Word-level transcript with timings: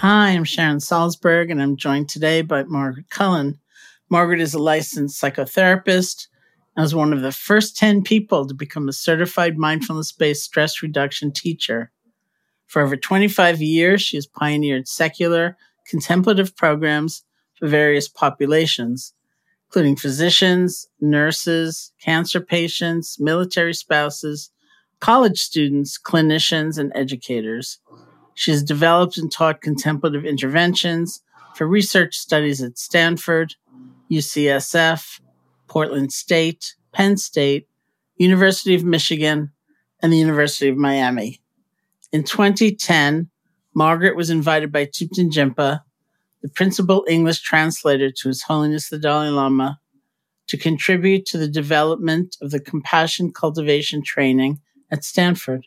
Hi, 0.00 0.30
I'm 0.30 0.44
Sharon 0.44 0.78
Salzberg, 0.78 1.50
and 1.50 1.60
I'm 1.60 1.76
joined 1.76 2.08
today 2.08 2.40
by 2.40 2.62
Margaret 2.62 3.10
Cullen. 3.10 3.60
Margaret 4.08 4.40
is 4.40 4.54
a 4.54 4.58
licensed 4.58 5.22
psychotherapist 5.22 6.28
and 6.74 6.82
was 6.82 6.94
one 6.94 7.12
of 7.12 7.20
the 7.20 7.32
first 7.32 7.76
10 7.76 8.02
people 8.02 8.46
to 8.46 8.54
become 8.54 8.88
a 8.88 8.94
certified 8.94 9.58
mindfulness 9.58 10.10
based 10.10 10.42
stress 10.42 10.82
reduction 10.82 11.32
teacher. 11.32 11.92
For 12.66 12.80
over 12.80 12.96
25 12.96 13.60
years, 13.60 14.00
she 14.00 14.16
has 14.16 14.26
pioneered 14.26 14.88
secular, 14.88 15.58
contemplative 15.86 16.56
programs 16.56 17.22
for 17.58 17.68
various 17.68 18.08
populations, 18.08 19.12
including 19.68 19.96
physicians, 19.96 20.88
nurses, 21.02 21.92
cancer 22.00 22.40
patients, 22.40 23.20
military 23.20 23.74
spouses, 23.74 24.50
college 24.98 25.42
students, 25.42 26.00
clinicians, 26.02 26.78
and 26.78 26.90
educators. 26.94 27.80
She 28.40 28.52
has 28.52 28.62
developed 28.62 29.18
and 29.18 29.30
taught 29.30 29.60
contemplative 29.60 30.24
interventions 30.24 31.22
for 31.54 31.66
research 31.66 32.16
studies 32.16 32.62
at 32.62 32.78
Stanford, 32.78 33.54
UCSF, 34.10 35.20
Portland 35.66 36.10
State, 36.10 36.74
Penn 36.90 37.18
State, 37.18 37.68
University 38.16 38.74
of 38.74 38.82
Michigan, 38.82 39.52
and 40.00 40.10
the 40.10 40.16
University 40.16 40.70
of 40.70 40.78
Miami. 40.78 41.42
In 42.12 42.24
2010, 42.24 43.28
Margaret 43.74 44.16
was 44.16 44.30
invited 44.30 44.72
by 44.72 44.86
Thupten 44.86 45.30
Jinpa, 45.30 45.80
the 46.40 46.48
principal 46.48 47.04
English 47.06 47.40
translator 47.40 48.10
to 48.10 48.28
His 48.28 48.44
Holiness 48.44 48.88
the 48.88 48.98
Dalai 48.98 49.28
Lama, 49.28 49.78
to 50.46 50.56
contribute 50.56 51.26
to 51.26 51.36
the 51.36 51.46
development 51.46 52.38
of 52.40 52.52
the 52.52 52.60
compassion 52.60 53.34
cultivation 53.34 54.02
training 54.02 54.60
at 54.90 55.04
Stanford 55.04 55.66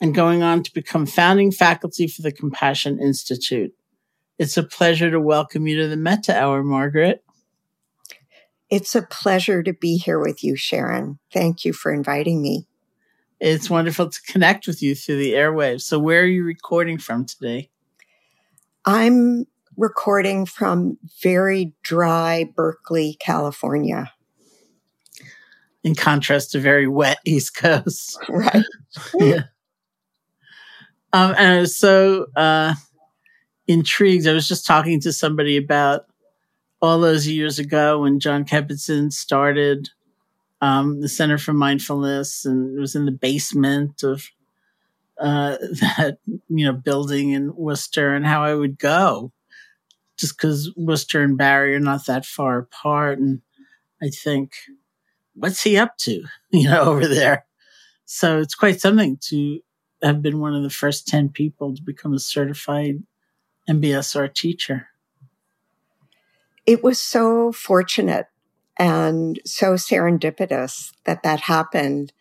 and 0.00 0.14
going 0.14 0.42
on 0.42 0.62
to 0.62 0.72
become 0.72 1.06
founding 1.06 1.50
faculty 1.50 2.06
for 2.06 2.22
the 2.22 2.32
Compassion 2.32 3.00
Institute. 3.00 3.72
It's 4.38 4.56
a 4.56 4.62
pleasure 4.62 5.10
to 5.10 5.20
welcome 5.20 5.66
you 5.66 5.76
to 5.82 5.88
the 5.88 5.96
Metta 5.96 6.36
Hour, 6.36 6.62
Margaret. 6.62 7.24
It's 8.70 8.94
a 8.94 9.02
pleasure 9.02 9.62
to 9.62 9.72
be 9.72 9.96
here 9.96 10.20
with 10.20 10.44
you, 10.44 10.54
Sharon. 10.54 11.18
Thank 11.32 11.64
you 11.64 11.72
for 11.72 11.92
inviting 11.92 12.40
me. 12.42 12.66
It's 13.40 13.70
wonderful 13.70 14.10
to 14.10 14.22
connect 14.22 14.66
with 14.66 14.82
you 14.82 14.94
through 14.94 15.18
the 15.18 15.32
airwaves. 15.32 15.82
So, 15.82 15.98
where 15.98 16.22
are 16.22 16.26
you 16.26 16.44
recording 16.44 16.98
from 16.98 17.24
today? 17.24 17.70
I'm 18.84 19.46
recording 19.76 20.44
from 20.44 20.98
very 21.22 21.72
dry 21.82 22.50
Berkeley, 22.54 23.16
California. 23.20 24.12
In 25.84 25.94
contrast 25.94 26.52
to 26.52 26.58
very 26.58 26.88
wet 26.88 27.18
East 27.24 27.56
Coast. 27.56 28.18
Right. 28.28 28.64
yeah. 29.14 29.42
Um, 31.18 31.34
and 31.36 31.54
I 31.54 31.58
was 31.58 31.76
so 31.76 32.26
uh, 32.36 32.74
intrigued. 33.66 34.28
I 34.28 34.34
was 34.34 34.46
just 34.46 34.64
talking 34.64 35.00
to 35.00 35.12
somebody 35.12 35.56
about 35.56 36.06
all 36.80 37.00
those 37.00 37.26
years 37.26 37.58
ago 37.58 38.02
when 38.02 38.20
Jon 38.20 38.44
Kabat-Zinn 38.44 39.10
started 39.10 39.88
um, 40.60 41.00
the 41.00 41.08
Center 41.08 41.36
for 41.36 41.52
Mindfulness, 41.52 42.44
and 42.44 42.76
it 42.76 42.80
was 42.80 42.94
in 42.94 43.04
the 43.04 43.10
basement 43.10 44.04
of 44.04 44.28
uh, 45.18 45.56
that 45.60 46.18
you 46.26 46.64
know 46.64 46.72
building 46.72 47.30
in 47.30 47.52
Worcester, 47.56 48.14
and 48.14 48.24
how 48.24 48.44
I 48.44 48.54
would 48.54 48.78
go 48.78 49.32
just 50.16 50.36
because 50.36 50.72
Worcester 50.76 51.20
and 51.20 51.36
Barre 51.36 51.74
are 51.74 51.80
not 51.80 52.06
that 52.06 52.26
far 52.26 52.58
apart, 52.58 53.18
and 53.18 53.42
I 54.00 54.10
think, 54.10 54.52
what's 55.34 55.64
he 55.64 55.78
up 55.78 55.96
to, 55.98 56.22
you 56.50 56.70
know, 56.70 56.82
over 56.82 57.08
there? 57.08 57.44
So 58.04 58.38
it's 58.38 58.54
quite 58.54 58.80
something 58.80 59.18
to 59.22 59.60
have 60.02 60.22
been 60.22 60.40
one 60.40 60.54
of 60.54 60.62
the 60.62 60.70
first 60.70 61.08
10 61.08 61.30
people 61.30 61.74
to 61.74 61.82
become 61.82 62.12
a 62.12 62.18
certified 62.18 63.02
MBSR 63.68 64.32
teacher. 64.32 64.88
It 66.66 66.82
was 66.82 67.00
so 67.00 67.52
fortunate 67.52 68.26
and 68.78 69.40
so 69.44 69.74
serendipitous 69.74 70.92
that 71.04 71.22
that 71.22 71.40
happened. 71.40 72.12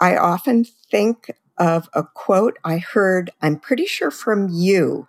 I 0.00 0.16
often 0.16 0.64
think 0.64 1.30
of 1.58 1.88
a 1.94 2.02
quote 2.02 2.58
I 2.64 2.78
heard, 2.78 3.30
I'm 3.40 3.58
pretty 3.58 3.86
sure 3.86 4.10
from 4.10 4.48
you, 4.50 5.06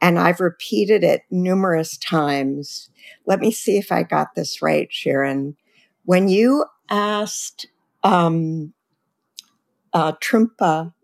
and 0.00 0.18
I've 0.18 0.40
repeated 0.40 1.04
it 1.04 1.22
numerous 1.30 1.96
times. 1.96 2.90
Let 3.26 3.40
me 3.40 3.50
see 3.50 3.78
if 3.78 3.90
I 3.90 4.02
got 4.02 4.34
this 4.34 4.60
right, 4.60 4.88
Sharon. 4.90 5.56
When 6.04 6.28
you 6.28 6.66
asked 6.90 7.66
um, 8.02 8.72
uh, 9.92 10.12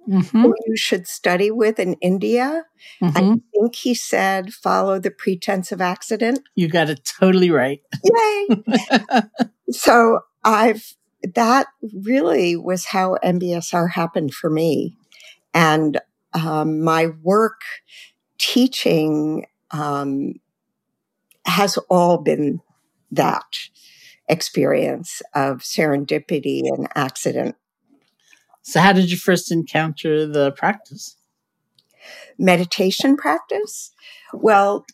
mm-hmm. 0.08 0.42
who 0.42 0.54
you 0.66 0.76
should 0.76 1.06
study 1.06 1.50
with 1.50 1.78
in 1.78 1.94
India. 1.94 2.64
Mm-hmm. 3.02 3.16
I 3.16 3.20
think 3.52 3.74
he 3.74 3.94
said, 3.94 4.52
follow 4.52 4.98
the 4.98 5.10
pretense 5.10 5.72
of 5.72 5.80
accident. 5.80 6.40
You 6.54 6.68
got 6.68 6.90
it 6.90 7.10
totally 7.18 7.50
right. 7.50 7.80
Yay. 8.04 8.62
so 9.70 10.20
I've, 10.44 10.94
that 11.34 11.66
really 12.04 12.56
was 12.56 12.86
how 12.86 13.16
MBSR 13.24 13.90
happened 13.92 14.34
for 14.34 14.50
me. 14.50 14.96
And 15.52 16.00
um, 16.34 16.82
my 16.82 17.08
work 17.22 17.60
teaching 18.38 19.46
um, 19.70 20.34
has 21.46 21.78
all 21.88 22.18
been 22.18 22.60
that 23.10 23.46
experience 24.28 25.22
of 25.34 25.58
serendipity 25.58 26.62
and 26.64 26.88
accident. 26.94 27.56
So, 28.66 28.80
how 28.80 28.92
did 28.92 29.12
you 29.12 29.16
first 29.16 29.52
encounter 29.52 30.26
the 30.26 30.50
practice? 30.50 31.16
Meditation 32.36 33.16
practice? 33.16 33.92
Well, 34.34 34.86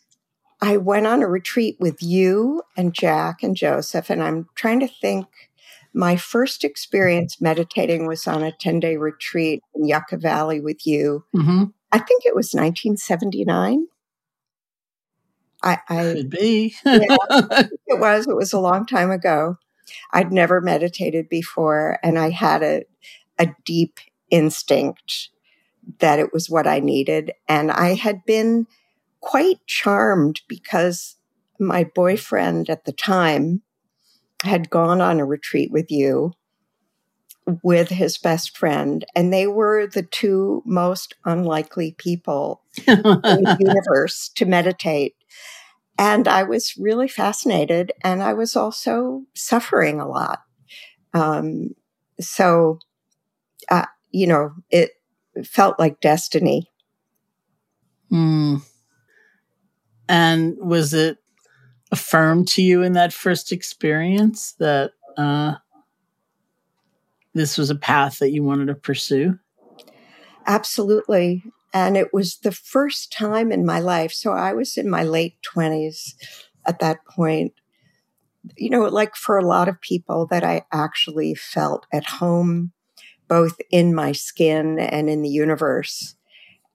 I 0.61 0.77
went 0.77 1.07
on 1.07 1.23
a 1.23 1.27
retreat 1.27 1.77
with 1.79 1.97
you 1.99 2.61
and 2.77 2.93
Jack 2.93 3.41
and 3.41 3.55
Joseph, 3.55 4.11
and 4.11 4.21
I'm 4.21 4.47
trying 4.55 4.79
to 4.79 4.87
think. 4.87 5.25
My 5.95 6.15
first 6.15 6.63
experience 6.63 7.39
meditating 7.39 8.07
was 8.07 8.27
on 8.27 8.41
a 8.41 8.51
10 8.51 8.79
day 8.79 8.97
retreat 8.97 9.61
in 9.75 9.85
Yucca 9.85 10.17
Valley 10.17 10.59
with 10.59 10.87
you. 10.87 11.25
Mm-hmm. 11.35 11.65
I 11.91 11.99
think 11.99 12.25
it 12.25 12.35
was 12.35 12.53
1979. 12.53 13.87
I, 15.61 15.77
I 15.89 16.13
could 16.15 16.29
be. 16.31 16.75
yeah, 16.83 17.17
it 17.87 17.99
was. 17.99 18.27
It 18.27 18.35
was 18.35 18.53
a 18.53 18.59
long 18.59 18.85
time 18.85 19.11
ago. 19.11 19.57
I'd 20.11 20.31
never 20.31 20.61
meditated 20.61 21.29
before, 21.29 21.99
and 22.03 22.17
I 22.17 22.31
had 22.31 22.63
a 22.63 22.83
a 23.39 23.49
deep 23.65 23.99
instinct 24.29 25.29
that 25.99 26.19
it 26.19 26.33
was 26.33 26.49
what 26.49 26.67
I 26.67 26.79
needed. 26.79 27.31
And 27.47 27.71
I 27.71 27.95
had 27.95 28.23
been 28.25 28.67
quite 29.19 29.65
charmed 29.67 30.41
because 30.47 31.17
my 31.59 31.83
boyfriend 31.95 32.69
at 32.69 32.85
the 32.85 32.91
time 32.91 33.61
had 34.43 34.69
gone 34.69 35.01
on 35.01 35.19
a 35.19 35.25
retreat 35.25 35.71
with 35.71 35.89
you 35.89 36.33
with 37.61 37.89
his 37.89 38.17
best 38.17 38.57
friend, 38.57 39.05
and 39.15 39.33
they 39.33 39.47
were 39.47 39.87
the 39.87 40.03
two 40.03 40.63
most 40.65 41.15
unlikely 41.25 41.95
people 41.97 42.61
in 42.87 43.01
the 43.01 43.57
universe 43.59 44.29
to 44.35 44.45
meditate. 44.45 45.15
And 45.97 46.27
I 46.27 46.43
was 46.43 46.75
really 46.77 47.07
fascinated, 47.07 47.91
and 48.03 48.23
I 48.23 48.33
was 48.33 48.55
also 48.55 49.23
suffering 49.33 49.99
a 49.99 50.07
lot. 50.07 50.39
Um, 51.13 51.75
so 52.19 52.79
uh, 53.69 53.85
you 54.11 54.27
know, 54.27 54.51
it 54.69 54.91
felt 55.45 55.79
like 55.79 56.01
destiny. 56.01 56.69
Mm. 58.11 58.61
And 60.07 60.55
was 60.59 60.93
it 60.93 61.17
affirmed 61.91 62.47
to 62.49 62.61
you 62.61 62.81
in 62.83 62.93
that 62.93 63.13
first 63.13 63.51
experience 63.51 64.53
that 64.59 64.91
uh, 65.17 65.55
this 67.33 67.57
was 67.57 67.69
a 67.69 67.75
path 67.75 68.19
that 68.19 68.31
you 68.31 68.43
wanted 68.43 68.67
to 68.67 68.75
pursue? 68.75 69.39
Absolutely. 70.45 71.43
And 71.73 71.97
it 71.97 72.13
was 72.13 72.37
the 72.37 72.51
first 72.51 73.11
time 73.11 73.51
in 73.51 73.65
my 73.65 73.79
life. 73.79 74.11
So 74.11 74.31
I 74.31 74.53
was 74.53 74.77
in 74.77 74.89
my 74.89 75.03
late 75.03 75.35
20s 75.41 76.15
at 76.65 76.79
that 76.79 77.05
point. 77.05 77.53
You 78.57 78.69
know, 78.69 78.81
like 78.81 79.15
for 79.15 79.37
a 79.37 79.47
lot 79.47 79.69
of 79.69 79.79
people, 79.79 80.27
that 80.27 80.43
I 80.43 80.65
actually 80.71 81.33
felt 81.33 81.87
at 81.93 82.05
home 82.05 82.73
both 83.33 83.59
in 83.71 83.95
my 83.95 84.11
skin 84.11 84.77
and 84.77 85.09
in 85.09 85.23
the 85.23 85.29
universe. 85.43 86.15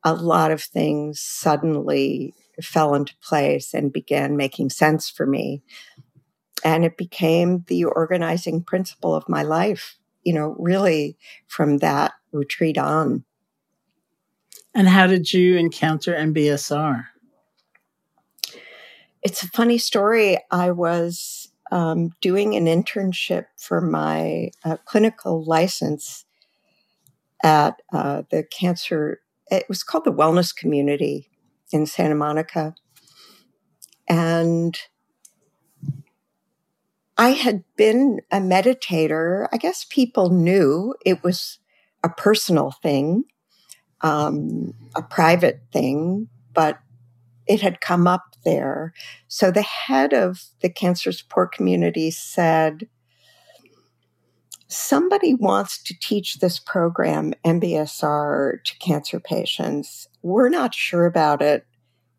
a 0.03 0.13
lot 0.13 0.51
of 0.51 0.61
things 0.61 1.21
suddenly 1.21 2.35
fell 2.61 2.97
into 2.97 3.15
place 3.23 3.73
and 3.75 3.93
began 3.93 4.37
making 4.37 4.69
sense 4.71 5.09
for 5.09 5.25
me. 5.25 5.63
And 6.65 6.85
it 6.85 6.97
became 6.97 7.65
the 7.69 7.85
organizing 7.85 8.65
principle 8.65 9.15
of 9.15 9.29
my 9.29 9.45
life, 9.45 9.99
you 10.25 10.33
know, 10.33 10.57
really 10.59 11.17
from 11.47 11.79
that 11.79 12.13
retreat 12.33 12.77
on. 12.77 13.25
And 14.75 14.89
how 14.89 15.07
did 15.07 15.33
you 15.33 15.57
encounter 15.57 16.13
MBSR? 16.13 17.05
It's 19.23 19.45
a 19.45 19.49
funny 19.49 19.79
story. 19.79 20.39
I 20.51 20.73
was 20.73 21.53
um, 21.71 22.11
doing 22.21 22.57
an 22.57 22.65
internship 22.65 23.47
for 23.57 23.81
my 23.81 24.51
uh, 24.65 24.79
clinical 24.85 25.45
license 25.45 26.25
at 27.43 27.81
uh, 27.93 28.23
the 28.31 28.43
cancer, 28.43 29.21
it 29.51 29.65
was 29.69 29.83
called 29.83 30.05
the 30.05 30.13
Wellness 30.13 30.55
Community 30.55 31.31
in 31.73 31.87
Santa 31.87 32.15
Monica. 32.15 32.75
And 34.09 34.79
I 37.17 37.31
had 37.31 37.65
been 37.77 38.21
a 38.31 38.39
meditator. 38.39 39.49
I 39.53 39.57
guess 39.57 39.85
people 39.85 40.31
knew 40.31 40.95
it 41.05 41.23
was 41.23 41.59
a 42.05 42.09
personal 42.09 42.73
thing, 42.83 43.25
um, 44.03 44.75
a 44.95 45.03
private 45.03 45.61
thing, 45.73 46.29
but 46.55 46.79
it 47.47 47.61
had 47.61 47.81
come 47.81 48.07
up 48.07 48.37
there. 48.45 48.93
So 49.27 49.51
the 49.51 49.63
head 49.63 50.13
of 50.13 50.45
the 50.61 50.71
cancer 50.71 51.13
support 51.13 51.53
community 51.53 52.11
said, 52.11 52.89
somebody 54.69 55.35
wants 55.35 55.83
to 55.83 55.99
teach 55.99 56.39
this 56.39 56.59
program, 56.59 57.33
MBSR, 57.45 58.63
to 58.63 58.79
cancer 58.79 59.19
patients. 59.19 60.09
We're 60.23 60.51
not 60.51 60.75
sure 60.75 61.07
about 61.07 61.43
it. 61.43 61.67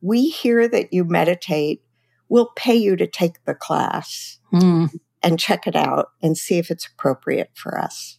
We 0.02 0.30
hear 0.30 0.68
that 0.68 0.92
you 0.92 1.04
meditate. 1.04 1.84
We'll 2.28 2.52
pay 2.56 2.76
you 2.76 2.96
to 2.96 3.08
take 3.08 3.44
the 3.46 3.56
class 3.56 4.40
mm. 4.52 4.90
and 5.22 5.40
check 5.40 5.68
it 5.68 5.76
out 5.76 6.10
and 6.22 6.38
see 6.38 6.58
if 6.58 6.72
it's 6.72 6.88
appropriate 6.88 7.52
for 7.54 7.78
us. 7.78 8.18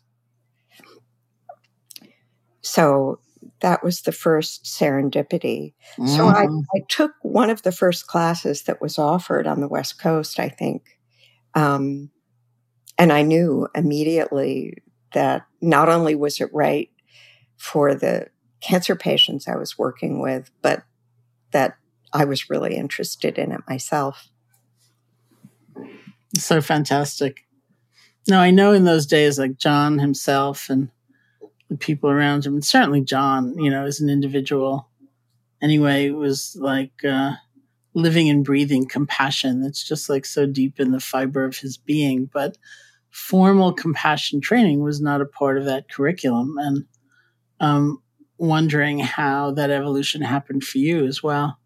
So 2.60 3.20
that 3.60 3.82
was 3.82 4.02
the 4.02 4.12
first 4.12 4.64
serendipity. 4.64 5.74
Mm. 5.98 6.16
So 6.16 6.28
I, 6.28 6.46
mm. 6.46 6.64
I, 6.74 6.80
took 6.88 7.12
one 7.22 7.50
of 7.50 7.62
the 7.62 7.72
first 7.72 8.06
classes 8.06 8.62
that 8.64 8.80
was 8.80 8.98
offered 8.98 9.46
on 9.46 9.60
the 9.60 9.68
West 9.68 10.00
Coast, 10.00 10.38
I 10.38 10.48
think. 10.48 10.98
Um, 11.54 12.10
and 13.00 13.14
I 13.14 13.22
knew 13.22 13.66
immediately 13.74 14.74
that 15.14 15.46
not 15.62 15.88
only 15.88 16.14
was 16.14 16.38
it 16.38 16.50
right 16.52 16.90
for 17.56 17.94
the 17.94 18.26
cancer 18.60 18.94
patients 18.94 19.48
I 19.48 19.56
was 19.56 19.78
working 19.78 20.20
with, 20.20 20.50
but 20.60 20.82
that 21.52 21.78
I 22.12 22.26
was 22.26 22.50
really 22.50 22.76
interested 22.76 23.38
in 23.38 23.52
it 23.52 23.62
myself. 23.66 24.28
So 26.36 26.60
fantastic. 26.60 27.46
Now, 28.28 28.42
I 28.42 28.50
know 28.50 28.72
in 28.72 28.84
those 28.84 29.06
days, 29.06 29.38
like 29.38 29.56
Jon 29.56 29.98
himself 29.98 30.68
and 30.68 30.90
the 31.70 31.78
people 31.78 32.10
around 32.10 32.44
him, 32.44 32.52
and 32.52 32.64
certainly 32.64 33.00
Jon, 33.00 33.58
you 33.58 33.70
know, 33.70 33.86
as 33.86 34.02
an 34.02 34.10
individual, 34.10 34.90
anyway, 35.62 36.10
was 36.10 36.54
like 36.60 37.02
uh, 37.02 37.32
living 37.94 38.28
and 38.28 38.44
breathing 38.44 38.86
compassion. 38.86 39.64
It's 39.64 39.88
just 39.88 40.10
like 40.10 40.26
so 40.26 40.44
deep 40.44 40.78
in 40.78 40.90
the 40.90 41.00
fiber 41.00 41.46
of 41.46 41.56
his 41.56 41.78
being. 41.78 42.28
But 42.30 42.58
formal 43.10 43.72
compassion 43.72 44.40
training 44.40 44.82
was 44.82 45.00
not 45.00 45.20
a 45.20 45.26
part 45.26 45.58
of 45.58 45.64
that 45.64 45.90
curriculum. 45.90 46.56
And 46.58 46.84
um, 47.60 48.02
wondering 48.38 48.98
how 49.00 49.50
that 49.52 49.70
evolution 49.70 50.22
happened 50.22 50.64
for 50.64 50.78
you 50.78 51.04
as 51.04 51.22
well. 51.22 51.58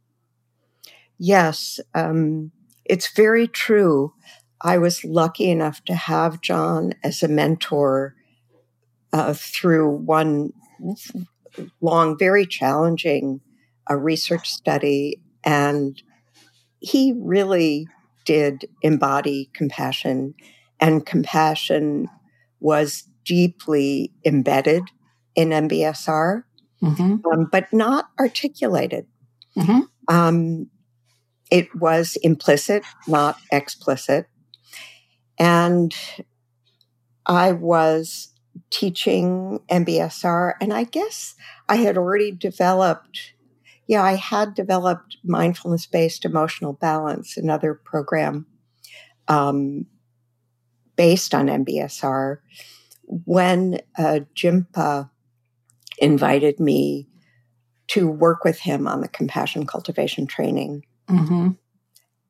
Yes, 1.19 1.79
um, 1.95 2.51
it's 2.85 3.15
very 3.15 3.47
true. 3.47 4.13
I 4.61 4.79
was 4.79 5.05
lucky 5.05 5.51
enough 5.51 5.85
to 5.85 5.95
have 5.95 6.41
Jon 6.41 6.95
as 7.05 7.23
a 7.23 7.29
mentor 7.29 8.17
uh, 9.13 9.35
through 9.35 9.89
one 9.89 10.53
long, 11.81 12.19
very 12.19 12.45
challenging 12.45 13.41
uh, 13.89 13.95
research 13.95 14.51
study. 14.51 15.23
And 15.45 16.03
he 16.81 17.15
really 17.17 17.87
did 18.25 18.65
embody 18.83 19.51
compassion 19.53 20.35
and 20.85 21.07
compassion 21.07 22.11
was 22.61 23.05
deeply 23.25 24.13
embedded 24.23 24.83
in 25.35 25.49
MBSR, 25.49 26.43
mm-hmm. 26.83 27.17
um, 27.33 27.49
but 27.51 27.73
not 27.73 28.11
articulated. 28.21 29.07
Mm-hmm. 29.57 29.81
Um, 30.15 30.69
it 31.51 31.75
was 31.75 32.17
implicit, 32.17 32.85
not 33.09 33.39
explicit. 33.51 34.27
And 35.39 35.95
I 37.25 37.53
was 37.53 38.35
teaching 38.69 39.61
MBSR, 39.71 40.53
and 40.61 40.71
I 40.71 40.85
guess 40.85 41.35
I 41.67 41.77
had 41.77 41.97
already 41.97 42.31
developed, 42.31 43.33
yeah, 43.87 44.03
I 44.03 44.17
had 44.17 44.53
developed 44.53 45.17
mindfulness 45.25 45.87
based 45.87 46.27
emotional 46.27 46.75
balance, 46.75 47.39
another 47.39 47.73
program 47.73 48.45
um, 49.29 49.87
based 50.97 51.35
on 51.35 51.47
MBSR 51.47 52.39
when 53.07 53.81
uh, 53.99 54.21
Jinpa 54.35 55.11
invited 55.99 56.59
me 56.59 57.09
to 57.89 58.09
work 58.09 58.45
with 58.45 58.61
him 58.61 58.89
on 58.89 59.01
the 59.01 59.09
compassion 59.09 59.67
cultivation 59.67 60.27
training. 60.27 60.85
Mm-hmm. 61.09 61.51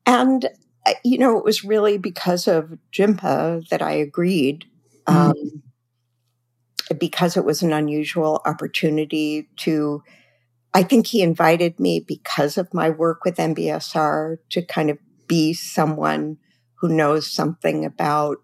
And, 0.05 0.45
uh, 0.85 0.93
you 1.03 1.17
know, 1.17 1.37
it 1.37 1.45
was 1.45 1.63
really 1.63 1.97
because 1.97 2.47
of 2.47 2.77
Jinpa 2.91 3.67
that 3.69 3.81
I 3.81 3.93
agreed. 3.93 4.65
Mm-hmm. 5.07 5.31
Um, 5.31 5.63
because 6.99 7.35
it 7.35 7.45
was 7.45 7.63
an 7.63 7.73
unusual 7.73 8.41
opportunity 8.45 9.49
to, 9.57 10.03
I 10.73 10.83
think 10.83 11.07
he 11.07 11.21
invited 11.21 11.79
me 11.79 11.99
because 11.99 12.57
of 12.57 12.73
my 12.73 12.89
work 12.89 13.25
with 13.25 13.37
MBSR 13.37 14.37
to 14.49 14.61
kind 14.61 14.89
of 14.89 14.99
be 15.27 15.53
someone 15.53 16.37
who 16.75 16.89
knows 16.89 17.31
something 17.31 17.85
about 17.85 18.37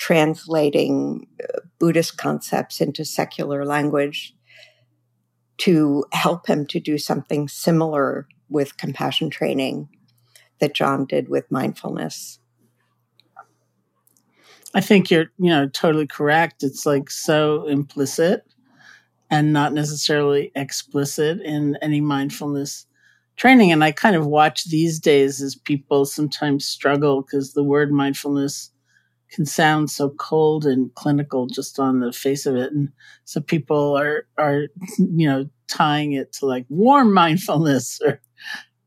translating 0.00 1.26
uh, 1.44 1.60
Buddhist 1.78 2.16
concepts 2.16 2.80
into 2.80 3.04
secular 3.04 3.66
language 3.66 4.34
to 5.58 6.06
help 6.12 6.46
him 6.46 6.66
to 6.66 6.80
do 6.80 6.96
something 6.96 7.46
similar 7.48 8.26
with 8.48 8.78
compassion 8.78 9.28
training 9.28 9.90
that 10.58 10.74
Jon 10.74 11.04
did 11.04 11.28
with 11.28 11.50
mindfulness. 11.50 12.38
I 14.74 14.80
think 14.80 15.10
you're, 15.10 15.26
you 15.38 15.50
know, 15.50 15.68
totally 15.68 16.06
correct. 16.06 16.62
It's 16.62 16.86
like 16.86 17.10
so 17.10 17.66
implicit 17.66 18.44
and 19.30 19.52
not 19.52 19.74
necessarily 19.74 20.50
explicit 20.54 21.42
in 21.42 21.76
any 21.82 22.00
mindfulness 22.00 22.86
training. 23.36 23.70
And 23.70 23.84
I 23.84 23.92
kind 23.92 24.16
of 24.16 24.26
watch 24.26 24.64
these 24.64 24.98
days 24.98 25.42
as 25.42 25.56
people 25.56 26.06
sometimes 26.06 26.64
struggle 26.64 27.20
because 27.20 27.52
the 27.52 27.64
word 27.64 27.92
mindfulness 27.92 28.70
can 29.30 29.46
sound 29.46 29.90
so 29.90 30.10
cold 30.10 30.66
and 30.66 30.94
clinical 30.94 31.46
just 31.46 31.78
on 31.78 32.00
the 32.00 32.12
face 32.12 32.46
of 32.46 32.56
it. 32.56 32.72
And 32.72 32.90
so 33.24 33.40
people 33.40 33.96
are, 33.96 34.26
are, 34.38 34.66
you 34.98 35.28
know, 35.28 35.48
tying 35.68 36.12
it 36.12 36.32
to 36.34 36.46
like 36.46 36.66
warm 36.68 37.14
mindfulness 37.14 38.00
or 38.04 38.20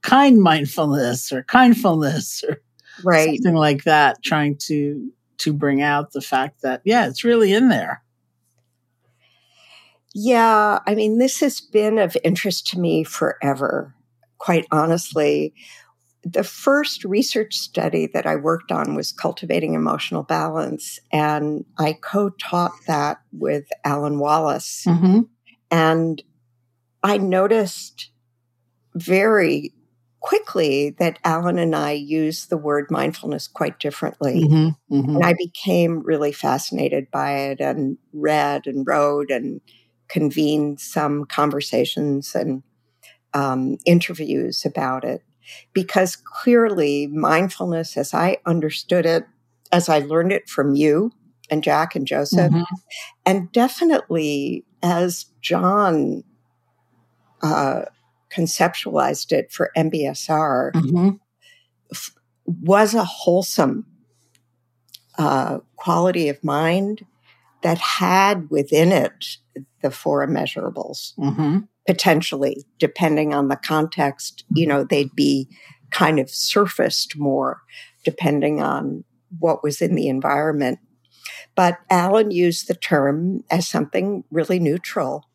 kind 0.01 0.41
mindfulness 0.41 1.31
or 1.31 1.43
kindfulness 1.43 2.43
or 2.47 2.62
right. 3.03 3.35
something 3.35 3.55
like 3.55 3.85
that, 3.85 4.21
trying 4.23 4.57
to, 4.57 5.09
to 5.38 5.53
bring 5.53 5.81
out 5.81 6.12
the 6.12 6.21
fact 6.21 6.62
that, 6.62 6.81
yeah, 6.83 7.07
it's 7.07 7.23
really 7.23 7.53
in 7.53 7.69
there. 7.69 8.03
Yeah. 10.13 10.79
I 10.85 10.93
mean, 10.93 11.17
this 11.17 11.39
has 11.39 11.62
been 11.62 11.97
of 11.97 12.17
interest 12.23 12.67
to 12.67 12.79
me 12.79 13.03
forever, 13.03 13.95
quite 14.38 14.67
honestly 14.71 15.53
the 16.24 16.44
first 16.44 17.03
research 17.03 17.56
study 17.56 18.08
that 18.13 18.25
I 18.25 18.38
worked 18.38 18.72
on 18.72 18.96
was 18.96 19.12
cultivating 19.12 19.74
emotional 19.74 20.24
balance, 20.24 21.00
and 21.12 21.65
I 21.77 21.94
co 21.94 22.30
taught 22.30 22.74
that 22.88 23.20
with 23.32 23.65
Alan 23.84 24.20
Wallace. 24.20 24.86
Mm-hmm. 24.88 25.22
And 25.70 26.24
I 27.03 27.18
noticed 27.18 28.12
very 28.96 29.74
quickly 30.22 30.92
that 30.92 31.20
Alan 31.25 31.60
and 31.60 31.75
I 31.75 31.92
use 31.92 32.46
the 32.46 32.58
word 32.58 32.89
mindfulness 32.89 33.48
quite 33.48 33.80
differently. 33.80 34.46
Mm-hmm, 34.46 34.96
mm-hmm. 34.96 35.15
And 35.15 35.25
I 35.25 35.34
became 35.38 36.01
really 36.03 36.32
fascinated 36.32 37.12
by 37.12 37.32
it 37.34 37.60
and 37.60 37.98
read 38.13 38.65
and 38.65 38.88
wrote 38.88 39.30
and 39.30 39.60
convened 40.08 40.80
some 40.80 41.25
conversations 41.25 42.34
and 42.36 42.63
um, 43.34 43.77
interviews 43.86 44.63
about 44.63 45.03
it 45.03 45.24
because 45.73 46.15
clearly 46.15 47.07
mindfulness, 47.07 47.97
as 47.97 48.13
I 48.13 48.38
understood 48.45 49.05
it, 49.05 49.25
as 49.71 49.89
I 49.89 50.00
learned 50.00 50.31
it 50.31 50.50
from 50.50 50.75
you 50.75 51.12
and 51.50 51.63
Jack 51.63 51.95
and 51.95 52.05
Joseph, 52.05 52.51
mm-hmm. 52.51 52.75
and 53.25 53.51
definitely 53.51 54.65
as 54.81 55.25
Jon 55.41 56.23
uh, 57.41 57.83
conceptualized 58.31 59.31
it 59.31 59.51
for 59.51 59.71
MBSR 59.75 60.71
mm-hmm. 60.71 61.09
f- 61.91 62.15
was 62.45 62.93
a 62.93 63.03
wholesome 63.03 63.85
uh, 65.17 65.59
quality 65.75 66.29
of 66.29 66.43
mind 66.43 67.05
that 67.62 67.77
had 67.77 68.50
within 68.50 68.91
it 68.91 69.38
the 69.81 69.91
four 69.91 70.25
immeasurables. 70.25 71.15
Mm-hmm. 71.17 71.59
Potentially, 71.85 72.65
depending 72.79 73.33
on 73.33 73.49
the 73.49 73.57
context, 73.57 74.45
you 74.53 74.65
know, 74.65 74.83
they'd 74.83 75.13
be 75.15 75.49
kind 75.91 76.19
of 76.19 76.29
surfaced 76.29 77.17
more 77.17 77.61
depending 78.03 78.61
on 78.61 79.03
what 79.39 79.63
was 79.63 79.81
in 79.81 79.95
the 79.95 80.07
environment. 80.07 80.79
But 81.55 81.79
Alan 81.89 82.31
used 82.31 82.67
the 82.67 82.75
term 82.75 83.43
as 83.49 83.67
something 83.67 84.23
really 84.31 84.59
neutral, 84.59 85.29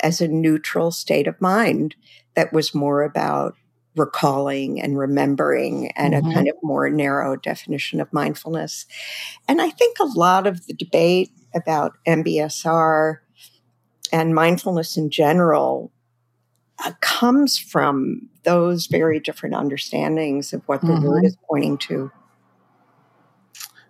as 0.00 0.20
a 0.20 0.28
neutral 0.28 0.90
state 0.90 1.26
of 1.26 1.40
mind 1.40 1.96
that 2.34 2.52
was 2.52 2.74
more 2.74 3.02
about 3.02 3.54
recalling 3.96 4.80
and 4.80 4.98
remembering 4.98 5.90
and 5.96 6.14
mm-hmm. 6.14 6.30
a 6.30 6.34
kind 6.34 6.48
of 6.48 6.54
more 6.62 6.88
narrow 6.88 7.36
definition 7.36 8.00
of 8.00 8.12
mindfulness. 8.12 8.86
And 9.48 9.60
I 9.60 9.70
think 9.70 9.98
a 9.98 10.04
lot 10.04 10.46
of 10.46 10.66
the 10.66 10.74
debate 10.74 11.30
about 11.54 11.98
MBSR 12.06 13.18
and 14.12 14.34
mindfulness 14.34 14.96
in 14.96 15.10
general 15.10 15.90
uh, 16.84 16.92
comes 17.00 17.58
from 17.58 18.28
those 18.44 18.86
very 18.86 19.18
different 19.18 19.54
understandings 19.54 20.52
of 20.52 20.62
what 20.68 20.80
the 20.82 20.88
mm-hmm. 20.88 21.06
word 21.06 21.24
is 21.24 21.36
pointing 21.48 21.78
to. 21.78 22.10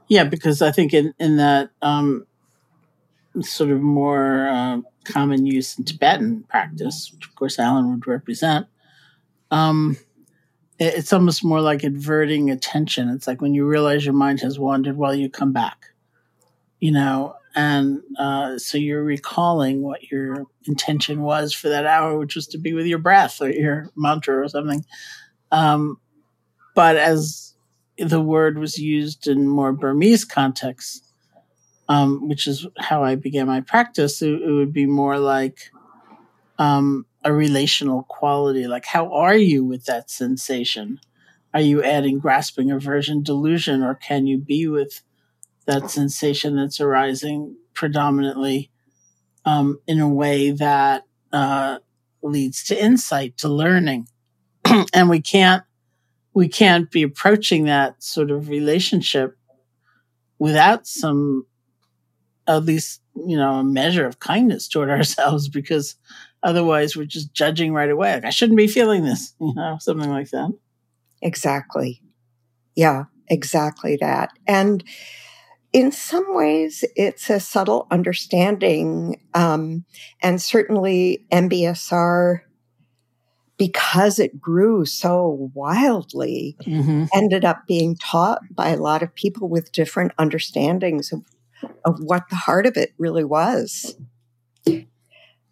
Yeah, 0.09 0.25
because 0.25 0.63
I 0.63 0.71
think 0.73 0.95
in, 0.95 1.15
in 1.19 1.39
that 1.39 1.71
um, 1.81 2.27
sort 3.41 3.71
of 3.71 3.81
more 3.81 4.47
uh, 4.49 4.79
common 5.05 5.47
use 5.47 5.79
in 5.79 5.85
Tibetan 5.85 6.45
practice, 6.45 7.11
which 7.13 7.27
of 7.27 7.35
course 7.35 7.59
Alan 7.59 7.91
would 7.91 8.07
represent, 8.07 8.67
um, 9.51 9.97
it, 10.79 10.95
it's 10.95 11.13
almost 11.13 11.45
more 11.45 11.61
like 11.61 11.83
averting 11.83 12.51
attention. 12.51 13.09
It's 13.09 13.27
like 13.27 13.41
when 13.41 13.55
you 13.55 13.67
realize 13.67 14.05
your 14.05 14.15
mind 14.15 14.41
has 14.41 14.59
wandered, 14.59 14.97
while 14.97 15.13
well, 15.13 15.19
you 15.19 15.31
come 15.31 15.53
back, 15.53 15.87
you 16.79 16.93
know, 16.93 17.37
and 17.55 18.01
uh, 18.19 18.59
so 18.59 18.79
you're 18.79 19.05
recalling 19.05 19.83
what 19.83 20.11
your 20.11 20.47
intention 20.67 21.23
was 21.23 21.53
for 21.53 21.69
that 21.69 21.87
hour, 21.87 22.19
which 22.19 22.35
was 22.35 22.47
to 22.49 22.59
be 22.59 22.73
with 22.73 22.87
your 22.87 22.99
breath 22.99 23.41
or 23.41 23.51
your 23.51 23.91
mantra 23.97 24.39
or 24.39 24.49
something. 24.49 24.85
Um, 25.51 25.99
but 26.75 26.97
as 26.97 27.55
the 27.99 28.21
word 28.21 28.59
was 28.59 28.79
used 28.79 29.27
in 29.27 29.47
more 29.47 29.73
Burmese 29.73 30.25
contexts, 30.25 31.03
um, 31.89 32.29
which 32.29 32.47
is 32.47 32.67
how 32.79 33.05
I 33.05 33.17
began 33.17 33.47
my 33.47 33.61
practice, 33.61 34.23
it, 34.23 34.41
it 34.41 34.51
would 34.51 34.73
be 34.73 34.87
more 34.87 35.19
like 35.19 35.71
um, 36.59 37.07
a 37.23 37.33
relational 37.33 38.05
quality. 38.05 38.67
Like, 38.67 38.87
how 38.87 39.13
are 39.13 39.37
you 39.37 39.65
with 39.65 39.85
that 39.85 40.11
sensation? 40.11 41.01
Are 41.53 41.61
you 41.61 41.83
adding 41.83 42.19
grasping, 42.19 42.71
aversion, 42.71 43.23
delusion, 43.23 43.83
or 43.83 43.95
can 43.95 44.27
you 44.27 44.39
be 44.39 44.67
with 44.69 45.03
that 45.67 45.91
sensation 45.91 46.57
that's 46.57 46.81
arising 46.81 47.57
predominantly 47.75 48.71
um, 49.45 49.79
in 49.87 50.01
a 50.01 50.09
way 50.09 50.51
that 50.51 51.05
uh, 51.33 51.79
leads 52.23 52.65
to 52.65 52.83
insight, 52.83 53.37
to 53.39 53.49
learning? 53.49 54.09
and 54.95 55.09
we 55.09 55.21
can't 55.21 55.65
we 56.35 56.49
can't 56.49 56.91
be 56.91 57.03
approaching 57.03 57.65
that 57.65 58.03
sort 58.03 58.31
of 58.31 58.49
relationship 58.49 59.37
without 60.39 60.87
some 60.87 61.47
at 62.47 62.65
least 62.65 63.03
you 63.27 63.37
know 63.37 63.55
a 63.55 63.65
measure 63.65 64.07
of 64.07 64.19
kindness 64.19 64.69
toward 64.69 64.89
ourselves 64.91 65.49
because 65.49 65.97
Otherwise, 66.43 66.97
we're 66.97 67.05
just 67.05 67.33
judging 67.33 67.73
right 67.73 67.91
away. 67.91 68.15
Like, 68.15 68.25
I 68.25 68.31
shouldn't 68.31 68.57
be 68.57 68.67
feeling 68.67 69.05
this, 69.05 69.35
you 69.41 69.55
know, 69.55 69.77
something 69.81 70.11
like 70.11 70.31
that. 70.31 70.53
Exactly. 71.21 72.03
Yeah, 72.75 73.05
exactly 73.29 73.97
that. 74.01 74.31
And 74.47 74.83
in 75.73 75.91
some 75.91 76.25
ways, 76.29 76.85
it's 76.97 77.31
a 77.31 77.41
subtle 77.41 77.87
understanding. 77.91 79.21
Um, 79.35 79.85
and 80.23 80.41
certainly, 80.41 81.25
MBSR, 81.33 82.41
because 83.57 84.19
it 84.19 84.41
grew 84.41 84.85
so 84.85 85.51
wildly, 85.55 86.57
mm-hmm. 86.63 87.05
ended 87.15 87.45
up 87.45 87.67
being 87.67 87.97
taught 87.97 88.43
by 88.51 88.71
a 88.71 88.77
lot 88.77 89.03
of 89.03 89.15
people 89.15 89.49
with 89.49 89.73
different 89.73 90.13
understandings 90.19 91.13
of, 91.13 91.23
of 91.85 91.99
what 92.01 92.29
the 92.29 92.37
heart 92.37 92.67
of 92.67 92.77
it 92.77 92.93
really 92.99 93.25
was. 93.25 93.97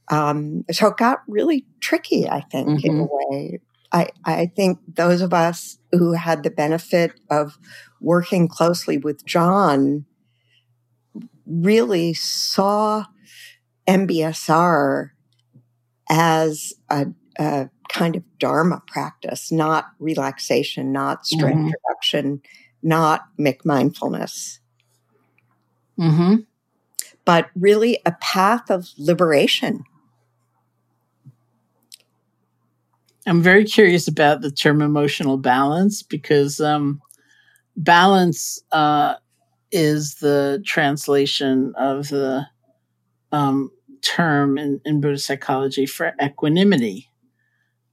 Um, 0.09 0.65
so 0.73 0.89
it 0.89 0.97
got 0.97 1.21
really 1.29 1.67
tricky, 1.79 2.29
I 2.29 2.41
think, 2.41 2.69
mm-hmm. 2.69 2.87
in 2.87 3.01
a 3.01 3.05
mm-hmm. 3.05 3.33
way. 3.33 3.61
I, 3.93 4.09
I 4.25 4.47
think 4.47 4.79
those 4.87 5.21
of 5.21 5.33
us 5.33 5.79
who 5.93 6.13
had 6.13 6.43
the 6.43 6.51
benefit 6.51 7.13
of 7.31 7.59
working 8.01 8.49
closely 8.49 8.99
with 8.99 9.25
Jon 9.25 10.05
really 11.47 12.15
saw 12.15 13.05
MBSR 13.87 15.11
as 16.09 16.73
a, 16.89 17.07
a 17.39 17.71
kind 17.89 18.17
of 18.17 18.23
Dharma 18.39 18.83
practice, 18.87 19.51
not 19.51 19.87
relaxation, 19.99 20.93
not 20.93 21.27
stress 21.27 21.55
mm-hmm. 21.55 21.71
reduction, 21.89 22.43
not 22.83 23.23
McMindfulness. 23.39 24.59
Mm-hmm. 25.99 26.37
But 27.25 27.51
really 27.55 27.99
a 28.07 28.13
path 28.13 28.71
of 28.71 28.89
liberation 28.97 29.85
I'm 33.27 33.43
very 33.43 33.65
curious 33.65 34.09
about 34.09 34.41
the 34.41 34.51
term 34.51 34.81
emotional 34.81 35.37
balance 35.37 36.03
because 36.03 36.61
um, 36.61 37.01
balance 37.77 38.63
uh, 38.73 39.17
is 39.73 40.17
the 40.17 40.63
translation 40.67 41.75
of 41.77 42.09
the 42.09 42.47
um, 43.33 43.71
term 44.03 44.59
in, 44.59 44.81
in 44.85 45.01
Buddhist 45.01 45.27
psychology 45.27 45.87
for 45.87 46.13
equanimity. 46.23 47.09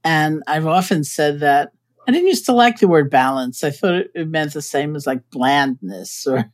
And 0.04 0.42
I've 0.46 0.66
often 0.66 1.04
said 1.04 1.40
that 1.40 1.72
I 2.06 2.12
didn't 2.12 2.28
used 2.28 2.46
to 2.46 2.52
like 2.52 2.78
the 2.78 2.88
word 2.88 3.10
balance. 3.10 3.62
I 3.62 3.70
thought 3.70 4.04
it 4.14 4.28
meant 4.28 4.54
the 4.54 4.62
same 4.62 4.96
as 4.96 5.06
like 5.06 5.28
blandness 5.30 6.26
or 6.26 6.50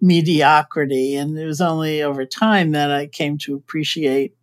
mediocrity. 0.00 1.16
And 1.16 1.38
it 1.38 1.46
was 1.46 1.60
only 1.60 2.02
over 2.02 2.26
time 2.26 2.72
that 2.72 2.90
I 2.90 3.06
came 3.06 3.38
to 3.38 3.54
appreciate 3.54 4.34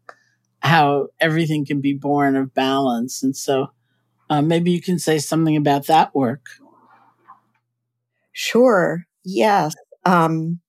how 0.59 1.09
everything 1.19 1.65
can 1.65 1.81
be 1.81 1.93
born 1.93 2.35
of 2.35 2.53
balance. 2.53 3.21
And 3.21 3.35
so 3.35 3.67
uh, 4.29 4.41
maybe 4.41 4.71
you 4.71 4.81
can 4.81 4.97
say 4.97 5.19
something 5.19 5.55
about 5.55 5.87
that 5.87 6.15
work. 6.15 6.47
Sure. 8.33 9.05
Yes. 9.23 9.75
Um, 10.05 10.61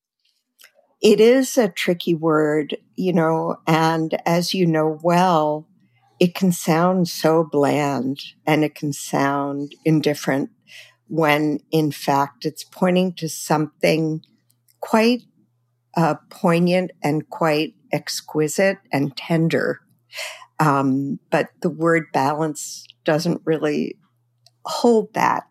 it 1.03 1.21
is 1.21 1.59
a 1.59 1.69
tricky 1.69 2.15
word, 2.15 2.77
you 2.97 3.13
know, 3.13 3.59
and 3.67 4.21
as 4.27 4.55
you 4.55 4.67
know 4.67 4.99
well, 5.03 5.69
it 6.19 6.35
can 6.35 6.53
sound 6.53 7.09
so 7.09 7.45
bland 7.45 8.21
and 8.47 8.65
it 8.65 8.75
can 8.75 8.93
sound 8.93 9.73
indifferent 9.85 10.51
when 11.09 11.61
in 11.71 11.93
fact 11.93 12.45
it's 12.45 12.65
pointing 12.65 13.13
to 13.15 13.29
something 13.29 14.23
quite 14.81 15.23
uh, 15.97 16.15
poignant 16.31 16.91
and 17.03 17.29
quite 17.29 17.75
exquisite 17.93 18.79
and 18.93 19.17
tender. 19.17 19.81
Um, 20.59 21.19
but 21.31 21.51
the 21.61 21.71
word 21.71 22.07
balance 22.13 22.87
doesn't 23.05 23.43
really 23.45 23.99
hold 24.65 25.13
that. 25.15 25.45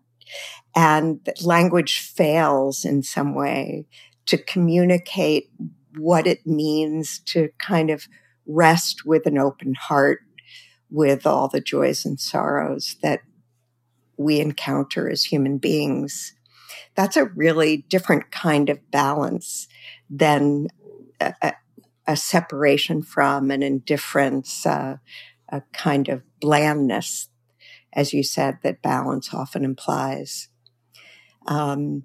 And 0.75 1.27
language 1.41 1.99
fails 1.99 2.83
in 2.83 3.01
some 3.01 3.33
way 3.33 3.85
to 4.25 4.37
communicate 4.37 5.49
what 5.97 6.27
it 6.27 6.45
means 6.45 7.19
to 7.19 7.49
kind 7.59 7.89
of 7.89 8.07
rest 8.45 9.05
with 9.05 9.25
an 9.25 9.37
open 9.37 9.73
heart 9.75 10.19
with 10.89 11.25
all 11.25 11.47
the 11.47 11.61
joys 11.61 12.05
and 12.05 12.19
sorrows 12.19 12.97
that 13.01 13.21
we 14.17 14.39
encounter 14.39 15.09
as 15.09 15.23
human 15.23 15.57
beings. 15.57 16.33
That's 16.95 17.17
a 17.17 17.25
really 17.25 17.85
different 17.89 18.31
kind 18.31 18.69
of 18.69 18.91
balance 18.91 19.67
than 20.09 20.67
a, 21.19 21.53
a 22.05 22.17
separation 22.17 23.01
from 23.01 23.49
an 23.49 23.63
indifference, 23.63 24.65
uh, 24.65 24.97
a 25.49 25.61
kind 25.73 26.09
of 26.09 26.21
blandness 26.39 27.29
as 27.95 28.13
you 28.13 28.23
said, 28.23 28.59
that 28.61 28.81
balance 28.81 29.33
often 29.33 29.63
implies. 29.63 30.49
Um, 31.47 32.03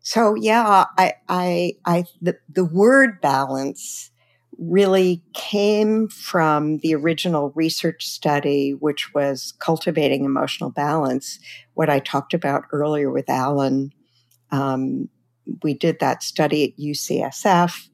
so 0.00 0.34
yeah, 0.34 0.84
I, 0.98 1.14
I, 1.28 1.72
I, 1.86 2.04
the, 2.20 2.36
the 2.48 2.64
word 2.64 3.20
balance 3.20 4.10
really 4.58 5.22
came 5.32 6.08
from 6.08 6.78
the 6.78 6.94
original 6.94 7.52
research 7.54 8.06
study, 8.06 8.72
which 8.72 9.14
was 9.14 9.52
cultivating 9.58 10.24
emotional 10.24 10.70
balance. 10.70 11.38
What 11.74 11.90
I 11.90 11.98
talked 11.98 12.34
about 12.34 12.64
earlier 12.72 13.10
with 13.10 13.28
Alan, 13.28 13.92
um, 14.50 15.08
we 15.62 15.74
did 15.74 16.00
that 16.00 16.22
study 16.22 16.64
at 16.64 16.82
UCSF, 16.82 17.88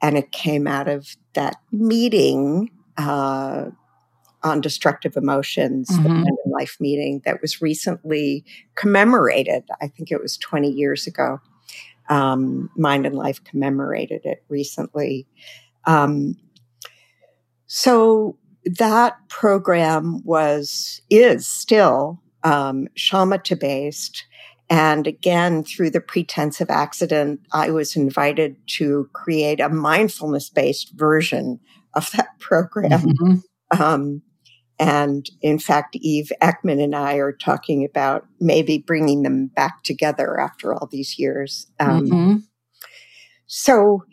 and 0.00 0.16
it 0.16 0.32
came 0.32 0.66
out 0.66 0.88
of 0.88 1.16
that 1.34 1.56
meeting 1.72 2.70
uh, 2.96 3.66
on 4.42 4.60
destructive 4.60 5.16
emotions, 5.16 5.88
mm-hmm. 5.90 6.02
the 6.02 6.08
Mind 6.08 6.38
and 6.44 6.52
Life 6.52 6.76
meeting 6.80 7.22
that 7.24 7.40
was 7.42 7.60
recently 7.60 8.44
commemorated. 8.74 9.64
I 9.80 9.88
think 9.88 10.10
it 10.10 10.20
was 10.20 10.38
20 10.38 10.70
years 10.70 11.06
ago. 11.06 11.38
Um, 12.08 12.70
Mind 12.76 13.06
and 13.06 13.14
Life 13.14 13.42
commemorated 13.44 14.22
it 14.24 14.42
recently. 14.48 15.26
Um, 15.86 16.36
so 17.66 18.36
that 18.64 19.16
program 19.28 20.22
was, 20.24 21.00
is 21.10 21.46
still 21.46 22.20
um, 22.42 22.88
shamatha 22.96 23.58
based. 23.58 24.24
And 24.68 25.06
again, 25.06 25.64
through 25.64 25.90
the 25.90 26.00
pretense 26.00 26.60
of 26.60 26.70
accident, 26.70 27.40
I 27.52 27.70
was 27.70 27.96
invited 27.96 28.56
to 28.78 29.08
create 29.12 29.60
a 29.60 29.68
mindfulness 29.68 30.48
based 30.48 30.92
version 30.94 31.60
of 31.94 32.10
that 32.12 32.38
program. 32.38 32.90
Mm-hmm. 33.00 33.82
Um, 33.82 34.22
and 34.80 35.28
in 35.42 35.58
fact, 35.58 35.94
Eve 35.96 36.32
Ekman 36.40 36.82
and 36.82 36.96
I 36.96 37.16
are 37.16 37.32
talking 37.32 37.84
about 37.84 38.26
maybe 38.40 38.78
bringing 38.78 39.22
them 39.22 39.48
back 39.48 39.82
together 39.82 40.40
after 40.40 40.72
all 40.72 40.88
these 40.90 41.18
years. 41.18 41.70
Um, 41.78 42.06
mm-hmm. 42.06 42.36
So 43.46 44.04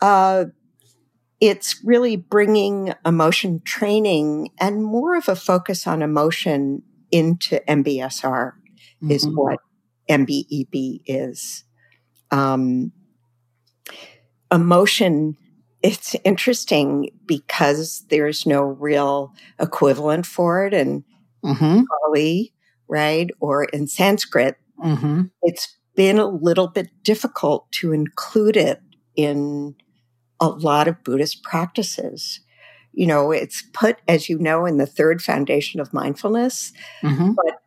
uh, 0.00 0.46
it's 1.40 1.80
really 1.84 2.16
bringing 2.16 2.92
emotion 3.04 3.62
training 3.64 4.48
and 4.58 4.82
more 4.82 5.14
of 5.14 5.28
a 5.28 5.36
focus 5.36 5.86
on 5.86 6.02
emotion 6.02 6.82
into 7.12 7.60
MBSR 7.68 8.24
mm-hmm. 8.24 9.10
is 9.12 9.28
what 9.28 9.60
MBEB 10.10 11.02
is. 11.06 11.62
Um, 12.32 12.90
emotion, 14.50 15.36
it's 15.86 16.16
interesting 16.24 17.10
because 17.26 18.04
there's 18.10 18.44
no 18.44 18.62
real 18.62 19.32
equivalent 19.60 20.26
for 20.26 20.66
it 20.66 20.74
in 20.74 21.04
mm-hmm. 21.44 21.82
Pali, 21.84 22.52
right? 22.88 23.30
Or 23.38 23.64
in 23.64 23.86
Sanskrit. 23.86 24.56
Mm-hmm. 24.84 25.22
It's 25.42 25.76
been 25.94 26.18
a 26.18 26.26
little 26.26 26.66
bit 26.66 26.88
difficult 27.04 27.70
to 27.72 27.92
include 27.92 28.56
it 28.56 28.82
in 29.14 29.76
a 30.40 30.48
lot 30.48 30.88
of 30.88 31.04
Buddhist 31.04 31.42
practices. 31.44 32.40
You 32.92 33.06
know, 33.06 33.30
it's 33.30 33.62
put, 33.72 33.98
as 34.08 34.28
you 34.28 34.38
know, 34.38 34.66
in 34.66 34.78
the 34.78 34.86
third 34.86 35.22
foundation 35.22 35.80
of 35.80 35.94
mindfulness, 35.94 36.72
mm-hmm. 37.02 37.32
but 37.32 37.60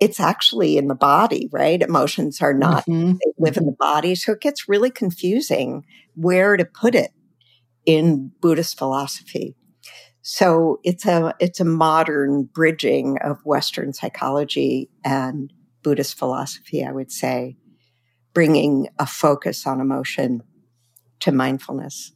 it's 0.00 0.18
actually 0.18 0.76
in 0.76 0.88
the 0.88 0.94
body, 0.94 1.48
right? 1.52 1.80
Emotions 1.80 2.42
are 2.42 2.54
not, 2.54 2.84
mm-hmm. 2.86 3.12
they 3.12 3.32
live 3.38 3.56
in 3.56 3.66
the 3.66 3.76
body. 3.78 4.14
So 4.14 4.32
it 4.32 4.40
gets 4.40 4.68
really 4.68 4.90
confusing 4.90 5.84
where 6.14 6.56
to 6.56 6.64
put 6.64 6.94
it 6.94 7.12
in 7.86 8.32
Buddhist 8.40 8.78
philosophy. 8.78 9.56
So 10.22 10.80
it's 10.84 11.06
a, 11.06 11.34
it's 11.40 11.60
a 11.60 11.64
modern 11.64 12.44
bridging 12.44 13.18
of 13.18 13.40
Western 13.44 13.92
psychology 13.92 14.90
and 15.04 15.52
Buddhist 15.82 16.18
philosophy, 16.18 16.84
I 16.84 16.92
would 16.92 17.10
say, 17.10 17.56
bringing 18.34 18.88
a 18.98 19.06
focus 19.06 19.66
on 19.66 19.80
emotion 19.80 20.42
to 21.20 21.32
mindfulness. 21.32 22.12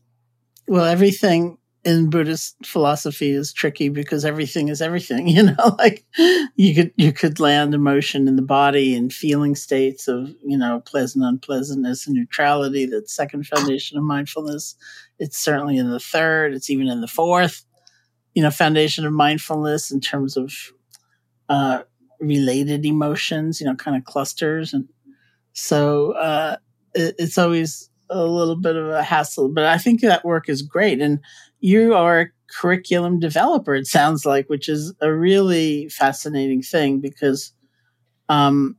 Well, 0.69 0.85
everything 0.85 1.59
in 1.85 2.09
Buddhist 2.09 2.57
philosophy 2.65 3.31
is 3.31 3.53
tricky 3.53 3.91
because 3.91 4.25
everything 4.25 4.69
is 4.69 4.81
everything, 4.81 5.29
you 5.29 5.43
know, 5.43 5.77
like 5.79 6.05
you 6.57 6.75
could, 6.75 6.93
you 6.97 7.13
could 7.13 7.41
land 7.41 7.75
emotion 7.75 8.27
in 8.27 8.37
the 8.37 8.43
body 8.43 8.95
and 8.95 9.13
feeling 9.13 9.55
states 9.55 10.09
of, 10.09 10.35
you 10.45 10.57
know, 10.57 10.81
pleasant, 10.81 11.25
unpleasantness 11.25 12.07
and 12.07 12.17
neutrality. 12.17 12.87
That 12.87 13.11
second 13.11 13.47
foundation 13.47 13.99
of 13.99 14.05
mindfulness. 14.05 14.77
It's 15.19 15.39
certainly 15.39 15.77
in 15.79 15.91
the 15.91 16.01
third. 16.01 16.55
It's 16.55 16.71
even 16.71 16.89
in 16.89 17.01
the 17.01 17.07
fourth, 17.07 17.65
you 18.35 18.43
know, 18.43 18.51
foundation 18.51 19.07
of 19.07 19.13
mindfulness 19.13 19.91
in 19.91 20.01
terms 20.01 20.37
of, 20.37 20.53
uh, 21.49 21.83
related 22.21 22.85
emotions, 22.87 23.61
you 23.61 23.67
know, 23.67 23.75
kind 23.75 23.97
of 23.97 24.05
clusters. 24.05 24.73
And 24.75 24.89
so, 25.53 26.13
uh, 26.13 26.57
it, 26.95 27.15
it's 27.19 27.39
always, 27.39 27.91
a 28.11 28.23
little 28.23 28.55
bit 28.55 28.77
of 28.77 28.91
a 28.91 29.03
hassle, 29.03 29.49
but 29.49 29.65
I 29.65 29.79
think 29.79 30.03
that 30.03 30.27
work 30.27 30.51
is 30.51 30.61
great. 30.61 31.01
And 31.01 31.21
you 31.61 31.95
are 31.95 32.21
a 32.21 32.27
curriculum 32.49 33.19
developer, 33.19 33.75
it 33.75 33.87
sounds 33.87 34.27
like, 34.27 34.49
which 34.51 34.69
is 34.69 34.93
a 35.01 35.11
really 35.11 35.89
fascinating 35.89 36.61
thing 36.61 37.01
because, 37.01 37.53
um, 38.29 38.77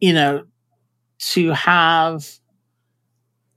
you 0.00 0.12
know, 0.12 0.44
to 1.18 1.50
have 1.50 2.38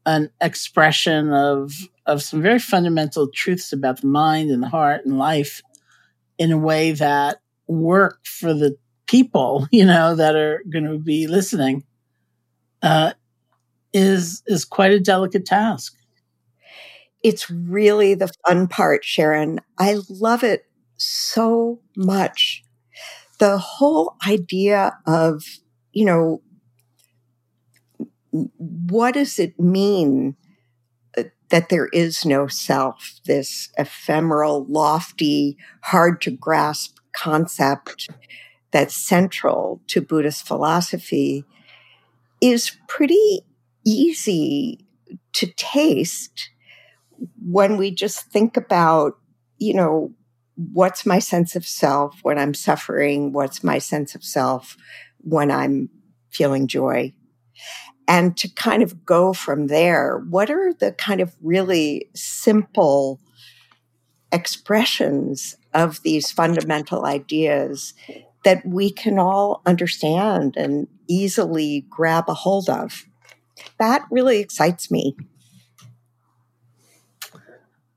an 0.07 0.31
expression 0.41 1.31
of 1.31 1.71
of 2.05 2.21
some 2.21 2.41
very 2.41 2.59
fundamental 2.59 3.29
truths 3.33 3.73
about 3.73 4.01
the 4.01 4.07
mind 4.07 4.51
and 4.51 4.63
the 4.63 4.69
heart 4.69 5.05
and 5.05 5.17
life 5.17 5.61
in 6.37 6.51
a 6.51 6.57
way 6.57 6.91
that 6.91 7.39
work 7.67 8.25
for 8.25 8.53
the 8.53 8.77
people, 9.07 9.67
you 9.71 9.85
know, 9.85 10.15
that 10.15 10.35
are 10.35 10.63
going 10.69 10.85
to 10.85 10.97
be 10.99 11.27
listening, 11.27 11.83
uh, 12.81 13.13
is 13.93 14.43
is 14.47 14.65
quite 14.65 14.91
a 14.91 14.99
delicate 14.99 15.45
task. 15.45 15.95
It's 17.23 17.49
really 17.49 18.13
the 18.13 18.31
fun 18.45 18.67
part, 18.67 19.03
Sharon. 19.03 19.59
I 19.79 19.97
love 20.09 20.43
it 20.43 20.65
so 20.97 21.79
much. 21.95 22.63
The 23.39 23.57
whole 23.57 24.15
idea 24.27 24.97
of, 25.05 25.43
you 25.91 26.05
know, 26.05 26.41
what 28.31 29.13
does 29.13 29.39
it 29.39 29.59
mean 29.59 30.35
that 31.49 31.69
there 31.69 31.87
is 31.87 32.25
no 32.25 32.47
self, 32.47 33.19
this 33.25 33.69
ephemeral, 33.77 34.65
lofty, 34.67 35.57
hard 35.81 36.21
to 36.21 36.31
grasp 36.31 36.97
concept 37.15 38.09
that's 38.71 38.95
central 38.95 39.81
to 39.87 40.01
Buddhist 40.01 40.45
philosophy 40.45 41.45
is 42.41 42.77
pretty 42.87 43.41
easy 43.85 44.85
to 45.33 45.47
taste 45.55 46.49
when 47.41 47.77
we 47.77 47.91
just 47.91 48.25
think 48.31 48.57
about, 48.57 49.13
you 49.57 49.73
know, 49.73 50.11
what's 50.55 51.05
my 51.05 51.19
sense 51.19 51.55
of 51.55 51.65
self 51.65 52.19
when 52.23 52.37
I'm 52.37 52.53
suffering? 52.53 53.31
What's 53.31 53.63
my 53.63 53.77
sense 53.77 54.15
of 54.15 54.23
self 54.23 54.75
when 55.19 55.51
I'm 55.51 55.89
feeling 56.29 56.67
joy? 56.67 57.13
And 58.07 58.37
to 58.37 58.47
kind 58.49 58.83
of 58.83 59.05
go 59.05 59.33
from 59.33 59.67
there, 59.67 60.19
what 60.29 60.51
are 60.51 60.73
the 60.73 60.91
kind 60.91 61.21
of 61.21 61.35
really 61.41 62.09
simple 62.13 63.19
expressions 64.31 65.55
of 65.73 66.01
these 66.03 66.31
fundamental 66.31 67.05
ideas 67.05 67.93
that 68.43 68.65
we 68.65 68.91
can 68.91 69.17
all 69.17 69.61
understand 69.65 70.55
and 70.55 70.87
easily 71.07 71.85
grab 71.89 72.25
a 72.27 72.33
hold 72.33 72.69
of? 72.69 73.05
that 73.79 74.05
really 74.11 74.39
excites 74.39 74.91
me. 74.91 75.15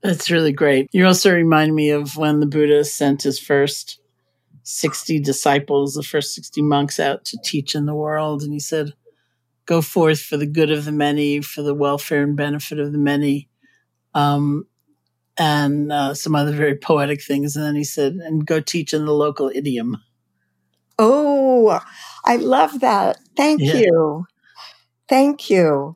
That's 0.01 0.31
really 0.31 0.53
great. 0.53 0.87
You 0.91 1.05
also 1.05 1.33
remind 1.33 1.75
me 1.75 1.89
of 1.89 2.15
when 2.15 2.39
the 2.39 2.45
Buddha 2.45 2.85
sent 2.85 3.23
his 3.23 3.37
first 3.37 3.99
60 4.63 5.19
disciples, 5.19 5.93
the 5.93 6.03
first 6.03 6.33
60 6.35 6.61
monks 6.61 6.99
out 6.99 7.25
to 7.25 7.37
teach 7.43 7.75
in 7.75 7.85
the 7.85 7.95
world. 7.95 8.41
And 8.41 8.53
he 8.53 8.59
said, 8.59 8.93
Go 9.69 9.83
forth 9.83 10.19
for 10.19 10.35
the 10.35 10.47
good 10.47 10.71
of 10.71 10.85
the 10.85 10.91
many, 10.91 11.41
for 11.41 11.61
the 11.61 11.75
welfare 11.75 12.23
and 12.23 12.35
benefit 12.35 12.79
of 12.79 12.91
the 12.91 12.97
many. 12.97 13.49
Um, 14.15 14.65
and 15.37 15.91
uh, 15.91 16.15
some 16.15 16.33
other 16.33 16.53
very 16.53 16.75
poetic 16.75 17.21
things. 17.21 17.55
And 17.55 17.63
then 17.63 17.75
he 17.75 17.83
said, 17.83 18.13
and 18.13 18.47
go 18.47 18.61
teach 18.61 18.95
in 18.95 19.05
the 19.05 19.13
local 19.13 19.51
idiom. 19.53 19.97
Oh, 20.97 21.79
I 22.25 22.37
love 22.37 22.79
that. 22.79 23.19
Thank 23.37 23.61
yeah. 23.61 23.75
you. 23.75 24.25
Thank 25.07 25.51
you. 25.51 25.95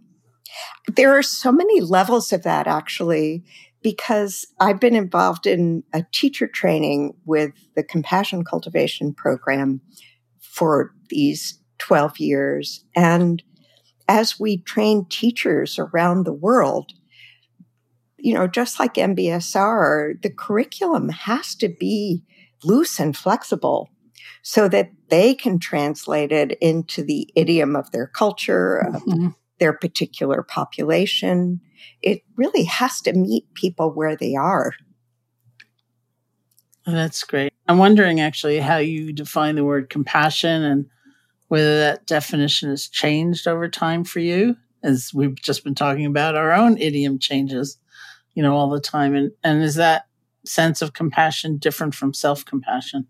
There 0.95 1.17
are 1.17 1.23
so 1.23 1.51
many 1.51 1.81
levels 1.81 2.31
of 2.31 2.43
that 2.43 2.67
actually, 2.67 3.43
because 3.81 4.45
I've 4.59 4.79
been 4.79 4.95
involved 4.95 5.47
in 5.47 5.83
a 5.93 6.05
teacher 6.11 6.45
training 6.45 7.15
with 7.25 7.53
the 7.75 7.83
Compassion 7.83 8.43
Cultivation 8.43 9.15
Program 9.15 9.81
for 10.39 10.93
these 11.09 11.59
12 11.79 12.19
years. 12.19 12.85
And 12.95 13.41
as 14.07 14.39
we 14.39 14.57
train 14.57 15.05
teachers 15.05 15.79
around 15.79 16.25
the 16.25 16.33
world, 16.33 16.91
you 18.17 18.33
know, 18.33 18.47
just 18.47 18.79
like 18.79 18.95
MBSR, 18.95 20.21
the 20.21 20.29
curriculum 20.29 21.09
has 21.09 21.55
to 21.55 21.69
be 21.69 22.23
loose 22.63 22.99
and 22.99 23.15
flexible 23.15 23.89
so 24.41 24.67
that 24.69 24.91
they 25.09 25.33
can 25.33 25.59
translate 25.59 26.31
it 26.31 26.57
into 26.59 27.03
the 27.03 27.29
idiom 27.35 27.75
of 27.75 27.91
their 27.91 28.07
culture, 28.07 28.85
mm-hmm. 28.87 29.27
of 29.27 29.35
their 29.59 29.73
particular 29.73 30.43
population. 30.43 31.61
It 32.01 32.21
really 32.35 32.63
has 32.63 33.01
to 33.01 33.13
meet 33.13 33.53
people 33.53 33.91
where 33.91 34.15
they 34.15 34.35
are. 34.35 34.73
that's 36.85 37.23
great. 37.23 37.53
I'm 37.67 37.77
wondering 37.77 38.19
actually 38.19 38.59
how 38.59 38.77
you 38.77 39.13
define 39.13 39.55
the 39.55 39.63
word 39.63 39.89
compassion 39.89 40.63
and 40.63 40.85
whether 41.53 41.81
that 41.81 42.07
definition 42.07 42.71
has 42.71 42.87
changed 42.87 43.47
over 43.47 43.69
time 43.69 44.03
for 44.03 44.19
you, 44.19 44.57
as 44.81 45.11
we've 45.13 45.35
just 45.35 45.63
been 45.63 45.75
talking 45.75 46.07
about 46.07 46.33
our 46.33 46.51
own 46.51 46.79
idiom 46.79 47.19
changes, 47.19 47.77
you 48.33 48.41
know, 48.41 48.55
all 48.55 48.71
the 48.71 48.79
time. 48.79 49.13
And 49.13 49.31
and 49.43 49.61
is 49.61 49.75
that 49.75 50.07
sense 50.47 50.81
of 50.81 50.93
compassion 50.93 51.57
different 51.57 51.93
from 51.93 52.11
self 52.11 52.43
compassion? 52.43 53.05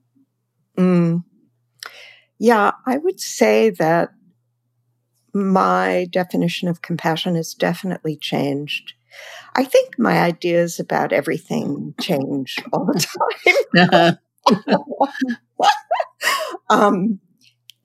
Mm. 0.77 1.23
Yeah, 2.37 2.71
I 2.85 2.97
would 2.97 3.21
say 3.21 3.69
that 3.69 4.09
my 5.33 6.09
definition 6.11 6.67
of 6.67 6.81
compassion 6.81 7.35
has 7.35 7.53
definitely 7.53 8.17
changed. 8.17 8.91
I 9.55 9.63
think 9.63 9.97
my 9.97 10.19
ideas 10.19 10.81
about 10.81 11.13
everything 11.13 11.93
change 12.01 12.57
all 12.73 12.87
the 12.87 13.07
time. 13.77 14.17
um, 16.69 17.21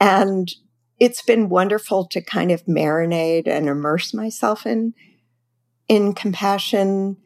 and 0.01 0.55
it's 0.99 1.23
been 1.23 1.49
wonderful 1.49 2.07
to 2.07 2.21
kind 2.21 2.51
of 2.51 2.65
marinate 2.67 3.47
and 3.47 3.69
immerse 3.69 4.13
myself 4.13 4.67
in 4.67 4.95
in 5.89 6.13
compassion 6.13 7.17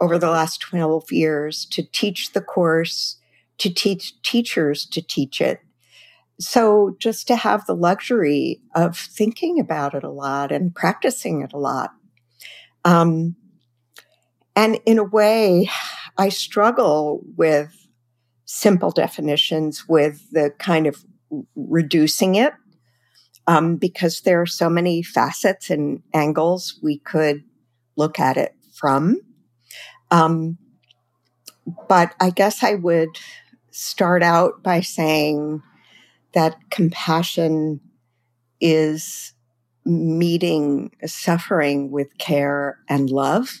over 0.00 0.18
the 0.18 0.30
last 0.30 0.60
12 0.60 1.12
years 1.12 1.64
to 1.66 1.82
teach 1.82 2.32
the 2.32 2.40
course 2.40 3.16
to 3.58 3.72
teach 3.72 4.20
teachers 4.22 4.84
to 4.86 5.00
teach 5.00 5.40
it 5.40 5.60
so 6.42 6.96
just 6.98 7.26
to 7.28 7.36
have 7.36 7.66
the 7.66 7.74
luxury 7.74 8.60
of 8.74 8.96
thinking 8.96 9.60
about 9.60 9.94
it 9.94 10.02
a 10.02 10.10
lot 10.10 10.50
and 10.50 10.74
practicing 10.74 11.42
it 11.42 11.52
a 11.52 11.58
lot. 11.58 11.92
Um, 12.84 13.36
and 14.56 14.80
in 14.84 14.98
a 14.98 15.04
way, 15.04 15.70
I 16.18 16.28
struggle 16.28 17.22
with 17.36 17.86
simple 18.44 18.90
definitions, 18.90 19.88
with 19.88 20.30
the 20.30 20.52
kind 20.58 20.86
of 20.86 21.04
reducing 21.56 22.34
it, 22.34 22.52
um, 23.46 23.76
because 23.76 24.20
there 24.20 24.40
are 24.40 24.46
so 24.46 24.68
many 24.68 25.02
facets 25.02 25.70
and 25.70 26.02
angles 26.14 26.78
we 26.82 26.98
could 26.98 27.42
look 27.96 28.18
at 28.18 28.36
it 28.36 28.54
from. 28.74 29.20
Um, 30.10 30.58
but 31.88 32.14
I 32.20 32.30
guess 32.30 32.62
I 32.62 32.74
would 32.74 33.18
start 33.70 34.22
out 34.22 34.62
by 34.62 34.80
saying 34.80 35.62
that 36.34 36.56
compassion 36.70 37.80
is 38.60 39.32
meeting 39.84 40.92
suffering 41.04 41.90
with 41.90 42.16
care 42.18 42.78
and 42.88 43.10
love. 43.10 43.60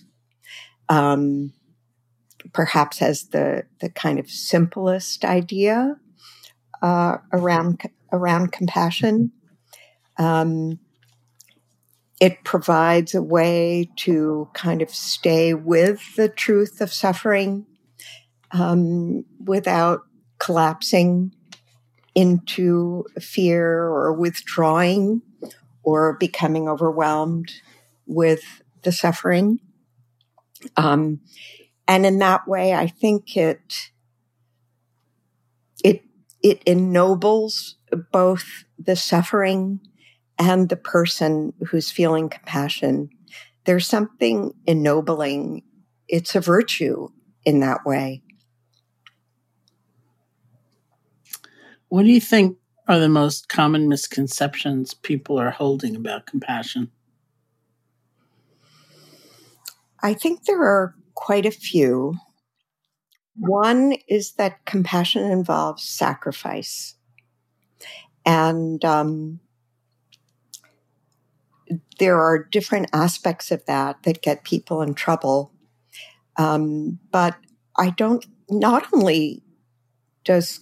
Um, 0.88 1.52
perhaps 2.52 3.00
as 3.00 3.28
the 3.28 3.64
the 3.80 3.88
kind 3.88 4.18
of 4.18 4.28
simplest 4.28 5.24
idea 5.24 5.96
uh, 6.82 7.18
around 7.32 7.80
around 8.12 8.52
compassion. 8.52 9.32
Um, 10.18 10.78
it 12.20 12.44
provides 12.44 13.14
a 13.14 13.22
way 13.22 13.90
to 13.96 14.48
kind 14.52 14.82
of 14.82 14.90
stay 14.90 15.54
with 15.54 16.14
the 16.16 16.28
truth 16.28 16.80
of 16.80 16.92
suffering 16.92 17.66
um, 18.52 19.24
without 19.44 20.02
collapsing 20.38 21.32
into 22.14 23.04
fear 23.20 23.84
or 23.84 24.12
withdrawing 24.12 25.22
or 25.82 26.12
becoming 26.14 26.68
overwhelmed 26.68 27.50
with 28.06 28.62
the 28.82 28.92
suffering. 28.92 29.58
Um, 30.76 31.20
and 31.88 32.06
in 32.06 32.18
that 32.18 32.46
way, 32.46 32.74
I 32.74 32.86
think 32.86 33.36
it 33.36 33.91
it 36.42 36.62
ennobles 36.66 37.76
both 38.10 38.64
the 38.78 38.96
suffering 38.96 39.80
and 40.38 40.68
the 40.68 40.76
person 40.76 41.52
who's 41.68 41.90
feeling 41.90 42.28
compassion. 42.28 43.10
There's 43.64 43.86
something 43.86 44.52
ennobling. 44.66 45.62
It's 46.08 46.34
a 46.34 46.40
virtue 46.40 47.08
in 47.44 47.60
that 47.60 47.84
way. 47.84 48.22
What 51.88 52.04
do 52.04 52.08
you 52.08 52.20
think 52.20 52.56
are 52.88 52.98
the 52.98 53.08
most 53.08 53.48
common 53.48 53.88
misconceptions 53.88 54.94
people 54.94 55.38
are 55.38 55.50
holding 55.50 55.94
about 55.94 56.26
compassion? 56.26 56.90
I 60.02 60.14
think 60.14 60.44
there 60.44 60.62
are 60.62 60.94
quite 61.14 61.46
a 61.46 61.52
few. 61.52 62.16
One 63.44 63.94
is 64.06 64.34
that 64.34 64.64
compassion 64.66 65.28
involves 65.28 65.82
sacrifice. 65.82 66.94
And 68.24 68.84
um, 68.84 69.40
there 71.98 72.20
are 72.20 72.38
different 72.52 72.90
aspects 72.92 73.50
of 73.50 73.64
that 73.66 74.04
that 74.04 74.22
get 74.22 74.44
people 74.44 74.80
in 74.80 74.94
trouble. 74.94 75.52
Um, 76.36 77.00
but 77.10 77.36
I 77.76 77.90
don't, 77.90 78.24
not 78.48 78.86
only 78.94 79.42
does 80.24 80.60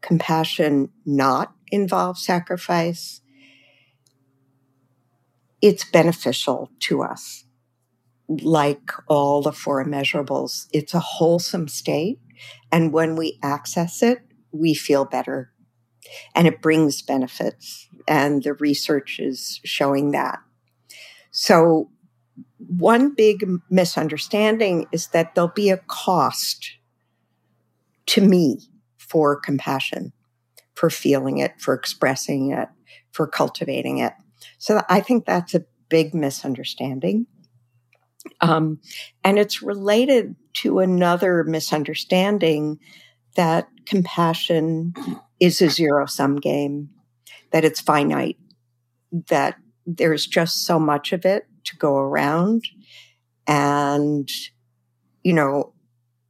compassion 0.00 0.90
not 1.04 1.52
involve 1.72 2.16
sacrifice, 2.16 3.22
it's 5.60 5.84
beneficial 5.84 6.70
to 6.80 7.02
us. 7.02 7.44
Like 8.30 8.92
all 9.08 9.42
the 9.42 9.52
four 9.52 9.84
immeasurables, 9.84 10.68
it's 10.72 10.94
a 10.94 11.00
wholesome 11.00 11.66
state. 11.68 12.20
And 12.70 12.92
when 12.92 13.16
we 13.16 13.38
access 13.42 14.02
it, 14.02 14.20
we 14.52 14.74
feel 14.74 15.04
better. 15.04 15.52
And 16.34 16.46
it 16.46 16.62
brings 16.62 17.02
benefits. 17.02 17.88
And 18.06 18.42
the 18.42 18.54
research 18.54 19.18
is 19.18 19.60
showing 19.64 20.12
that. 20.12 20.38
So, 21.32 21.90
one 22.58 23.14
big 23.14 23.44
misunderstanding 23.68 24.86
is 24.92 25.08
that 25.08 25.34
there'll 25.34 25.48
be 25.48 25.70
a 25.70 25.78
cost 25.88 26.72
to 28.06 28.20
me 28.20 28.60
for 28.96 29.36
compassion, 29.36 30.12
for 30.74 30.90
feeling 30.90 31.38
it, 31.38 31.60
for 31.60 31.74
expressing 31.74 32.52
it, 32.52 32.68
for 33.12 33.26
cultivating 33.26 33.98
it. 33.98 34.12
So 34.58 34.82
I 34.88 35.00
think 35.00 35.26
that's 35.26 35.54
a 35.54 35.64
big 35.88 36.14
misunderstanding. 36.14 37.26
Um, 38.40 38.80
and 39.24 39.38
it's 39.38 39.62
related 39.62 40.36
to 40.54 40.80
another 40.80 41.44
misunderstanding 41.44 42.78
that 43.36 43.68
compassion 43.86 44.94
is 45.38 45.62
a 45.62 45.70
zero 45.70 46.06
sum 46.06 46.36
game, 46.36 46.90
that 47.52 47.64
it's 47.64 47.80
finite, 47.80 48.38
that 49.28 49.56
there's 49.86 50.26
just 50.26 50.66
so 50.66 50.78
much 50.78 51.12
of 51.12 51.24
it 51.24 51.46
to 51.64 51.76
go 51.76 51.96
around. 51.96 52.64
And, 53.46 54.28
you 55.22 55.32
know, 55.32 55.72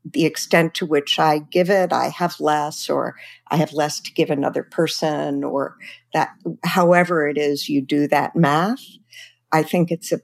the 0.04 0.24
extent 0.24 0.74
to 0.74 0.86
which 0.86 1.18
I 1.18 1.40
give 1.40 1.68
it, 1.68 1.92
I 1.92 2.08
have 2.08 2.40
less, 2.40 2.88
or 2.88 3.16
I 3.50 3.56
have 3.56 3.72
less 3.72 4.00
to 4.00 4.12
give 4.12 4.30
another 4.30 4.62
person, 4.62 5.44
or 5.44 5.76
that, 6.14 6.30
however 6.64 7.28
it 7.28 7.36
is 7.36 7.68
you 7.68 7.82
do 7.82 8.08
that 8.08 8.34
math, 8.34 8.82
I 9.52 9.62
think 9.62 9.90
it's 9.90 10.12
a 10.12 10.20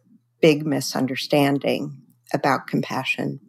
big 0.47 0.65
misunderstanding 0.65 2.01
about 2.33 2.69
compassion. 2.69 3.41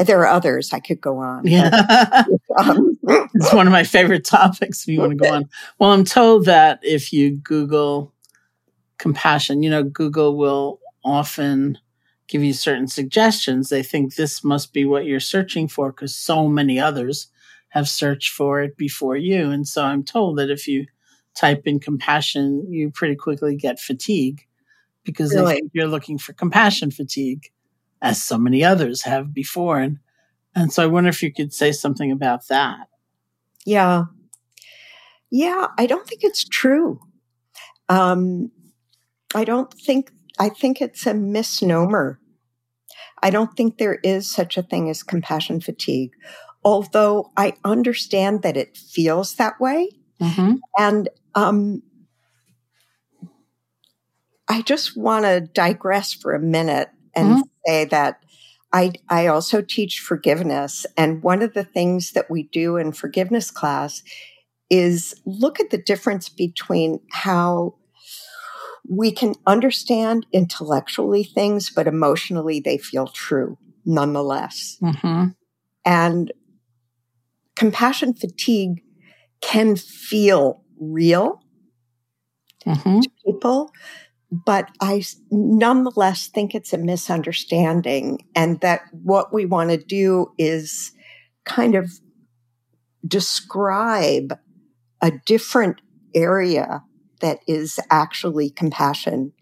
There 0.00 0.18
are 0.18 0.26
others 0.26 0.72
I 0.72 0.80
could 0.80 1.00
go 1.00 1.18
on. 1.18 1.46
Yeah. 1.46 2.24
um, 2.58 2.98
it's 3.32 3.54
one 3.54 3.68
of 3.68 3.72
my 3.72 3.84
favorite 3.84 4.24
topics 4.24 4.82
if 4.82 4.88
you 4.88 4.98
want 4.98 5.12
to 5.12 5.16
go 5.16 5.32
on. 5.32 5.44
Well, 5.78 5.92
I'm 5.92 6.02
told 6.02 6.46
that 6.46 6.80
if 6.82 7.12
you 7.12 7.36
Google 7.36 8.12
compassion, 8.98 9.62
you 9.62 9.70
know, 9.70 9.84
Google 9.84 10.36
will 10.36 10.80
often 11.04 11.78
give 12.26 12.42
you 12.42 12.52
certain 12.52 12.88
suggestions, 12.88 13.68
they 13.68 13.84
think 13.84 14.16
this 14.16 14.42
must 14.42 14.72
be 14.72 14.84
what 14.84 15.04
you're 15.04 15.20
searching 15.20 15.68
for 15.68 15.92
because 15.92 16.12
so 16.12 16.48
many 16.48 16.80
others 16.80 17.28
have 17.68 17.88
searched 17.88 18.32
for 18.32 18.62
it 18.62 18.76
before 18.76 19.16
you. 19.16 19.48
And 19.48 19.68
so 19.68 19.84
I'm 19.84 20.02
told 20.02 20.38
that 20.38 20.50
if 20.50 20.66
you 20.66 20.86
type 21.36 21.68
in 21.68 21.78
compassion, 21.78 22.66
you 22.68 22.90
pretty 22.90 23.14
quickly 23.14 23.54
get 23.54 23.78
fatigue 23.78 24.45
because 25.06 25.34
really? 25.34 25.54
they 25.54 25.60
think 25.60 25.70
you're 25.72 25.86
looking 25.86 26.18
for 26.18 26.34
compassion 26.34 26.90
fatigue, 26.90 27.50
as 28.02 28.22
so 28.22 28.36
many 28.36 28.62
others 28.62 29.02
have 29.02 29.32
before. 29.32 29.78
And, 29.78 29.98
and 30.54 30.70
so 30.70 30.82
I 30.82 30.86
wonder 30.86 31.08
if 31.08 31.22
you 31.22 31.32
could 31.32 31.54
say 31.54 31.72
something 31.72 32.12
about 32.12 32.48
that. 32.48 32.88
Yeah. 33.64 34.04
Yeah, 35.30 35.68
I 35.78 35.86
don't 35.86 36.06
think 36.06 36.22
it's 36.22 36.44
true. 36.44 37.00
Um, 37.88 38.50
I 39.34 39.44
don't 39.44 39.72
think 39.72 40.12
I 40.38 40.48
think 40.48 40.80
it's 40.80 41.06
a 41.06 41.14
misnomer. 41.14 42.20
I 43.22 43.30
don't 43.30 43.56
think 43.56 43.78
there 43.78 43.98
is 44.02 44.30
such 44.30 44.56
a 44.56 44.62
thing 44.62 44.90
as 44.90 45.02
compassion 45.02 45.60
fatigue, 45.60 46.12
although 46.64 47.32
I 47.36 47.54
understand 47.64 48.42
that 48.42 48.56
it 48.56 48.76
feels 48.76 49.36
that 49.36 49.58
way. 49.58 49.88
Mm-hmm. 50.20 50.56
And 50.78 51.08
um, 51.34 51.82
I 54.48 54.62
just 54.62 54.96
want 54.96 55.24
to 55.24 55.40
digress 55.40 56.12
for 56.12 56.34
a 56.34 56.40
minute 56.40 56.88
and 57.14 57.28
mm-hmm. 57.28 57.40
say 57.66 57.84
that 57.86 58.22
I, 58.72 58.92
I 59.08 59.26
also 59.26 59.62
teach 59.62 60.00
forgiveness. 60.00 60.86
And 60.96 61.22
one 61.22 61.42
of 61.42 61.54
the 61.54 61.64
things 61.64 62.12
that 62.12 62.30
we 62.30 62.44
do 62.44 62.76
in 62.76 62.92
forgiveness 62.92 63.50
class 63.50 64.02
is 64.70 65.20
look 65.24 65.60
at 65.60 65.70
the 65.70 65.78
difference 65.78 66.28
between 66.28 67.00
how 67.10 67.76
we 68.88 69.10
can 69.10 69.34
understand 69.46 70.26
intellectually 70.32 71.24
things, 71.24 71.70
but 71.70 71.86
emotionally 71.86 72.60
they 72.60 72.78
feel 72.78 73.06
true. 73.06 73.58
nonetheless. 73.86 74.76
Mm-hmm. 74.82 75.28
And 75.84 76.32
compassion 77.54 78.12
fatigue 78.14 78.82
can 79.40 79.76
feel 79.76 80.62
real 80.78 81.40
mm-hmm. 82.66 83.00
to 83.00 83.10
people, 83.24 83.70
but 84.30 84.70
I 84.80 85.04
nonetheless 85.30 86.28
think 86.28 86.54
it's 86.54 86.72
a 86.72 86.78
misunderstanding, 86.78 88.26
and 88.34 88.60
that 88.60 88.82
what 88.90 89.32
we 89.32 89.46
want 89.46 89.70
to 89.70 89.76
do 89.76 90.32
is 90.38 90.92
kind 91.44 91.74
of 91.74 91.90
describe 93.06 94.36
a 95.00 95.12
different 95.26 95.80
area 96.14 96.82
that 97.20 97.38
is 97.46 97.78
actually 97.90 98.50
compassion. 98.50 99.32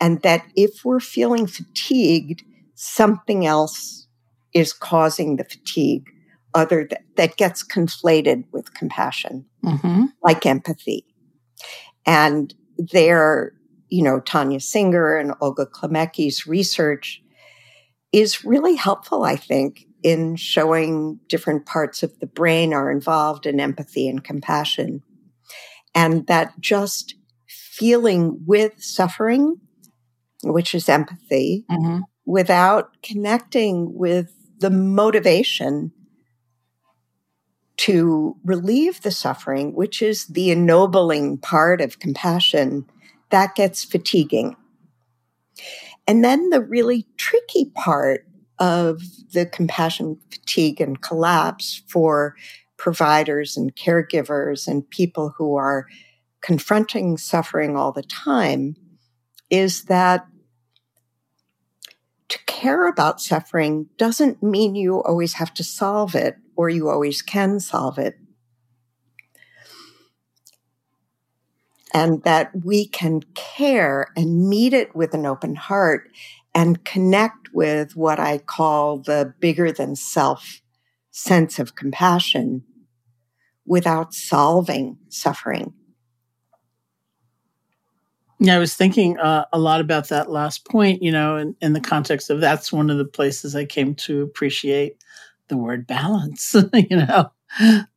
And 0.00 0.20
that 0.22 0.44
if 0.54 0.84
we're 0.84 1.00
feeling 1.00 1.46
fatigued, 1.46 2.44
something 2.74 3.46
else 3.46 4.06
is 4.52 4.72
causing 4.72 5.36
the 5.36 5.44
fatigue 5.44 6.10
other 6.54 6.86
that, 6.90 7.02
that 7.16 7.36
gets 7.36 7.66
conflated 7.66 8.44
with 8.52 8.74
compassion, 8.74 9.46
mm-hmm. 9.64 10.04
like 10.22 10.46
empathy. 10.46 11.06
And 12.04 12.54
there, 12.78 13.52
you 13.88 14.02
know, 14.02 14.20
Tania 14.20 14.60
Singer 14.60 15.16
and 15.16 15.34
Olga 15.40 15.66
Klimecki's 15.66 16.46
research 16.46 17.22
is 18.12 18.44
really 18.44 18.76
helpful, 18.76 19.24
I 19.24 19.36
think, 19.36 19.86
in 20.02 20.36
showing 20.36 21.20
different 21.28 21.66
parts 21.66 22.02
of 22.02 22.18
the 22.20 22.26
brain 22.26 22.72
are 22.72 22.90
involved 22.90 23.46
in 23.46 23.60
empathy 23.60 24.08
and 24.08 24.22
compassion. 24.22 25.02
And 25.94 26.26
that 26.26 26.60
just 26.60 27.14
feeling 27.48 28.40
with 28.46 28.72
suffering, 28.82 29.56
which 30.42 30.74
is 30.74 30.88
empathy, 30.88 31.64
mm-hmm. 31.70 32.00
without 32.24 32.90
connecting 33.02 33.94
with 33.94 34.32
the 34.58 34.70
motivation 34.70 35.92
to 37.78 38.36
relieve 38.44 39.02
the 39.02 39.10
suffering, 39.10 39.74
which 39.74 40.00
is 40.00 40.26
the 40.26 40.50
ennobling 40.50 41.38
part 41.38 41.80
of 41.80 41.98
compassion, 41.98 42.86
that 43.30 43.54
gets 43.54 43.84
fatiguing. 43.84 44.56
And 46.06 46.24
then 46.24 46.50
the 46.50 46.60
really 46.60 47.06
tricky 47.16 47.66
part 47.74 48.26
of 48.58 49.02
the 49.32 49.46
compassion 49.46 50.18
fatigue 50.30 50.80
and 50.80 51.00
collapse 51.00 51.82
for 51.88 52.36
providers 52.76 53.56
and 53.56 53.74
caregivers 53.74 54.68
and 54.68 54.88
people 54.90 55.34
who 55.36 55.56
are 55.56 55.86
confronting 56.40 57.16
suffering 57.16 57.76
all 57.76 57.92
the 57.92 58.02
time 58.02 58.76
is 59.50 59.84
that 59.84 60.26
to 62.28 62.38
care 62.46 62.88
about 62.88 63.20
suffering 63.20 63.88
doesn't 63.98 64.42
mean 64.42 64.74
you 64.74 65.02
always 65.02 65.34
have 65.34 65.54
to 65.54 65.64
solve 65.64 66.14
it 66.14 66.36
or 66.56 66.68
you 66.68 66.88
always 66.88 67.22
can 67.22 67.60
solve 67.60 67.98
it. 67.98 68.18
And 71.96 72.22
that 72.24 72.50
we 72.62 72.88
can 72.88 73.22
care 73.34 74.12
and 74.14 74.50
meet 74.50 74.74
it 74.74 74.94
with 74.94 75.14
an 75.14 75.24
open 75.24 75.54
heart 75.54 76.10
and 76.54 76.84
connect 76.84 77.54
with 77.54 77.96
what 77.96 78.20
I 78.20 78.36
call 78.36 78.98
the 78.98 79.32
bigger 79.40 79.72
than 79.72 79.96
self 79.96 80.60
sense 81.10 81.58
of 81.58 81.74
compassion 81.74 82.64
without 83.64 84.12
solving 84.12 84.98
suffering. 85.08 85.72
Yeah, 88.40 88.56
I 88.56 88.58
was 88.58 88.74
thinking 88.74 89.18
uh, 89.18 89.46
a 89.50 89.58
lot 89.58 89.80
about 89.80 90.08
that 90.10 90.30
last 90.30 90.66
point, 90.66 91.02
you 91.02 91.10
know, 91.10 91.36
in, 91.36 91.56
in 91.62 91.72
the 91.72 91.80
context 91.80 92.28
of 92.28 92.42
that's 92.42 92.70
one 92.70 92.90
of 92.90 92.98
the 92.98 93.06
places 93.06 93.56
I 93.56 93.64
came 93.64 93.94
to 93.94 94.20
appreciate 94.20 95.02
the 95.48 95.56
word 95.56 95.86
balance, 95.86 96.54
you 96.74 96.96
know, 96.96 97.32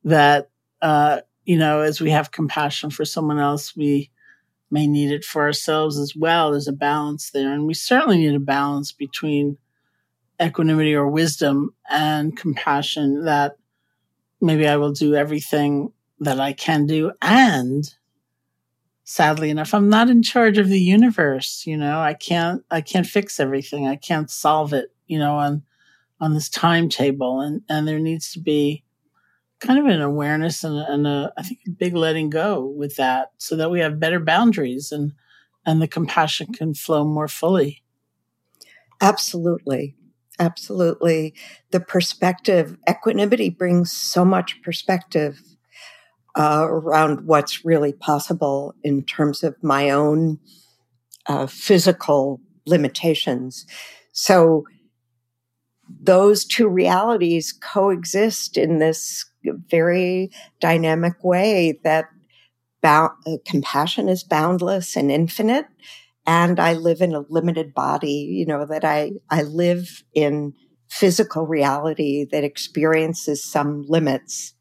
that, 0.04 0.48
uh, 0.80 1.20
you 1.50 1.58
know, 1.58 1.80
as 1.80 2.00
we 2.00 2.12
have 2.12 2.30
compassion 2.30 2.90
for 2.90 3.04
someone 3.04 3.40
else, 3.40 3.76
we 3.76 4.08
may 4.70 4.86
need 4.86 5.10
it 5.10 5.24
for 5.24 5.42
ourselves 5.42 5.98
as 5.98 6.14
well. 6.14 6.52
There's 6.52 6.68
a 6.68 6.72
balance 6.72 7.32
there. 7.32 7.52
And 7.52 7.66
we 7.66 7.74
certainly 7.74 8.18
need 8.18 8.36
a 8.36 8.38
balance 8.38 8.92
between 8.92 9.58
equanimity 10.40 10.94
or 10.94 11.08
wisdom 11.08 11.74
and 11.90 12.36
compassion 12.36 13.24
that 13.24 13.56
maybe 14.40 14.68
I 14.68 14.76
will 14.76 14.92
do 14.92 15.16
everything 15.16 15.92
that 16.20 16.38
I 16.38 16.52
can 16.52 16.86
do. 16.86 17.10
And 17.20 17.92
sadly 19.02 19.50
enough, 19.50 19.74
I'm 19.74 19.88
not 19.88 20.08
in 20.08 20.22
charge 20.22 20.56
of 20.56 20.68
the 20.68 20.78
universe. 20.78 21.64
You 21.66 21.76
know, 21.76 21.98
I 21.98 22.14
can't, 22.14 22.62
I 22.70 22.80
can't 22.80 23.08
fix 23.08 23.40
everything. 23.40 23.88
I 23.88 23.96
can't 23.96 24.30
solve 24.30 24.72
it, 24.72 24.92
you 25.08 25.18
know, 25.18 25.34
on, 25.34 25.64
on 26.20 26.32
this 26.32 26.48
timetable. 26.48 27.40
And, 27.40 27.62
and 27.68 27.88
there 27.88 27.98
needs 27.98 28.30
to 28.34 28.38
be 28.38 28.84
kind 29.60 29.78
of 29.78 29.86
an 29.86 30.00
awareness 30.00 30.64
and, 30.64 30.78
and 30.78 31.06
a, 31.06 31.32
I 31.36 31.42
think 31.42 31.60
a 31.66 31.70
big 31.70 31.94
letting 31.94 32.30
go 32.30 32.64
with 32.64 32.96
that 32.96 33.32
so 33.38 33.56
that 33.56 33.70
we 33.70 33.80
have 33.80 34.00
better 34.00 34.20
boundaries 34.20 34.90
and, 34.90 35.12
and 35.66 35.80
the 35.80 35.88
compassion 35.88 36.52
can 36.52 36.74
flow 36.74 37.04
more 37.04 37.28
fully. 37.28 37.82
Absolutely. 39.00 39.96
Absolutely. 40.38 41.34
The 41.70 41.80
perspective, 41.80 42.76
equanimity 42.88 43.50
brings 43.50 43.92
so 43.92 44.24
much 44.24 44.62
perspective 44.62 45.40
uh, 46.38 46.64
around 46.66 47.26
what's 47.26 47.64
really 47.64 47.92
possible 47.92 48.74
in 48.82 49.04
terms 49.04 49.42
of 49.42 49.54
my 49.62 49.90
own 49.90 50.38
uh, 51.26 51.46
physical 51.46 52.40
limitations. 52.66 53.66
So 54.12 54.64
those 56.00 56.44
two 56.44 56.68
realities 56.68 57.52
coexist 57.52 58.56
in 58.56 58.78
this 58.78 59.24
very 59.70 60.30
dynamic 60.60 61.24
way 61.24 61.80
that 61.84 62.06
bound, 62.82 63.12
uh, 63.26 63.36
compassion 63.46 64.08
is 64.08 64.22
boundless 64.22 64.96
and 64.96 65.10
infinite. 65.10 65.66
And 66.26 66.60
I 66.60 66.74
live 66.74 67.00
in 67.00 67.14
a 67.14 67.24
limited 67.28 67.74
body, 67.74 68.12
you 68.30 68.46
know, 68.46 68.66
that 68.66 68.84
I, 68.84 69.12
I 69.30 69.42
live 69.42 70.04
in 70.14 70.54
physical 70.88 71.46
reality 71.46 72.26
that 72.30 72.44
experiences 72.44 73.42
some 73.42 73.84
limits. 73.88 74.54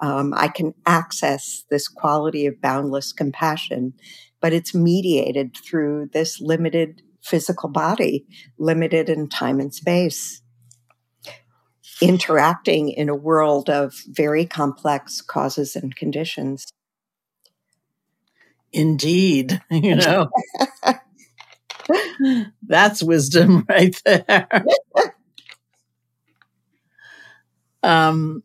Um, 0.00 0.32
I 0.34 0.48
can 0.48 0.74
access 0.86 1.64
this 1.70 1.86
quality 1.86 2.46
of 2.46 2.60
boundless 2.60 3.12
compassion, 3.12 3.92
but 4.40 4.52
it's 4.52 4.74
mediated 4.74 5.56
through 5.56 6.10
this 6.12 6.40
limited 6.40 7.02
physical 7.22 7.68
body, 7.68 8.26
limited 8.58 9.08
in 9.08 9.28
time 9.28 9.60
and 9.60 9.74
space 9.74 10.42
interacting 12.00 12.88
in 12.90 13.08
a 13.08 13.14
world 13.14 13.68
of 13.68 13.94
very 14.08 14.46
complex 14.46 15.20
causes 15.20 15.76
and 15.76 15.94
conditions. 15.94 16.66
Indeed, 18.72 19.60
you 19.70 19.96
know. 19.96 20.30
That's 22.62 23.02
wisdom 23.02 23.64
right 23.68 24.00
there. 24.04 24.48
um, 27.82 28.42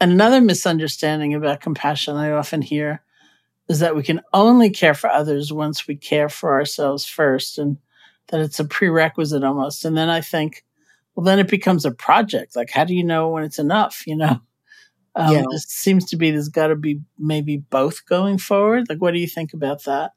another 0.00 0.40
misunderstanding 0.40 1.34
about 1.34 1.60
compassion 1.60 2.16
I 2.16 2.30
often 2.30 2.62
hear 2.62 3.02
is 3.68 3.80
that 3.80 3.96
we 3.96 4.02
can 4.02 4.20
only 4.32 4.70
care 4.70 4.94
for 4.94 5.08
others 5.08 5.52
once 5.52 5.86
we 5.86 5.96
care 5.96 6.28
for 6.28 6.52
ourselves 6.52 7.06
first, 7.06 7.58
and 7.58 7.78
that 8.28 8.40
it's 8.40 8.60
a 8.60 8.64
prerequisite 8.64 9.44
almost. 9.44 9.84
And 9.84 9.96
then 9.96 10.10
I 10.10 10.20
think, 10.20 10.64
well, 11.14 11.24
then 11.24 11.38
it 11.38 11.48
becomes 11.48 11.84
a 11.84 11.90
project. 11.90 12.56
Like, 12.56 12.70
how 12.70 12.84
do 12.84 12.94
you 12.94 13.04
know 13.04 13.28
when 13.28 13.44
it's 13.44 13.58
enough? 13.58 14.06
You 14.06 14.16
know, 14.16 14.40
um, 15.16 15.34
yeah. 15.34 15.44
It 15.50 15.60
seems 15.62 16.04
to 16.06 16.16
be 16.16 16.30
there's 16.30 16.48
got 16.48 16.68
to 16.68 16.76
be 16.76 17.00
maybe 17.18 17.58
both 17.58 18.06
going 18.06 18.38
forward. 18.38 18.86
Like, 18.88 18.98
what 18.98 19.12
do 19.12 19.20
you 19.20 19.28
think 19.28 19.54
about 19.54 19.84
that? 19.84 20.12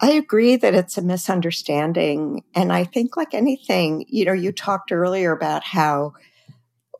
I 0.00 0.10
agree 0.12 0.56
that 0.56 0.74
it's 0.74 0.98
a 0.98 1.02
misunderstanding. 1.02 2.42
And 2.54 2.72
I 2.72 2.84
think, 2.84 3.16
like 3.16 3.32
anything, 3.32 4.04
you 4.08 4.24
know, 4.24 4.32
you 4.32 4.52
talked 4.52 4.92
earlier 4.92 5.32
about 5.32 5.64
how 5.64 6.14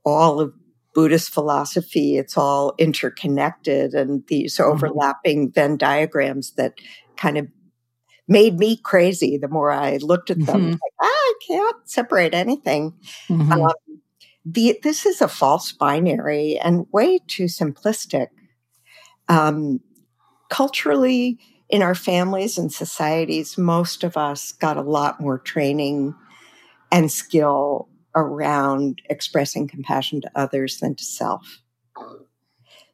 all 0.04 0.40
of 0.40 0.54
Buddhist 0.94 1.30
philosophy, 1.30 2.16
it's 2.16 2.38
all 2.38 2.74
interconnected 2.78 3.94
and 3.94 4.24
these 4.28 4.56
mm-hmm. 4.56 4.70
overlapping 4.70 5.52
Venn 5.52 5.76
diagrams 5.76 6.52
that 6.52 6.74
kind 7.16 7.36
of 7.36 7.48
made 8.26 8.58
me 8.58 8.76
crazy 8.76 9.36
the 9.36 9.48
more 9.48 9.70
I 9.70 9.98
looked 9.98 10.30
at 10.30 10.38
them. 10.38 10.60
Mm-hmm. 10.60 10.70
Like, 10.70 10.80
ah, 11.02 11.06
I 11.06 11.34
can't 11.46 11.88
separate 11.88 12.34
anything. 12.34 12.94
Mm-hmm. 13.28 13.52
Um, 13.52 13.72
the, 14.46 14.78
this 14.82 15.06
is 15.06 15.20
a 15.20 15.28
false 15.28 15.72
binary 15.72 16.58
and 16.58 16.86
way 16.92 17.18
too 17.26 17.44
simplistic. 17.44 18.28
Um, 19.28 19.80
culturally, 20.50 21.38
in 21.70 21.82
our 21.82 21.94
families 21.94 22.58
and 22.58 22.72
societies, 22.72 23.58
most 23.58 24.04
of 24.04 24.16
us 24.16 24.52
got 24.52 24.76
a 24.76 24.82
lot 24.82 25.20
more 25.20 25.38
training 25.38 26.14
and 26.92 27.10
skill 27.10 27.88
around 28.14 29.02
expressing 29.10 29.68
compassion 29.68 30.20
to 30.20 30.30
others 30.34 30.78
than 30.78 30.94
to 30.94 31.04
self. 31.04 31.60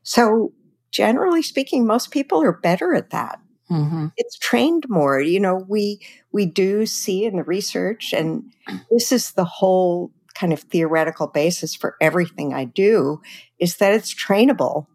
So, 0.03 0.53
generally 0.91 1.43
speaking, 1.43 1.87
most 1.87 2.11
people 2.11 2.43
are 2.43 2.53
better 2.53 2.95
at 2.95 3.11
that 3.11 3.41
Mm-hmm. 3.71 4.07
It's 4.17 4.37
trained 4.37 4.85
more. 4.89 5.21
You 5.21 5.39
know, 5.39 5.65
we 5.69 6.01
we 6.33 6.45
do 6.45 6.87
see 6.87 7.25
in 7.25 7.37
the 7.37 7.45
research, 7.45 8.13
and 8.13 8.53
this 8.91 9.13
is 9.13 9.33
the 9.33 9.45
whole 9.45 10.11
kind 10.35 10.53
of 10.53 10.61
theoretical 10.61 11.29
basis 11.29 11.75
for 11.75 11.97
everything 12.01 12.53
I 12.53 12.65
do, 12.65 13.21
is 13.59 13.77
that 13.77 13.95
it's 13.95 14.15
trainable. 14.15 14.87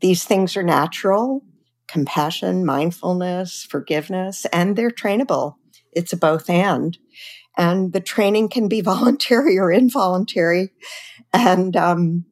These 0.00 0.24
things 0.24 0.56
are 0.56 0.62
natural 0.62 1.42
compassion, 1.88 2.66
mindfulness, 2.66 3.64
forgiveness, 3.64 4.44
and 4.52 4.76
they're 4.76 4.90
trainable. 4.90 5.54
It's 5.92 6.12
a 6.12 6.18
both 6.18 6.50
and. 6.50 6.98
And 7.58 7.92
the 7.92 8.00
training 8.00 8.48
can 8.48 8.68
be 8.68 8.80
voluntary 8.92 9.58
or 9.58 9.70
involuntary. 9.70 10.70
And 11.34 11.76
um, 11.76 12.24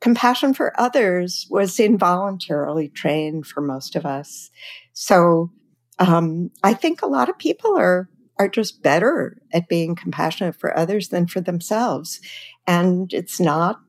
compassion 0.00 0.52
for 0.52 0.78
others 0.78 1.46
was 1.48 1.80
involuntarily 1.80 2.88
trained 2.88 3.46
for 3.46 3.62
most 3.62 3.96
of 3.96 4.04
us. 4.04 4.50
So 4.92 5.50
um, 5.98 6.50
I 6.62 6.74
think 6.74 7.00
a 7.00 7.06
lot 7.06 7.28
of 7.28 7.38
people 7.38 7.76
are 7.76 8.08
are 8.38 8.48
just 8.48 8.82
better 8.82 9.38
at 9.50 9.66
being 9.66 9.94
compassionate 9.94 10.54
for 10.56 10.76
others 10.76 11.08
than 11.08 11.26
for 11.26 11.40
themselves, 11.40 12.20
and 12.66 13.10
it's 13.14 13.40
not 13.40 13.80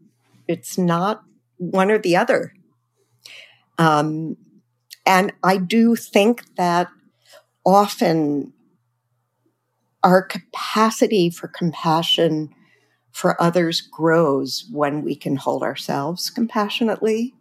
it's 0.47 0.77
not 0.77 1.23
one 1.57 1.91
or 1.91 1.97
the 1.97 2.15
other. 2.15 2.53
Um, 3.77 4.37
and 5.05 5.33
I 5.43 5.57
do 5.57 5.95
think 5.95 6.55
that 6.55 6.87
often 7.65 8.53
our 10.03 10.21
capacity 10.21 11.29
for 11.29 11.47
compassion 11.47 12.49
for 13.11 13.41
others 13.41 13.81
grows 13.81 14.69
when 14.71 15.01
we 15.01 15.15
can 15.15 15.35
hold 15.35 15.63
ourselves 15.63 16.29
compassionately. 16.29 17.33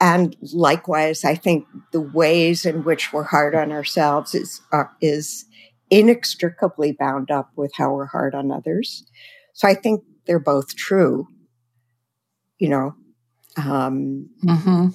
And 0.00 0.36
likewise, 0.52 1.24
I 1.24 1.36
think 1.36 1.66
the 1.92 2.00
ways 2.00 2.66
in 2.66 2.82
which 2.82 3.12
we're 3.12 3.22
hard 3.22 3.54
on 3.54 3.70
ourselves 3.70 4.34
is, 4.34 4.60
uh, 4.72 4.84
is 5.00 5.44
inextricably 5.90 6.90
bound 6.92 7.30
up 7.30 7.52
with 7.54 7.70
how 7.76 7.92
we're 7.94 8.06
hard 8.06 8.34
on 8.34 8.50
others. 8.50 9.04
So 9.52 9.68
I 9.68 9.74
think 9.74 10.02
they're 10.26 10.40
both 10.40 10.74
true, 10.74 11.28
you 12.58 12.68
know. 12.68 12.96
Um, 13.56 14.30
mm-hmm. 14.44 14.88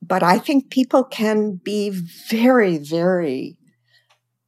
But 0.00 0.22
I 0.22 0.38
think 0.38 0.70
people 0.70 1.02
can 1.02 1.56
be 1.56 1.90
very, 1.90 2.78
very 2.78 3.56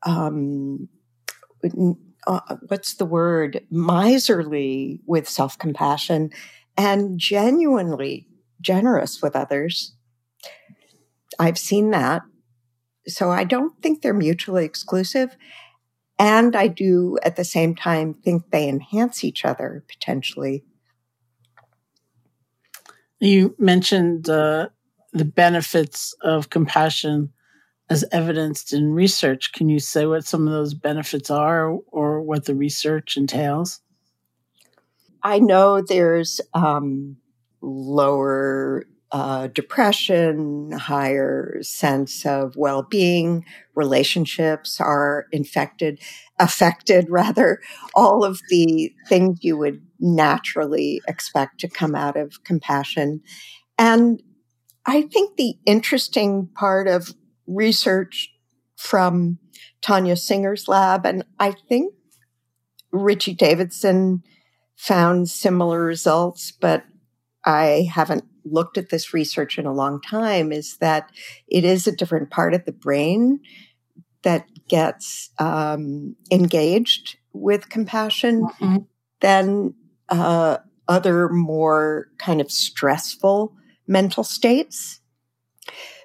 um, 0.06 0.88
uh, 2.26 2.56
what's 2.68 2.94
the 2.94 3.04
word? 3.04 3.66
Miserly 3.70 5.00
with 5.04 5.28
self-compassion 5.28 6.30
and 6.76 7.18
genuinely 7.18 8.28
generous 8.60 9.20
with 9.20 9.36
others. 9.36 9.94
I've 11.38 11.58
seen 11.58 11.90
that. 11.90 12.22
So 13.08 13.30
i 13.30 13.44
don't 13.44 13.80
think 13.82 14.02
they're 14.02 14.14
mutually 14.14 14.64
exclusive. 14.64 15.36
And 16.18 16.56
i 16.56 16.66
do 16.66 17.18
at 17.22 17.36
the 17.36 17.44
same 17.44 17.74
time 17.74 18.14
think 18.14 18.50
they 18.50 18.68
enhance 18.68 19.22
each 19.22 19.44
other 19.44 19.84
potentially. 19.88 20.64
You 23.20 23.54
mentioned 23.58 24.28
uh, 24.28 24.68
the 25.12 25.24
benefits 25.24 26.14
of 26.22 26.50
compassion 26.50 27.32
as 27.88 28.04
evidenced 28.12 28.72
in 28.72 28.92
research. 28.92 29.52
Can 29.52 29.68
you 29.68 29.78
say 29.78 30.06
what 30.06 30.24
some 30.24 30.46
of 30.46 30.52
those 30.52 30.74
benefits 30.74 31.30
are 31.30 31.70
or 31.70 32.20
what 32.20 32.44
the 32.44 32.54
research 32.54 33.16
entails? 33.16 33.80
I 35.22 35.38
know 35.38 35.80
there's 35.80 36.40
um, 36.54 37.16
lower 37.60 38.84
uh, 39.12 39.46
depression, 39.48 40.72
higher 40.72 41.58
sense 41.62 42.26
of 42.26 42.56
well-being, 42.56 43.44
relationships 43.74 44.80
are 44.80 45.26
infected, 45.32 46.00
affected 46.38 47.06
rather, 47.10 47.60
all 47.94 48.24
of 48.24 48.40
the 48.50 48.92
things 49.08 49.38
you 49.42 49.56
would 49.56 49.80
naturally 50.00 51.00
expect 51.06 51.60
to 51.60 51.68
come 51.68 51.94
out 51.94 52.16
of 52.16 52.42
compassion. 52.44 53.20
And 53.78 54.22
I 54.86 55.02
think 55.02 55.36
the 55.36 55.56
interesting 55.64 56.48
part 56.54 56.88
of 56.88 57.14
research 57.46 58.32
from 58.76 59.38
Tania 59.82 60.16
Singer's 60.16 60.68
lab, 60.68 61.06
and 61.06 61.24
I 61.38 61.52
think 61.68 61.94
Richie 62.92 63.34
Davidson 63.34 64.22
found 64.76 65.28
similar 65.28 65.82
results, 65.82 66.52
but 66.52 66.84
I 67.44 67.88
haven't 67.92 68.24
looked 68.44 68.78
at 68.78 68.90
this 68.90 69.14
research 69.14 69.58
in 69.58 69.66
a 69.66 69.72
long 69.72 70.00
time, 70.00 70.52
is 70.52 70.76
that 70.78 71.10
it 71.48 71.64
is 71.64 71.86
a 71.86 71.96
different 71.96 72.30
part 72.30 72.54
of 72.54 72.64
the 72.64 72.72
brain 72.72 73.40
that 74.22 74.46
gets 74.68 75.30
um, 75.38 76.16
engaged 76.30 77.16
with 77.32 77.68
compassion 77.68 78.42
mm-hmm. 78.42 78.76
than 79.20 79.74
uh, 80.08 80.58
other 80.88 81.28
more 81.28 82.08
kind 82.18 82.40
of 82.40 82.50
stressful 82.50 83.54
mental 83.86 84.24
states. 84.24 85.00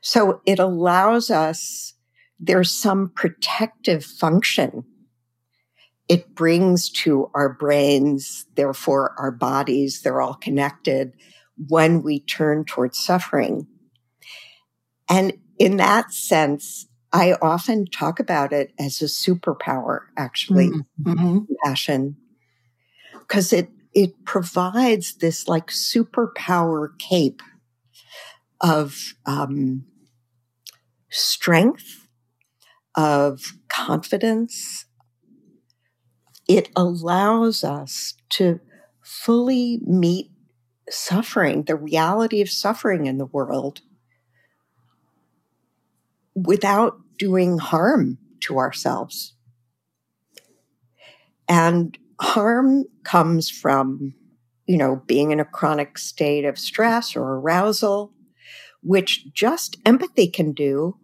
So 0.02 0.42
it 0.46 0.60
allows 0.60 1.30
us, 1.32 1.94
there's 2.40 2.72
some 2.72 3.12
protective 3.16 4.04
function 4.04 4.84
it 6.12 6.36
brings 6.36 6.90
to 6.90 7.32
our 7.34 7.54
brains, 7.54 8.46
therefore 8.56 9.16
our 9.18 9.32
bodies, 9.32 10.02
they're 10.02 10.20
all 10.20 10.34
connected 10.34 11.14
when 11.70 12.04
we 12.04 12.20
turn 12.20 12.66
towards 12.66 13.00
suffering. 13.00 13.66
And 15.10 15.32
in 15.58 15.78
that 15.78 16.12
sense, 16.12 16.90
I 17.14 17.36
often 17.42 17.86
talk 17.86 18.20
about 18.20 18.52
it 18.52 18.74
as 18.78 19.02
a 19.02 19.06
superpower, 19.06 20.00
actually, 20.18 20.68
mm-hmm. 21.02 21.46
compassion, 21.46 22.18
because 23.14 23.54
it, 23.54 23.70
it 23.94 24.26
provides 24.26 25.16
this 25.16 25.48
like 25.48 25.68
superpower 25.68 26.90
cape 27.00 27.42
of 28.60 29.14
um, 29.26 29.86
strength, 31.12 32.02
of 32.96 33.54
confidence. 33.70 34.86
It 36.48 36.70
allows 36.76 37.64
us 37.64 38.16
to 38.30 38.60
fully 39.02 39.80
meet 39.86 40.32
suffering, 40.90 41.64
the 41.64 41.76
reality 41.76 42.42
of 42.42 42.50
suffering 42.50 43.06
in 43.06 43.18
the 43.18 43.26
world, 43.26 43.82
without 46.36 47.00
doing 47.18 47.58
harm 47.58 48.18
to 48.42 48.58
ourselves. 48.58 49.36
And 51.48 51.98
harm 52.20 52.86
comes 53.04 53.50
from, 53.50 54.16
you 54.66 54.78
know, 54.78 55.02
being 55.06 55.32
in 55.32 55.40
a 55.40 55.46
chronic 55.46 55.98
state 55.98 56.46
of 56.46 56.58
stress 56.58 57.16
or 57.16 57.36
arousal, 57.36 58.14
which 58.82 59.32
just 59.34 59.78
empathy 59.86 60.28
can 60.28 60.54
do 60.54 60.98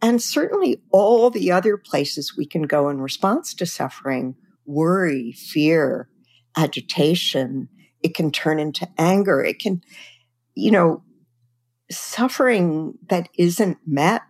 and 0.00 0.22
certainly 0.22 0.82
all 0.90 1.30
the 1.30 1.50
other 1.50 1.76
places 1.76 2.36
we 2.36 2.46
can 2.46 2.62
go 2.62 2.88
in 2.88 3.00
response 3.00 3.54
to 3.54 3.66
suffering 3.66 4.36
worry, 4.64 5.32
fear, 5.32 6.10
agitation. 6.56 7.68
It 8.02 8.14
can 8.14 8.30
turn 8.30 8.58
into 8.58 8.86
anger. 8.98 9.42
It 9.42 9.58
can, 9.58 9.82
you 10.54 10.70
know, 10.70 11.02
suffering 11.90 12.98
that 13.08 13.30
isn't 13.38 13.78
met, 13.86 14.22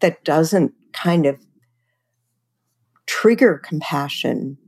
that 0.00 0.24
doesn't 0.24 0.74
kind 0.92 1.24
of 1.24 1.40
trigger 3.06 3.58
compassion 3.58 4.58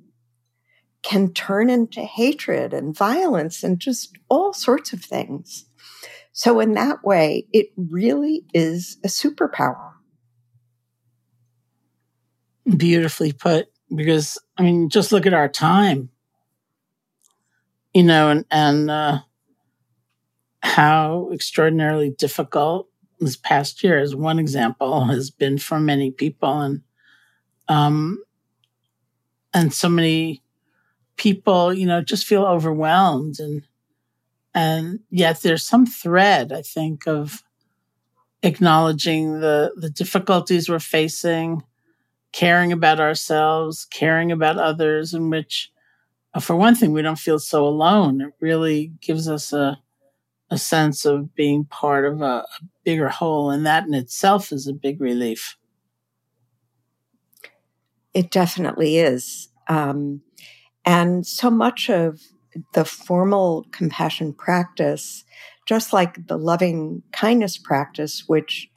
can 1.02 1.32
turn 1.32 1.68
into 1.68 2.00
hatred 2.00 2.72
and 2.72 2.96
violence 2.96 3.62
and 3.62 3.80
just 3.80 4.16
all 4.28 4.52
sorts 4.52 4.92
of 4.92 5.02
things. 5.02 5.66
So, 6.32 6.60
in 6.60 6.72
that 6.72 7.04
way, 7.04 7.46
it 7.52 7.68
really 7.76 8.44
is 8.54 8.98
a 9.04 9.08
superpower. 9.08 9.91
Beautifully 12.64 13.32
put. 13.32 13.68
Because 13.94 14.38
I 14.56 14.62
mean, 14.62 14.88
just 14.88 15.12
look 15.12 15.26
at 15.26 15.34
our 15.34 15.48
time, 15.48 16.08
you 17.92 18.02
know, 18.02 18.30
and 18.30 18.44
and 18.50 18.90
uh, 18.90 19.18
how 20.62 21.28
extraordinarily 21.32 22.10
difficult 22.10 22.88
this 23.20 23.36
past 23.36 23.84
year, 23.84 23.98
as 23.98 24.14
one 24.14 24.38
example, 24.38 25.04
has 25.06 25.30
been 25.30 25.58
for 25.58 25.78
many 25.78 26.10
people, 26.10 26.60
and 26.60 26.80
um, 27.68 28.22
and 29.52 29.74
so 29.74 29.90
many 29.90 30.42
people, 31.16 31.74
you 31.74 31.86
know, 31.86 32.00
just 32.00 32.26
feel 32.26 32.44
overwhelmed, 32.44 33.38
and 33.38 33.66
and 34.54 35.00
yet 35.10 35.42
there's 35.42 35.64
some 35.66 35.84
thread, 35.84 36.50
I 36.52 36.62
think, 36.62 37.06
of 37.06 37.42
acknowledging 38.42 39.40
the 39.40 39.72
the 39.76 39.90
difficulties 39.90 40.68
we're 40.68 40.78
facing 40.78 41.62
caring 42.32 42.72
about 42.72 43.00
ourselves, 43.00 43.86
caring 43.90 44.32
about 44.32 44.58
others, 44.58 45.14
in 45.14 45.30
which, 45.30 45.70
uh, 46.34 46.40
for 46.40 46.56
one 46.56 46.74
thing, 46.74 46.92
we 46.92 47.02
don't 47.02 47.18
feel 47.18 47.38
so 47.38 47.64
alone. 47.64 48.20
It 48.20 48.32
really 48.40 48.92
gives 49.00 49.28
us 49.28 49.52
a, 49.52 49.78
a 50.50 50.58
sense 50.58 51.04
of 51.04 51.34
being 51.34 51.64
part 51.66 52.04
of 52.04 52.22
a, 52.22 52.24
a 52.24 52.46
bigger 52.84 53.08
whole. 53.08 53.50
And 53.50 53.66
that 53.66 53.86
in 53.86 53.94
itself 53.94 54.52
is 54.52 54.66
a 54.66 54.72
big 54.72 55.00
relief. 55.00 55.56
It 58.14 58.30
definitely 58.30 58.98
is. 58.98 59.48
Um, 59.68 60.22
and 60.84 61.26
so 61.26 61.50
much 61.50 61.88
of 61.88 62.20
the 62.74 62.84
formal 62.84 63.66
compassion 63.70 64.34
practice, 64.34 65.24
just 65.66 65.92
like 65.92 66.26
the 66.26 66.36
loving 66.36 67.02
kindness 67.12 67.56
practice, 67.56 68.24
which, 68.26 68.70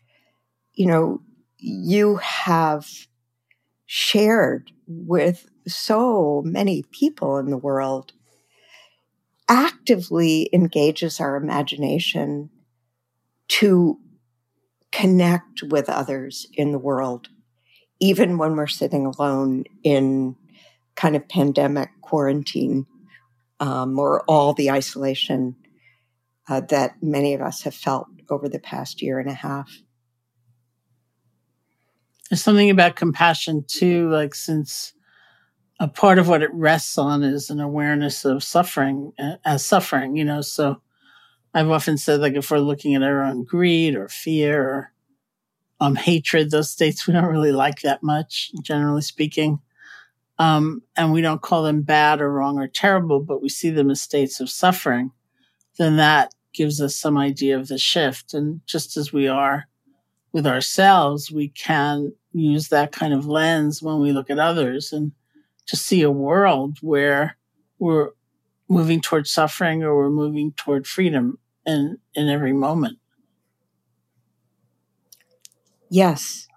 you 0.73 0.85
know, 0.85 1.21
you 1.57 2.17
have 2.17 2.87
shared 3.85 4.71
with 4.87 5.47
so 5.67 6.41
many 6.45 6.83
people 6.91 7.37
in 7.37 7.49
the 7.49 7.57
world, 7.57 8.13
actively 9.47 10.49
engages 10.53 11.19
our 11.19 11.35
imagination 11.35 12.49
to 13.47 13.99
connect 14.91 15.61
with 15.63 15.89
others 15.89 16.47
in 16.53 16.71
the 16.71 16.79
world, 16.79 17.29
even 17.99 18.37
when 18.37 18.55
we're 18.55 18.67
sitting 18.67 19.05
alone 19.05 19.65
in 19.83 20.35
kind 20.95 21.15
of 21.15 21.27
pandemic 21.27 21.89
quarantine 22.01 22.85
um, 23.59 23.99
or 23.99 24.23
all 24.23 24.53
the 24.53 24.71
isolation 24.71 25.55
uh, 26.47 26.61
that 26.61 26.95
many 27.01 27.33
of 27.33 27.41
us 27.41 27.63
have 27.63 27.73
felt 27.73 28.07
over 28.29 28.47
the 28.47 28.59
past 28.59 29.01
year 29.01 29.19
and 29.19 29.29
a 29.29 29.33
half. 29.33 29.69
There's 32.29 32.41
something 32.41 32.69
about 32.69 32.95
compassion 32.95 33.63
too, 33.67 34.09
like 34.09 34.33
since 34.33 34.93
a 35.79 35.87
part 35.87 36.19
of 36.19 36.27
what 36.27 36.41
it 36.41 36.53
rests 36.53 36.97
on 36.97 37.23
is 37.23 37.49
an 37.49 37.59
awareness 37.59 38.25
of 38.25 38.43
suffering 38.43 39.11
as 39.43 39.65
suffering, 39.65 40.15
you 40.15 40.23
know. 40.23 40.41
So 40.41 40.81
I've 41.53 41.69
often 41.69 41.97
said, 41.97 42.21
like, 42.21 42.33
if 42.33 42.49
we're 42.49 42.59
looking 42.59 42.95
at 42.95 43.03
our 43.03 43.23
own 43.23 43.43
greed 43.43 43.95
or 43.95 44.07
fear 44.07 44.63
or 44.63 44.91
um, 45.79 45.95
hatred, 45.95 46.51
those 46.51 46.69
states 46.69 47.07
we 47.07 47.13
don't 47.13 47.25
really 47.25 47.51
like 47.51 47.81
that 47.81 48.03
much, 48.03 48.51
generally 48.61 49.01
speaking. 49.01 49.59
Um, 50.37 50.81
and 50.97 51.13
we 51.13 51.21
don't 51.21 51.41
call 51.41 51.63
them 51.63 51.83
bad 51.83 52.19
or 52.19 52.31
wrong 52.31 52.59
or 52.59 52.67
terrible, 52.67 53.21
but 53.21 53.41
we 53.41 53.47
see 53.47 53.69
them 53.69 53.89
as 53.89 54.01
states 54.01 54.41
of 54.41 54.49
suffering, 54.49 55.11
then 55.77 55.95
that 55.95 56.33
gives 56.53 56.81
us 56.81 56.95
some 56.95 57.17
idea 57.17 57.57
of 57.57 57.69
the 57.69 57.77
shift. 57.77 58.33
And 58.33 58.59
just 58.65 58.97
as 58.97 59.13
we 59.13 59.29
are 59.29 59.67
with 60.35 60.45
ourselves, 60.45 61.31
we 61.31 61.47
can 61.47 62.11
use 62.33 62.67
that 62.67 62.91
kind 62.91 63.13
of 63.13 63.25
lens 63.25 63.81
when 63.81 64.01
we 64.01 64.11
look 64.11 64.29
at 64.29 64.37
others 64.37 64.91
and 64.91 65.13
to 65.65 65.77
see 65.77 66.01
a 66.01 66.11
world 66.11 66.77
where 66.81 67.37
we're 67.79 68.09
moving 68.67 68.99
toward 68.99 69.27
suffering 69.27 69.81
or 69.81 69.95
we're 69.95 70.09
moving 70.09 70.51
toward 70.51 70.85
freedom 70.85 71.39
in, 71.65 71.99
in 72.15 72.27
every 72.27 72.51
moment. 72.51 72.97
Yes. 75.89 76.49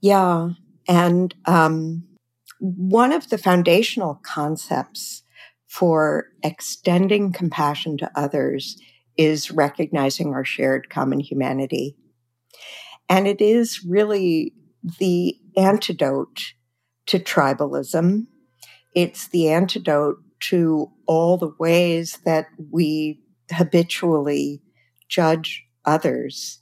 Yeah. 0.00 0.48
And 0.88 1.36
um, 1.44 2.02
one 2.58 3.12
of 3.12 3.28
the 3.28 3.38
foundational 3.38 4.18
concepts 4.24 5.22
for 5.68 6.32
extending 6.42 7.30
compassion 7.30 7.96
to 7.98 8.10
others 8.16 8.76
is 9.16 9.52
recognizing 9.52 10.34
our 10.34 10.44
shared 10.44 10.90
common 10.90 11.20
humanity. 11.20 11.94
And 13.08 13.26
it 13.26 13.40
is 13.40 13.84
really 13.84 14.52
the 14.98 15.38
antidote 15.56 16.54
to 17.06 17.18
tribalism. 17.18 18.26
It's 18.94 19.28
the 19.28 19.48
antidote 19.48 20.22
to 20.40 20.90
all 21.06 21.36
the 21.38 21.52
ways 21.58 22.18
that 22.24 22.46
we 22.70 23.20
habitually 23.52 24.62
judge 25.08 25.64
others. 25.84 26.60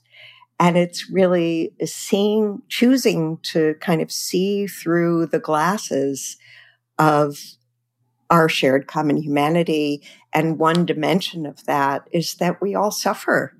And 0.59 0.77
it's 0.77 1.09
really 1.09 1.73
seeing, 1.83 2.61
choosing 2.69 3.39
to 3.43 3.75
kind 3.81 4.01
of 4.01 4.11
see 4.11 4.67
through 4.67 5.25
the 5.27 5.39
glasses 5.39 6.37
of 6.97 7.37
our 8.29 8.47
shared 8.47 8.87
common 8.87 9.17
humanity. 9.17 10.01
And 10.31 10.57
one 10.57 10.85
dimension 10.85 11.45
of 11.45 11.65
that 11.65 12.07
is 12.11 12.35
that 12.35 12.61
we 12.61 12.73
all 12.75 12.91
suffer. 12.91 13.57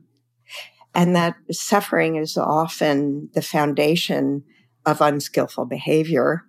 And 0.95 1.15
that 1.15 1.35
suffering 1.51 2.15
is 2.15 2.37
often 2.37 3.29
the 3.33 3.41
foundation 3.41 4.43
of 4.85 5.01
unskillful 5.01 5.65
behavior. 5.65 6.43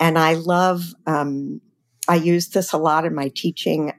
And 0.00 0.18
I 0.18 0.34
love, 0.34 0.94
um, 1.06 1.60
I 2.08 2.16
use 2.16 2.48
this 2.48 2.72
a 2.72 2.78
lot 2.78 3.04
in 3.04 3.14
my 3.14 3.30
teaching. 3.34 3.92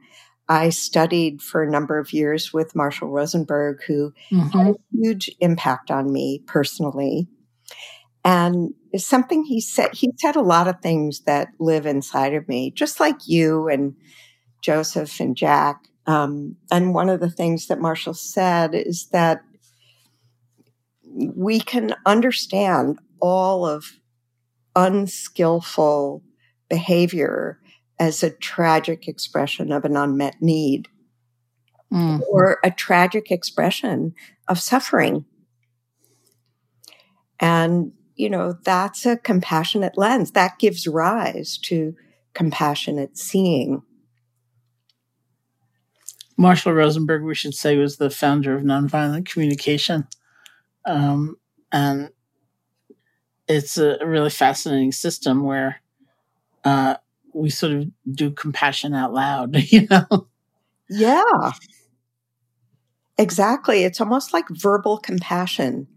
I 0.50 0.70
studied 0.70 1.42
for 1.42 1.62
a 1.62 1.70
number 1.70 2.00
of 2.00 2.12
years 2.12 2.52
with 2.52 2.76
Marshall 2.76 3.10
Rosenberg, 3.10 3.84
who 3.86 4.14
mm-hmm. 4.32 4.58
had 4.58 4.68
a 4.68 4.76
huge 4.92 5.30
impact 5.40 5.92
on 5.92 6.12
me 6.12 6.42
personally. 6.48 7.28
And 8.26 8.74
something 8.96 9.44
he 9.44 9.62
said, 9.62 9.94
he 9.94 10.12
said 10.18 10.36
a 10.36 10.42
lot 10.42 10.68
of 10.68 10.82
things 10.82 11.22
that 11.22 11.50
live 11.60 11.86
inside 11.86 12.34
of 12.34 12.48
me, 12.48 12.72
just 12.72 13.00
like 13.00 13.28
you 13.28 13.68
and 13.68 13.96
Joseph 14.62 15.20
and 15.20 15.36
Jack. 15.36 15.88
Um, 16.08 16.56
and 16.72 16.94
one 16.94 17.10
of 17.10 17.20
the 17.20 17.30
things 17.30 17.68
that 17.68 17.82
Marshall 17.82 18.14
said 18.14 18.74
is 18.74 19.08
that 19.12 19.42
we 21.18 21.60
can 21.60 21.96
understand 22.06 23.00
all 23.20 23.66
of 23.66 23.86
unskillful 24.76 26.22
behavior 26.70 27.60
as 28.00 28.22
a 28.22 28.30
tragic 28.30 29.08
expression 29.08 29.72
of 29.72 29.84
an 29.86 29.98
unmet 29.98 30.36
need 30.42 30.88
mm. 31.92 32.22
or 32.30 32.60
a 32.64 32.70
tragic 32.70 33.32
expression 33.32 34.14
of 34.48 34.60
suffering. 34.60 35.26
And, 37.40 37.94
you 38.16 38.30
know, 38.30 38.56
that's 38.64 39.06
a 39.06 39.18
compassionate 39.18 39.98
lens 39.98 40.32
that 40.32 40.60
gives 40.60 40.88
rise 40.88 41.58
to 41.64 41.96
compassionate 42.34 43.18
seeing. 43.18 43.82
Marshall 46.38 46.74
Rosenberg, 46.74 47.24
we 47.24 47.34
should 47.34 47.56
say, 47.56 47.78
was 47.78 47.98
the 47.98 48.12
founder 48.12 48.54
of 48.56 48.62
nonviolent 48.62 49.28
communication. 49.28 50.08
Um, 50.88 51.38
and 51.72 52.10
it's 53.48 53.78
a 53.78 53.98
really 54.06 54.30
fascinating 54.30 54.92
system 54.92 55.44
where 55.44 55.82
uh, 56.64 56.96
we 57.34 57.50
sort 57.50 57.74
of 57.74 57.92
do 58.12 58.32
compassion 58.32 58.94
out 58.94 59.14
loud, 59.14 59.56
you 59.72 59.88
know? 59.90 60.28
Yeah. 60.90 61.52
Exactly. 63.18 63.84
It's 63.84 64.00
almost 64.00 64.34
like 64.34 64.46
verbal 64.50 64.98
compassion. 64.98 65.88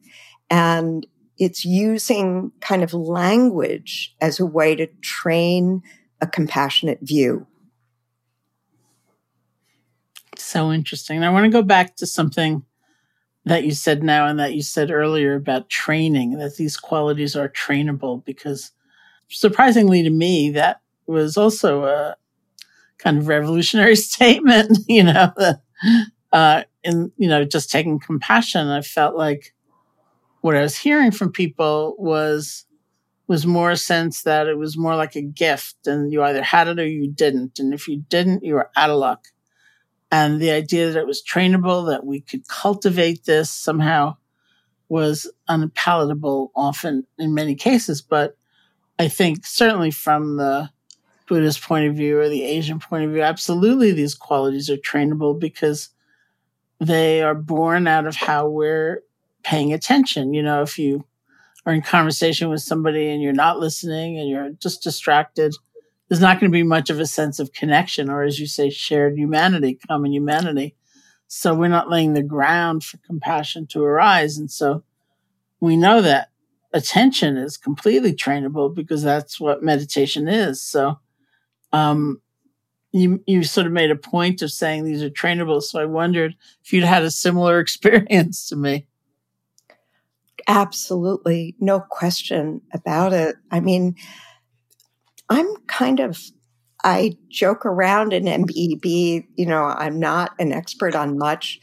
And 0.48 1.06
it's 1.38 1.64
using 1.64 2.52
kind 2.60 2.82
of 2.82 2.92
language 2.92 4.14
as 4.20 4.40
a 4.40 4.46
way 4.46 4.74
to 4.76 4.86
train 5.02 5.82
a 6.20 6.26
compassionate 6.26 6.98
view. 7.02 7.46
So 10.36 10.72
interesting. 10.72 11.22
I 11.22 11.30
want 11.30 11.44
to 11.44 11.50
go 11.50 11.62
back 11.62 11.96
to 11.96 12.06
something 12.06 12.64
that 13.50 13.64
you 13.64 13.72
said 13.72 14.02
now 14.02 14.26
and 14.26 14.38
that 14.38 14.54
you 14.54 14.62
said 14.62 14.90
earlier 14.90 15.34
about 15.34 15.68
training, 15.68 16.38
that 16.38 16.56
these 16.56 16.76
qualities 16.76 17.36
are 17.36 17.48
trainable, 17.48 18.24
because 18.24 18.72
surprisingly 19.28 20.02
to 20.02 20.10
me, 20.10 20.50
that 20.50 20.80
was 21.06 21.36
also 21.36 21.84
a 21.84 22.16
kind 22.98 23.18
of 23.18 23.28
revolutionary 23.28 23.96
statement, 23.96 24.78
you 24.88 25.04
know, 25.04 25.32
uh, 26.32 26.62
in, 26.82 27.12
you 27.16 27.28
know, 27.28 27.44
just 27.44 27.70
taking 27.70 27.98
compassion. 27.98 28.68
I 28.68 28.82
felt 28.82 29.16
like 29.16 29.54
what 30.40 30.56
I 30.56 30.62
was 30.62 30.76
hearing 30.76 31.10
from 31.10 31.32
people 31.32 31.94
was, 31.98 32.64
was 33.26 33.46
more 33.46 33.70
a 33.70 33.76
sense 33.76 34.22
that 34.22 34.48
it 34.48 34.58
was 34.58 34.76
more 34.76 34.96
like 34.96 35.14
a 35.14 35.22
gift 35.22 35.86
and 35.86 36.12
you 36.12 36.22
either 36.22 36.42
had 36.42 36.66
it 36.66 36.80
or 36.80 36.86
you 36.86 37.08
didn't. 37.08 37.58
And 37.58 37.72
if 37.72 37.86
you 37.86 38.04
didn't, 38.08 38.42
you 38.42 38.54
were 38.54 38.70
out 38.76 38.90
of 38.90 38.98
luck. 38.98 39.26
And 40.10 40.40
the 40.40 40.50
idea 40.50 40.90
that 40.90 40.98
it 40.98 41.06
was 41.06 41.22
trainable, 41.22 41.88
that 41.88 42.04
we 42.04 42.20
could 42.20 42.48
cultivate 42.48 43.24
this 43.24 43.50
somehow 43.50 44.16
was 44.88 45.30
unpalatable 45.48 46.50
often 46.56 47.06
in 47.18 47.32
many 47.32 47.54
cases. 47.54 48.02
But 48.02 48.36
I 48.98 49.08
think 49.08 49.46
certainly 49.46 49.92
from 49.92 50.36
the 50.36 50.70
Buddhist 51.28 51.62
point 51.62 51.86
of 51.86 51.94
view 51.94 52.18
or 52.18 52.28
the 52.28 52.42
Asian 52.42 52.80
point 52.80 53.04
of 53.04 53.12
view, 53.12 53.22
absolutely 53.22 53.92
these 53.92 54.16
qualities 54.16 54.68
are 54.68 54.76
trainable 54.76 55.38
because 55.38 55.90
they 56.80 57.22
are 57.22 57.34
born 57.34 57.86
out 57.86 58.06
of 58.06 58.16
how 58.16 58.48
we're 58.48 59.02
paying 59.44 59.72
attention. 59.72 60.34
You 60.34 60.42
know, 60.42 60.62
if 60.62 60.76
you 60.76 61.04
are 61.64 61.72
in 61.72 61.82
conversation 61.82 62.48
with 62.48 62.62
somebody 62.62 63.08
and 63.10 63.22
you're 63.22 63.32
not 63.32 63.60
listening 63.60 64.18
and 64.18 64.28
you're 64.28 64.50
just 64.50 64.82
distracted, 64.82 65.54
there's 66.10 66.20
not 66.20 66.40
going 66.40 66.50
to 66.50 66.52
be 66.52 66.64
much 66.64 66.90
of 66.90 66.98
a 66.98 67.06
sense 67.06 67.38
of 67.38 67.52
connection 67.52 68.10
or, 68.10 68.24
as 68.24 68.40
you 68.40 68.46
say, 68.48 68.68
shared 68.68 69.16
humanity, 69.16 69.78
common 69.88 70.12
humanity. 70.12 70.74
So 71.28 71.54
we're 71.54 71.68
not 71.68 71.88
laying 71.88 72.14
the 72.14 72.22
ground 72.22 72.82
for 72.82 72.96
compassion 72.98 73.68
to 73.68 73.84
arise. 73.84 74.36
And 74.36 74.50
so 74.50 74.82
we 75.60 75.76
know 75.76 76.02
that 76.02 76.30
attention 76.72 77.36
is 77.36 77.56
completely 77.56 78.12
trainable 78.12 78.74
because 78.74 79.04
that's 79.04 79.38
what 79.38 79.62
meditation 79.62 80.26
is. 80.26 80.60
So, 80.60 80.98
um, 81.72 82.20
you 82.90 83.22
you 83.24 83.44
sort 83.44 83.68
of 83.68 83.72
made 83.72 83.92
a 83.92 83.96
point 83.96 84.42
of 84.42 84.50
saying 84.50 84.82
these 84.82 85.04
are 85.04 85.10
trainable. 85.10 85.62
So 85.62 85.78
I 85.78 85.84
wondered 85.84 86.34
if 86.64 86.72
you'd 86.72 86.82
had 86.82 87.04
a 87.04 87.10
similar 87.12 87.60
experience 87.60 88.48
to 88.48 88.56
me. 88.56 88.88
Absolutely, 90.48 91.54
no 91.60 91.78
question 91.78 92.62
about 92.72 93.12
it. 93.12 93.36
I 93.52 93.60
mean, 93.60 93.94
I'm 95.30 95.46
kind 95.68 96.00
of 96.00 96.18
I 96.82 97.16
joke 97.28 97.66
around 97.66 98.12
in 98.12 98.24
MBEB, 98.24 99.26
you 99.36 99.46
know, 99.46 99.64
I'm 99.64 99.98
not 99.98 100.32
an 100.38 100.52
expert 100.52 100.94
on 100.94 101.18
much. 101.18 101.60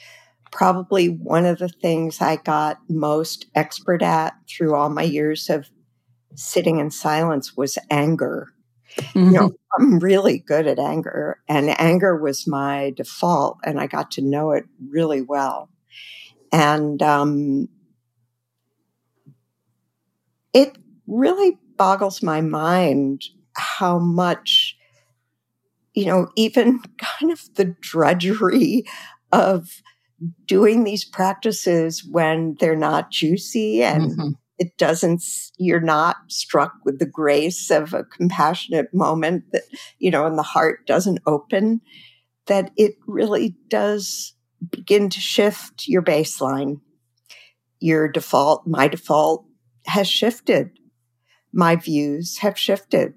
Probably 0.52 1.08
one 1.08 1.46
of 1.46 1.60
the 1.60 1.70
things 1.70 2.22
I 2.22 2.38
got 2.38 2.80
most 2.90 3.48
expert 3.56 4.02
at 4.02 4.34
through 4.48 4.76
all 4.76 4.90
my 4.90 5.04
years 5.04 5.50
of 5.50 5.70
sitting 6.36 6.80
in 6.80 6.92
silence 6.92 7.58
was 7.58 7.78
anger. 7.90 8.54
Mm-hmm. 8.96 9.26
You 9.26 9.32
know, 9.32 9.52
I'm 9.78 10.00
really 10.00 10.40
good 10.40 10.68
at 10.68 10.80
anger, 10.80 11.40
and 11.48 11.80
anger 11.80 12.16
was 12.16 12.48
my 12.48 12.94
default, 12.96 13.60
and 13.64 13.80
I 13.80 13.88
got 13.88 14.12
to 14.12 14.22
know 14.22 14.52
it 14.52 14.66
really 14.90 15.22
well. 15.22 15.70
And 16.52 17.02
um, 17.04 17.68
it 20.54 20.78
really 21.06 21.58
boggles 21.78 22.24
my 22.24 22.42
mind 22.42 23.24
how 23.58 24.00
much, 24.00 24.78
you 25.94 26.06
know, 26.06 26.30
even 26.36 26.80
kind 26.98 27.32
of 27.32 27.44
the 27.56 27.76
drudgery 27.82 28.84
of 29.32 29.82
doing 30.46 30.84
these 30.84 31.06
practices 31.06 32.04
when 32.10 32.56
they're 32.60 32.76
not 32.76 33.12
juicy 33.12 33.84
and 33.84 34.12
mm-hmm. 34.12 34.30
it 34.58 34.76
doesn't 34.78 35.24
you're 35.60 35.80
not 35.80 36.16
struck 36.28 36.74
with 36.84 36.98
the 36.98 37.06
grace 37.06 37.70
of 37.70 37.94
a 37.94 38.04
compassionate 38.04 38.92
moment 38.96 39.44
that 39.52 39.62
you 40.00 40.10
know 40.10 40.26
and 40.26 40.36
the 40.36 40.42
heart 40.44 40.88
doesn't 40.88 41.20
open 41.28 41.82
that 42.48 42.72
it 42.78 42.96
really 43.06 43.56
does 43.68 44.34
begin 44.72 45.10
to 45.10 45.20
shift 45.20 45.88
your 45.88 46.02
baseline. 46.02 46.82
Your 47.80 48.08
default 48.08 48.66
my 48.66 48.88
default 48.88 49.46
has 49.86 50.08
shifted. 50.08 50.72
My 51.54 51.76
views 51.76 52.40
have 52.40 52.58
shifted 52.58 53.14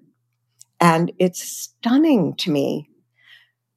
and 0.80 1.12
it's 1.18 1.42
stunning 1.42 2.34
to 2.36 2.50
me 2.50 2.90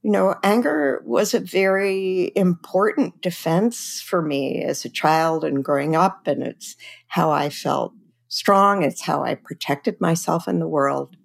you 0.03 0.11
know, 0.11 0.35
anger 0.43 1.01
was 1.05 1.33
a 1.33 1.39
very 1.39 2.33
important 2.35 3.21
defense 3.21 4.01
for 4.05 4.21
me 4.21 4.61
as 4.61 4.83
a 4.83 4.89
child 4.89 5.45
and 5.45 5.63
growing 5.63 5.95
up. 5.95 6.27
And 6.27 6.43
it's 6.43 6.75
how 7.07 7.31
I 7.31 7.49
felt 7.49 7.93
strong. 8.27 8.83
It's 8.83 9.01
how 9.01 9.23
I 9.23 9.35
protected 9.35 10.01
myself 10.01 10.45
in 10.45 10.59
the 10.59 10.67
world. 10.67 11.15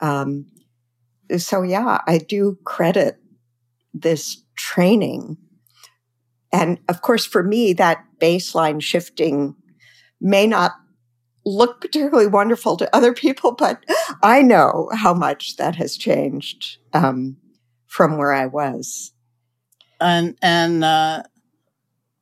Um, 0.00 0.44
so, 1.38 1.62
yeah, 1.62 2.02
I 2.06 2.18
do 2.18 2.58
credit 2.64 3.16
this 3.94 4.44
training. 4.56 5.38
And 6.52 6.78
of 6.86 7.00
course, 7.00 7.24
for 7.24 7.42
me, 7.42 7.72
that 7.74 8.04
baseline 8.20 8.82
shifting 8.82 9.56
may 10.20 10.46
not 10.46 10.72
look 11.44 11.80
particularly 11.80 12.26
wonderful 12.26 12.76
to 12.76 12.96
other 12.96 13.12
people, 13.12 13.52
but 13.52 13.84
I 14.22 14.42
know 14.42 14.90
how 14.92 15.14
much 15.14 15.56
that 15.56 15.76
has 15.76 15.96
changed. 15.96 16.78
Um, 16.92 17.36
from 17.88 18.18
where 18.18 18.32
I 18.32 18.46
was. 18.46 19.12
And 20.00 20.36
and 20.40 20.84
uh, 20.84 21.24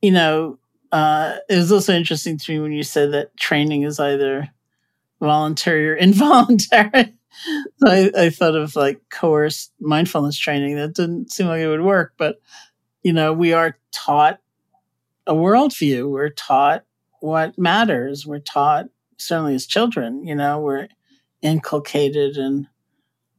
you 0.00 0.12
know, 0.12 0.58
uh, 0.90 1.36
it 1.50 1.56
was 1.56 1.70
also 1.70 1.92
interesting 1.92 2.38
to 2.38 2.52
me 2.52 2.60
when 2.60 2.72
you 2.72 2.82
said 2.82 3.12
that 3.12 3.36
training 3.36 3.82
is 3.82 4.00
either 4.00 4.48
voluntary 5.20 5.90
or 5.90 5.94
involuntary. 5.96 7.14
so 7.78 7.86
I, 7.90 8.10
I 8.16 8.30
thought 8.30 8.56
of 8.56 8.74
like 8.76 9.02
coerced 9.10 9.72
mindfulness 9.78 10.38
training. 10.38 10.76
That 10.76 10.94
didn't 10.94 11.30
seem 11.30 11.48
like 11.48 11.60
it 11.60 11.68
would 11.68 11.82
work, 11.82 12.14
but 12.16 12.40
you 13.02 13.12
know, 13.12 13.32
we 13.32 13.52
are 13.52 13.76
taught 13.92 14.38
a 15.26 15.34
worldview. 15.34 16.10
We're 16.10 16.30
taught 16.30 16.84
what 17.20 17.58
matters. 17.58 18.26
We're 18.26 18.38
taught 18.38 18.86
certainly 19.16 19.54
as 19.54 19.66
children. 19.66 20.24
You 20.26 20.34
know, 20.34 20.60
we're 20.60 20.88
inculcated 21.42 22.36
in 22.36 22.68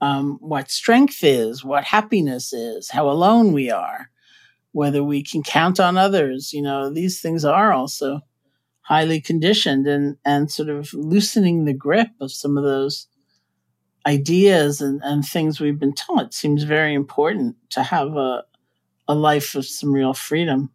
um, 0.01 0.37
what 0.41 0.71
strength 0.71 1.23
is, 1.23 1.63
what 1.63 1.83
happiness 1.83 2.53
is, 2.53 2.91
how 2.91 3.09
alone 3.09 3.51
we 3.51 3.71
are, 3.71 4.09
whether 4.71 5.03
we 5.03 5.23
can 5.23 5.43
count 5.43 5.79
on 5.79 5.97
others. 5.97 6.53
You 6.53 6.61
know, 6.61 6.89
these 6.89 7.21
things 7.21 7.43
are 7.43 7.71
also 7.71 8.21
highly 8.81 9.19
conditioned 9.19 9.87
and, 9.87 10.17
and 10.23 10.49
sort 10.49 10.69
of 10.69 10.93
loosening 10.93 11.65
the 11.65 11.73
grip 11.73 12.09
of 12.21 12.31
some 12.31 12.57
of 12.57 12.63
those 12.63 13.07
ideas 14.05 14.79
and, 14.79 15.01
and 15.03 15.25
things 15.25 15.59
we've 15.59 15.79
been 15.79 15.93
taught 15.93 16.33
seems 16.33 16.63
very 16.63 16.93
important 16.93 17.57
to 17.71 17.83
have 17.83 18.15
a, 18.15 18.43
a 19.07 19.13
life 19.13 19.55
of 19.55 19.65
some 19.65 19.91
real 19.91 20.13
freedom. 20.13 20.71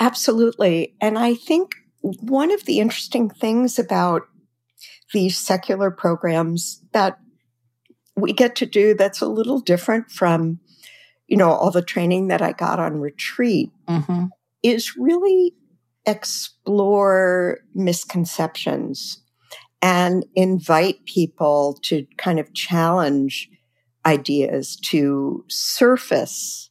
Absolutely. 0.00 0.94
And 1.00 1.16
I 1.16 1.34
think 1.34 1.76
one 2.00 2.52
of 2.52 2.64
the 2.64 2.80
interesting 2.80 3.30
things 3.30 3.78
about 3.78 4.22
these 5.12 5.36
secular 5.36 5.90
programs 5.90 6.82
that 6.92 7.18
we 8.16 8.32
get 8.32 8.56
to 8.56 8.66
do 8.66 8.94
that's 8.94 9.20
a 9.20 9.28
little 9.28 9.60
different 9.60 10.10
from, 10.10 10.58
you 11.26 11.36
know, 11.36 11.50
all 11.50 11.70
the 11.70 11.82
training 11.82 12.28
that 12.28 12.42
I 12.42 12.52
got 12.52 12.78
on 12.78 13.00
retreat 13.00 13.70
mm-hmm. 13.88 14.26
is 14.62 14.96
really 14.96 15.54
explore 16.06 17.58
misconceptions 17.74 19.20
and 19.82 20.24
invite 20.34 21.04
people 21.04 21.78
to 21.82 22.06
kind 22.16 22.38
of 22.38 22.54
challenge 22.54 23.50
ideas 24.06 24.76
to 24.76 25.44
surface 25.48 26.70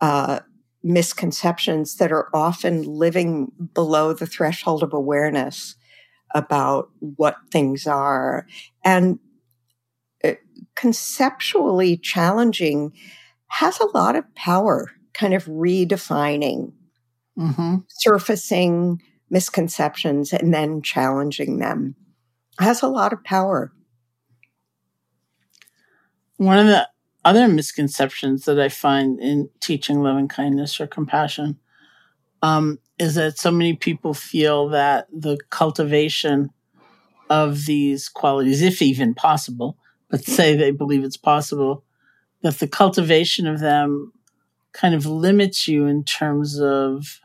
uh, 0.00 0.40
misconceptions 0.88 1.96
that 1.96 2.10
are 2.10 2.28
often 2.34 2.82
living 2.82 3.52
below 3.74 4.12
the 4.12 4.26
threshold 4.26 4.82
of 4.82 4.92
awareness 4.92 5.76
about 6.34 6.90
what 7.00 7.36
things 7.50 7.86
are 7.86 8.46
and 8.84 9.18
conceptually 10.78 11.96
challenging 11.96 12.92
has 13.48 13.80
a 13.80 13.86
lot 13.86 14.14
of 14.14 14.32
power, 14.36 14.92
kind 15.12 15.34
of 15.34 15.44
redefining, 15.46 16.72
mm-hmm. 17.36 17.76
surfacing 17.88 19.02
misconceptions 19.28 20.32
and 20.32 20.54
then 20.54 20.80
challenging 20.80 21.58
them. 21.58 21.96
Has 22.60 22.82
a 22.82 22.88
lot 22.88 23.12
of 23.12 23.24
power. 23.24 23.72
One 26.36 26.58
of 26.58 26.66
the 26.66 26.88
other 27.24 27.48
misconceptions 27.48 28.44
that 28.44 28.58
I 28.58 28.68
find 28.68 29.20
in 29.20 29.50
teaching 29.60 30.02
loving 30.02 30.28
kindness 30.28 30.80
or 30.80 30.86
compassion 30.86 31.58
um, 32.42 32.78
is 32.98 33.16
that 33.16 33.38
so 33.38 33.50
many 33.50 33.74
people 33.74 34.14
feel 34.14 34.68
that 34.68 35.08
the 35.12 35.38
cultivation 35.50 36.50
of 37.28 37.66
these 37.66 38.08
qualities, 38.08 38.62
if 38.62 38.80
even 38.80 39.14
possible, 39.14 39.76
but 40.08 40.24
say 40.24 40.56
they 40.56 40.70
believe 40.70 41.04
it's 41.04 41.16
possible, 41.16 41.84
that 42.42 42.58
the 42.58 42.68
cultivation 42.68 43.46
of 43.46 43.60
them 43.60 44.12
kind 44.72 44.94
of 44.94 45.06
limits 45.06 45.66
you 45.66 45.86
in 45.86 46.04
terms 46.04 46.60
of 46.60 47.20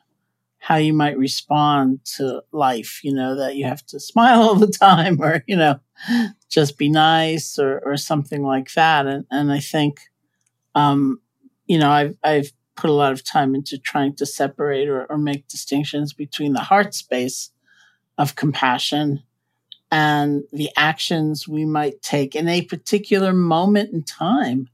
how 0.63 0.77
you 0.77 0.93
might 0.93 1.17
respond 1.17 1.99
to 2.05 2.41
life, 2.53 3.01
you 3.03 3.13
know, 3.13 3.35
that 3.35 3.57
you 3.57 3.65
have 3.65 3.85
to 3.85 3.99
smile 3.99 4.41
all 4.43 4.55
the 4.55 4.65
time 4.71 5.21
or, 5.21 5.43
you 5.45 5.57
know, 5.57 5.77
just 6.49 6.77
be 6.77 6.87
nice 6.87 7.59
or, 7.59 7.79
or 7.79 7.97
something 7.97 8.43
like 8.43 8.73
that. 8.73 9.05
And, 9.05 9.25
and 9.29 9.51
I 9.51 9.59
think, 9.59 9.99
um, 10.73 11.19
you 11.65 11.77
know, 11.77 11.91
I've, 11.91 12.15
I've 12.23 12.53
put 12.77 12.89
a 12.89 12.93
lot 12.93 13.11
of 13.11 13.25
time 13.25 13.55
into 13.55 13.77
trying 13.77 14.15
to 14.15 14.25
separate 14.25 14.87
or, 14.87 15.03
or 15.07 15.17
make 15.17 15.49
distinctions 15.49 16.13
between 16.13 16.53
the 16.53 16.61
heart 16.61 16.93
space 16.93 17.49
of 18.17 18.37
compassion 18.37 19.21
and 19.91 20.43
the 20.53 20.69
actions 20.77 21.45
we 21.45 21.65
might 21.65 22.01
take 22.01 22.35
in 22.35 22.47
a 22.47 22.61
particular 22.61 23.33
moment 23.33 23.91
in 23.91 24.01
time 24.01 24.69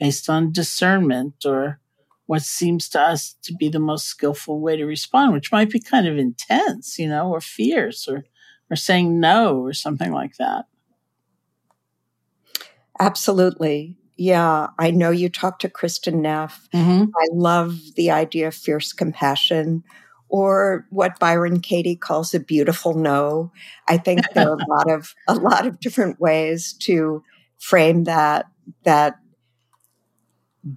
based 0.00 0.30
on 0.30 0.52
discernment 0.52 1.44
or 1.44 1.80
what 2.26 2.42
seems 2.42 2.88
to 2.90 3.00
us 3.00 3.36
to 3.42 3.54
be 3.54 3.68
the 3.68 3.78
most 3.78 4.06
skillful 4.06 4.60
way 4.60 4.76
to 4.76 4.84
respond, 4.84 5.32
which 5.32 5.52
might 5.52 5.70
be 5.70 5.80
kind 5.80 6.06
of 6.06 6.16
intense, 6.16 6.98
you 6.98 7.08
know, 7.08 7.30
or 7.30 7.40
fierce 7.40 8.08
or 8.08 8.24
or 8.70 8.76
saying 8.76 9.20
no 9.20 9.58
or 9.58 9.72
something 9.72 10.12
like 10.12 10.36
that. 10.38 10.64
Absolutely. 12.98 13.96
Yeah, 14.16 14.68
I 14.78 14.90
know 14.90 15.10
you 15.10 15.28
talked 15.28 15.62
to 15.62 15.68
Kristin 15.68 16.20
Neff. 16.20 16.68
Mm-hmm. 16.72 17.04
I 17.16 17.26
love 17.32 17.78
the 17.96 18.10
idea 18.10 18.48
of 18.48 18.54
fierce 18.54 18.92
compassion 18.92 19.82
or 20.28 20.86
what 20.90 21.18
Byron 21.18 21.60
Katie 21.60 21.96
calls 21.96 22.32
a 22.32 22.40
beautiful 22.40 22.94
no. 22.94 23.52
I 23.88 23.98
think 23.98 24.22
there 24.32 24.50
are 24.50 24.56
a 24.56 24.68
lot 24.68 24.90
of 24.90 25.14
a 25.28 25.34
lot 25.34 25.66
of 25.66 25.80
different 25.80 26.20
ways 26.20 26.72
to 26.80 27.22
frame 27.58 28.04
that 28.04 28.46
that 28.84 29.18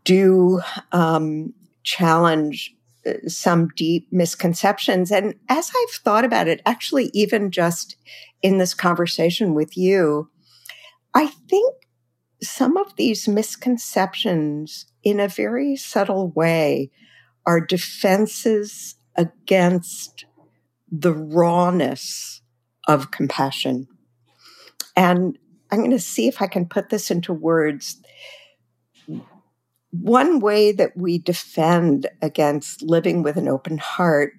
do 0.04 0.62
um, 0.92 1.54
challenge 1.84 2.74
uh, 3.06 3.14
some 3.28 3.70
deep 3.76 4.08
misconceptions. 4.12 5.12
And 5.12 5.36
as 5.50 5.72
I've 5.76 5.96
thought 6.04 6.26
about 6.26 6.48
it, 6.48 6.62
actually, 6.66 7.10
even 7.14 7.52
just 7.52 7.96
in 8.42 8.58
this 8.58 8.74
conversation 8.74 9.54
with 9.54 9.78
you, 9.78 10.30
I 11.14 11.28
think 11.28 11.74
some 12.44 12.78
of 12.78 12.96
these 12.98 13.28
misconceptions, 13.28 14.86
in 15.04 15.20
a 15.20 15.28
very 15.28 15.76
subtle 15.76 16.30
way, 16.30 16.92
are 17.46 17.62
defenses 17.62 18.96
against 19.16 20.26
the 20.92 21.14
rawness 21.14 22.42
of 22.88 23.12
compassion. 23.12 23.88
And 24.96 25.38
I'm 25.72 25.80
going 25.80 25.92
to 25.92 26.00
see 26.00 26.28
if 26.28 26.42
I 26.42 26.48
can 26.48 26.66
put 26.66 26.90
this 26.90 27.12
into 27.12 27.34
words. 27.34 28.02
One 29.92 30.40
way 30.40 30.72
that 30.74 30.98
we 30.98 31.18
defend 31.18 32.08
against 32.22 32.82
living 32.82 33.24
with 33.24 33.38
an 33.38 33.48
open 33.48 33.78
heart 33.78 34.34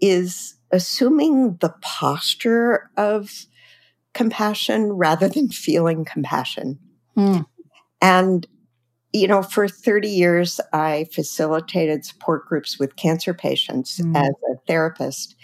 is 0.00 0.54
assuming 0.70 1.56
the 1.60 1.74
posture 1.80 2.90
of 2.96 3.46
compassion 4.14 4.92
rather 4.92 5.28
than 5.28 5.48
feeling 5.48 6.04
compassion. 6.04 6.78
Mm. 7.16 7.46
And, 8.00 8.46
you 9.12 9.28
know, 9.28 9.42
for 9.42 9.68
30 9.68 10.08
years, 10.08 10.60
I 10.72 11.06
facilitated 11.12 12.04
support 12.04 12.46
groups 12.46 12.78
with 12.78 12.96
cancer 12.96 13.34
patients 13.34 13.98
mm. 13.98 14.16
as 14.16 14.30
a 14.50 14.56
therapist. 14.66 15.36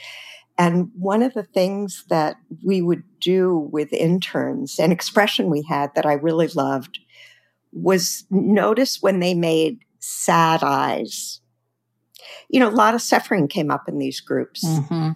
And 0.56 0.90
one 0.96 1.22
of 1.22 1.34
the 1.34 1.42
things 1.42 2.04
that 2.08 2.36
we 2.64 2.80
would 2.80 3.02
do 3.20 3.68
with 3.72 3.92
interns, 3.92 4.78
an 4.78 4.92
expression 4.92 5.50
we 5.50 5.62
had 5.68 5.94
that 5.94 6.06
I 6.06 6.12
really 6.12 6.48
loved, 6.48 7.00
was 7.74 8.24
notice 8.30 9.02
when 9.02 9.20
they 9.20 9.34
made 9.34 9.80
sad 9.98 10.62
eyes. 10.62 11.40
You 12.48 12.60
know, 12.60 12.68
a 12.68 12.70
lot 12.70 12.94
of 12.94 13.02
suffering 13.02 13.48
came 13.48 13.70
up 13.70 13.88
in 13.88 13.98
these 13.98 14.20
groups. 14.20 14.64
Mm-hmm. 14.64 15.10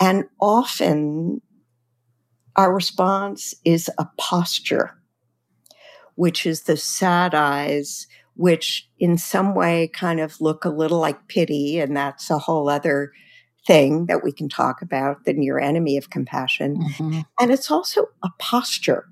And 0.00 0.24
often 0.40 1.40
our 2.56 2.74
response 2.74 3.54
is 3.64 3.88
a 3.98 4.06
posture, 4.18 4.98
which 6.16 6.44
is 6.44 6.62
the 6.62 6.76
sad 6.76 7.34
eyes, 7.34 8.06
which 8.34 8.88
in 8.98 9.16
some 9.16 9.54
way 9.54 9.88
kind 9.88 10.20
of 10.20 10.40
look 10.40 10.64
a 10.64 10.70
little 10.70 10.98
like 10.98 11.28
pity. 11.28 11.78
And 11.78 11.96
that's 11.96 12.30
a 12.30 12.38
whole 12.38 12.68
other 12.68 13.12
thing 13.66 14.06
that 14.06 14.24
we 14.24 14.32
can 14.32 14.48
talk 14.48 14.82
about, 14.82 15.24
the 15.24 15.32
near 15.32 15.58
enemy 15.58 15.96
of 15.96 16.10
compassion. 16.10 16.76
Mm-hmm. 16.76 17.20
And 17.40 17.50
it's 17.52 17.70
also 17.70 18.06
a 18.22 18.28
posture. 18.38 19.06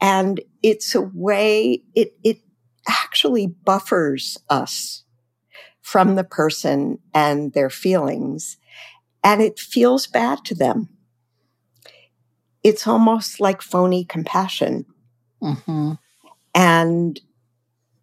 And 0.00 0.40
it's 0.62 0.94
a 0.94 1.00
way, 1.00 1.82
it, 1.94 2.14
it 2.24 2.38
actually 2.88 3.46
buffers 3.46 4.38
us 4.48 5.04
from 5.82 6.14
the 6.14 6.24
person 6.24 6.98
and 7.12 7.52
their 7.52 7.70
feelings. 7.70 8.56
And 9.22 9.42
it 9.42 9.58
feels 9.58 10.06
bad 10.06 10.44
to 10.46 10.54
them. 10.54 10.88
It's 12.62 12.86
almost 12.86 13.40
like 13.40 13.62
phony 13.62 14.04
compassion. 14.04 14.86
Mm-hmm. 15.42 15.92
And 16.54 17.20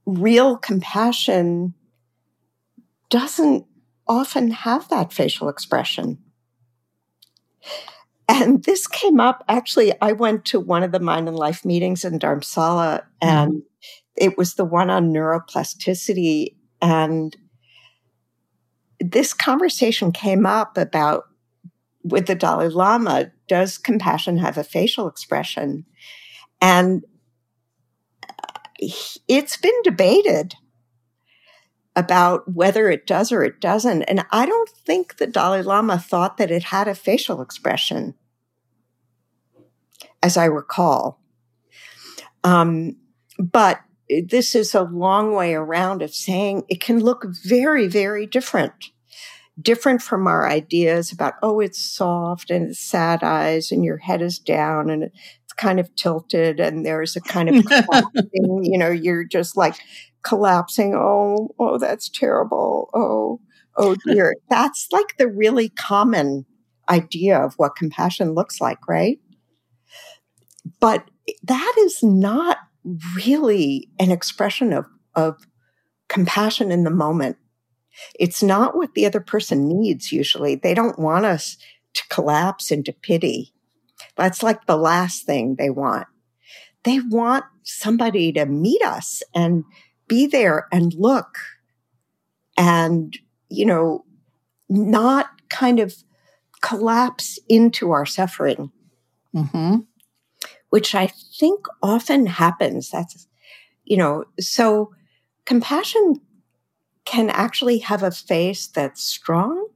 real 0.06 0.58
compassion 0.58 1.74
doesn't 3.10 3.66
often 4.08 4.52
have 4.52 4.90
that 4.90 5.14
facial 5.14 5.50
expression. 5.50 6.18
And 8.30 8.64
this 8.64 8.88
came 8.88 9.20
up 9.20 9.44
actually, 9.48 9.94
I 10.02 10.12
went 10.12 10.46
to 10.46 10.60
one 10.60 10.84
of 10.84 10.92
the 10.92 11.00
Mind 11.00 11.28
and 11.28 11.38
Life 11.38 11.64
meetings 11.64 12.04
in 12.04 12.20
Dharamsala, 12.20 13.04
and 13.22 13.52
mm-hmm. 13.52 13.60
it 14.16 14.38
was 14.38 14.56
the 14.56 14.66
one 14.66 14.90
on 14.90 15.14
neuroplasticity. 15.14 16.56
And 16.82 17.36
this 19.00 19.34
conversation 19.34 20.12
came 20.12 20.46
up 20.46 20.78
about 20.78 21.26
with 22.04 22.28
the 22.28 22.36
Dalai 22.36 22.68
Lama 22.68 23.32
does 23.48 23.78
compassion 23.78 24.38
have 24.38 24.58
a 24.58 24.64
facial 24.64 25.08
expression? 25.08 25.86
And 26.62 27.04
it's 28.80 29.58
been 29.58 29.82
debated 29.84 30.56
about 31.98 32.54
whether 32.54 32.92
it 32.92 33.08
does 33.08 33.32
or 33.32 33.44
it 33.44 33.60
doesn't. 33.60 34.04
And 34.04 34.24
I 34.32 34.46
don't 34.46 34.70
think 34.70 35.18
the 35.18 35.26
Dalai 35.26 35.64
Lama 35.64 35.98
thought 35.98 36.38
that 36.38 36.52
it 36.52 36.66
had 36.66 36.88
a 36.88 36.94
facial 36.94 37.42
expression, 37.42 38.14
as 40.22 40.38
I 40.38 40.46
recall. 40.46 41.20
Um, 42.44 42.98
but 43.40 43.82
this 44.28 44.54
is 44.54 44.76
a 44.76 44.84
long 44.84 45.34
way 45.34 45.56
around 45.56 46.04
of 46.04 46.14
saying 46.14 46.66
it 46.70 46.80
can 46.80 47.00
look 47.00 47.26
very, 47.44 47.88
very 47.88 48.28
different. 48.28 48.92
Different 49.60 50.04
from 50.04 50.28
our 50.28 50.48
ideas 50.48 51.12
about, 51.12 51.34
oh, 51.42 51.60
it's 51.60 51.84
soft 51.84 52.52
and 52.52 52.70
it's 52.70 52.80
sad 52.80 53.24
eyes 53.24 53.72
and 53.72 53.84
your 53.84 53.98
head 53.98 54.22
is 54.22 54.38
down 54.38 54.92
and 54.92 55.02
it's 55.02 55.54
kind 55.58 55.80
of 55.80 55.96
tilted 55.96 56.60
and 56.60 56.86
there's 56.86 57.16
a 57.16 57.22
kind 57.22 57.50
of, 57.50 57.56
you 58.34 58.78
know, 58.78 58.92
you're 58.92 59.24
just 59.24 59.58
like 59.58 59.74
collapsing. 60.28 60.94
Oh, 60.96 61.50
oh, 61.60 61.78
that's 61.78 62.10
terrible. 62.10 62.90
Oh, 62.94 63.40
oh 63.78 63.96
dear. 64.06 64.36
that's 64.50 64.88
like 64.92 65.18
the 65.18 65.28
really 65.28 65.70
common 65.70 66.46
idea 66.90 67.38
of 67.38 67.54
what 67.58 67.76
compassion 67.76 68.34
looks 68.34 68.60
like, 68.62 68.88
right? 68.88 69.20
But 70.80 71.10
that 71.44 71.76
is 71.80 72.04
not 72.04 72.58
really 73.16 73.90
an 74.00 74.12
expression 74.12 74.74
of, 74.74 74.86
of 75.16 75.36
compassion 76.08 76.72
in 76.72 76.84
the 76.84 76.90
moment. 76.90 77.38
It's 78.20 78.44
not 78.44 78.76
what 78.76 78.94
the 78.94 79.06
other 79.06 79.20
person 79.20 79.68
needs 79.68 80.12
usually. 80.12 80.56
They 80.56 80.74
don't 80.74 81.00
want 81.00 81.26
us 81.26 81.58
to 81.96 82.08
collapse 82.10 82.72
into 82.72 82.94
pity. 82.94 83.54
That's 84.16 84.44
like 84.44 84.66
the 84.66 84.78
last 84.78 85.26
thing 85.26 85.56
they 85.56 85.70
want. 85.70 86.08
They 86.84 87.00
want 87.00 87.46
somebody 87.64 88.32
to 88.34 88.46
meet 88.46 88.82
us 88.84 89.22
and 89.34 89.66
be 90.08 90.28
there 90.28 90.68
and 90.72 90.94
look 90.94 91.38
and, 92.58 93.18
you 93.50 93.66
know, 93.66 94.06
not 94.70 95.28
kind 95.50 95.80
of 95.80 95.96
collapse 96.62 97.40
into 97.48 97.92
our 97.92 98.06
suffering, 98.06 98.72
mm-hmm. 99.36 99.78
which 100.70 100.96
I 100.96 101.08
think 101.08 101.66
often 101.82 102.26
happens. 102.26 102.90
That's, 102.90 103.28
you 103.86 103.98
know, 103.98 104.26
so 104.40 104.94
compassion 105.46 106.22
can 107.06 107.30
actually 107.30 107.80
have 107.80 108.04
a 108.04 108.12
face 108.12 108.68
that's 108.68 109.02
strong. 109.02 109.70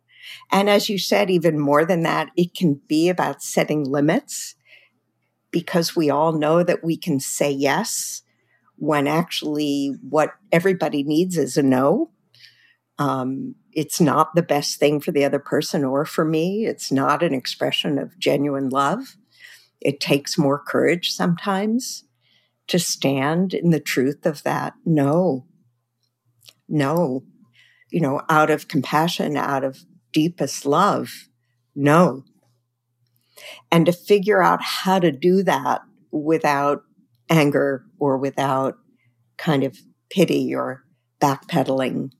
And 0.51 0.69
as 0.69 0.89
you 0.89 0.97
said, 0.97 1.29
even 1.29 1.59
more 1.59 1.85
than 1.85 2.03
that, 2.03 2.29
it 2.35 2.53
can 2.53 2.81
be 2.87 3.09
about 3.09 3.41
setting 3.41 3.89
limits 3.89 4.55
because 5.49 5.95
we 5.95 6.09
all 6.09 6.33
know 6.33 6.63
that 6.63 6.83
we 6.83 6.97
can 6.97 7.19
say 7.19 7.49
yes 7.51 8.23
when 8.81 9.05
actually 9.05 9.95
what 10.09 10.33
everybody 10.51 11.03
needs 11.03 11.37
is 11.37 11.55
a 11.55 11.61
no. 11.61 12.09
Um, 12.97 13.53
it's 13.71 14.01
not 14.01 14.33
the 14.33 14.41
best 14.41 14.79
thing 14.79 14.99
for 14.99 15.11
the 15.11 15.23
other 15.23 15.37
person 15.37 15.85
or 15.85 16.03
for 16.03 16.25
me. 16.25 16.65
It's 16.65 16.91
not 16.91 17.21
an 17.21 17.31
expression 17.31 17.99
of 17.99 18.17
genuine 18.17 18.69
love. 18.69 19.17
It 19.81 19.99
takes 19.99 20.35
more 20.35 20.57
courage 20.57 21.11
sometimes 21.11 22.05
to 22.69 22.79
stand 22.79 23.53
in 23.53 23.69
the 23.69 23.79
truth 23.79 24.25
of 24.25 24.41
that 24.43 24.73
no. 24.83 25.45
No. 26.67 27.23
You 27.91 28.01
know, 28.01 28.23
out 28.29 28.49
of 28.49 28.67
compassion, 28.67 29.37
out 29.37 29.63
of 29.63 29.85
deepest 30.11 30.65
love, 30.65 31.27
no. 31.75 32.23
And 33.71 33.85
to 33.85 33.93
figure 33.93 34.41
out 34.41 34.63
how 34.63 34.97
to 34.97 35.11
do 35.11 35.43
that 35.43 35.81
without 36.11 36.81
anger 37.31 37.83
or 37.97 38.17
without 38.17 38.77
kind 39.37 39.63
of 39.63 39.77
pity 40.11 40.53
or 40.53 40.83
backpedaling 41.19 42.11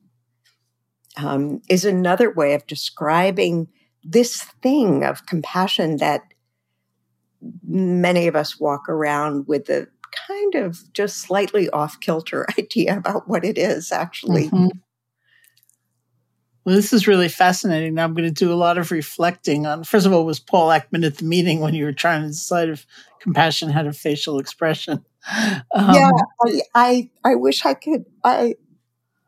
um, 1.18 1.62
is 1.70 1.86
another 1.86 2.32
way 2.32 2.53
of 2.53 2.66
describing 2.66 3.68
this 4.03 4.41
thing 4.64 5.03
of 5.03 5.26
compassion 5.26 5.97
that 5.97 6.22
many 7.64 8.28
of 8.28 8.36
us 8.36 8.59
walk 8.59 8.88
around 8.88 9.47
with 9.47 9.70
a 9.70 9.88
kind 10.28 10.55
of 10.55 10.80
just 10.93 11.18
slightly 11.18 11.70
off 11.70 11.99
kilter 11.99 12.45
idea 12.57 12.97
about 12.97 13.28
what 13.28 13.43
it 13.43 13.57
is 13.57 13.91
actually. 13.91 14.47
Mm-hmm. 14.47 14.78
Well, 16.64 16.76
this 16.76 16.93
is 16.93 17.07
really 17.07 17.28
fascinating. 17.28 17.95
Now 17.95 18.03
I'm 18.03 18.14
going 18.14 18.28
to 18.28 18.32
do 18.34 18.53
a 18.53 18.55
lot 18.55 18.78
of 18.78 18.91
reflecting 18.91 19.66
on. 19.66 19.84
First 19.84 20.05
of 20.05 20.14
all, 20.14 20.26
was 20.26 20.39
Paul 20.39 20.70
Ekman 20.70 21.05
at 21.05 21.18
the 21.18 21.26
meeting 21.26 21.59
when 21.59 21.74
you 21.74 21.86
were 21.86 21.93
trying 21.93 22.22
to 22.22 22.28
decide 22.28 22.70
if 22.70 22.86
compassion 23.20 23.70
had 23.70 23.88
a 23.88 23.93
facial 23.93 24.39
expression? 24.39 25.05
Um, 25.74 25.93
yeah, 25.93 26.09
I, 26.43 26.62
I, 26.74 27.09
I 27.24 27.36
wish 27.36 27.64
I 27.64 27.76
could. 27.76 28.05
I 28.24 28.55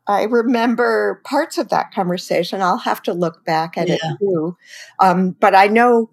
I 0.06 0.24
remember 0.24 1.22
parts 1.24 1.56
of 1.56 1.70
that 1.70 1.92
conversation. 1.92 2.60
I'll 2.60 2.78
have 2.78 3.02
to 3.04 3.14
look 3.14 3.44
back 3.44 3.78
at 3.78 3.88
yeah. 3.88 3.94
it 3.94 4.18
too. 4.18 4.56
Um, 4.98 5.30
but 5.40 5.54
I 5.54 5.68
know, 5.68 6.10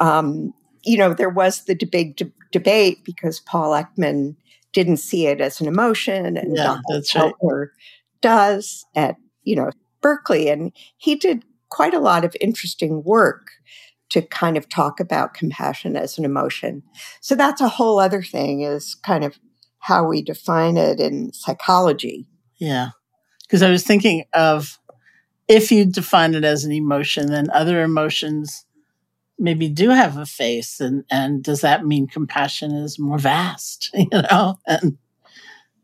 um, 0.00 0.52
you 0.84 0.98
know, 0.98 1.14
there 1.14 1.30
was 1.30 1.64
the 1.64 1.74
big 1.74 2.16
de- 2.16 2.32
debate 2.52 3.04
because 3.04 3.40
Paul 3.40 3.70
Ekman 3.70 4.36
didn't 4.72 4.98
see 4.98 5.26
it 5.26 5.40
as 5.40 5.60
an 5.60 5.66
emotion, 5.66 6.36
and 6.36 6.56
yeah, 6.56 6.78
Dr. 6.90 7.34
Right. 7.40 7.68
does 8.20 8.84
at 8.94 9.16
you 9.44 9.56
know 9.56 9.70
Berkeley, 10.06 10.48
and 10.48 10.70
he 10.96 11.16
did 11.16 11.44
quite 11.68 11.92
a 11.92 11.98
lot 11.98 12.24
of 12.24 12.36
interesting 12.40 13.02
work 13.02 13.50
to 14.10 14.22
kind 14.22 14.56
of 14.56 14.68
talk 14.68 15.00
about 15.00 15.34
compassion 15.34 15.96
as 15.96 16.16
an 16.16 16.24
emotion. 16.24 16.84
So 17.20 17.34
that's 17.34 17.60
a 17.60 17.68
whole 17.68 17.98
other 17.98 18.22
thing 18.22 18.60
is 18.60 18.94
kind 18.94 19.24
of 19.24 19.36
how 19.80 20.06
we 20.06 20.22
define 20.22 20.76
it 20.76 21.00
in 21.00 21.32
psychology. 21.32 22.28
Yeah. 22.56 22.90
Because 23.42 23.62
I 23.62 23.70
was 23.70 23.82
thinking 23.82 24.26
of 24.32 24.78
if 25.48 25.72
you 25.72 25.84
define 25.84 26.36
it 26.36 26.44
as 26.44 26.64
an 26.64 26.70
emotion, 26.70 27.26
then 27.26 27.50
other 27.50 27.82
emotions 27.82 28.64
maybe 29.40 29.68
do 29.68 29.90
have 29.90 30.16
a 30.16 30.24
face. 30.24 30.78
And, 30.78 31.02
and 31.10 31.42
does 31.42 31.62
that 31.62 31.84
mean 31.84 32.06
compassion 32.06 32.70
is 32.70 32.96
more 32.96 33.18
vast, 33.18 33.90
you 33.94 34.06
know, 34.12 34.54
and, 34.68 34.98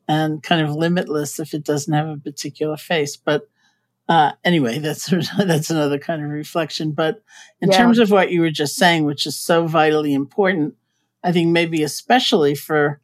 and 0.07 0.45
kind 0.45 0.65
of 0.65 0.77
limitless 0.77 1.41
if 1.41 1.55
it 1.55 1.65
doesn't 1.65 1.93
have 1.93 2.07
a 2.07 2.19
particular 2.19 2.77
face? 2.77 3.17
But 3.17 3.49
uh, 4.13 4.33
anyway, 4.45 4.79
that's 4.79 5.07
that's 5.39 5.71
another 5.71 5.99
kind 5.99 6.23
of 6.23 6.29
reflection. 6.29 6.93
But 6.93 7.23
in 7.63 7.71
yeah. 7.71 7.79
terms 7.79 7.99
of 7.99 8.11
what 8.11 8.31
you 8.31 8.43
were 8.43 8.51
just 8.51 8.77
saying, 8.77 9.05
which 9.05 9.27
is 9.27 9.39
so 9.39 9.67
vitally 9.67 10.13
important, 10.13 10.75
I 11.25 11.33
think 11.33 11.49
maybe 11.49 11.83
especially 11.83 12.55
for 12.55 13.01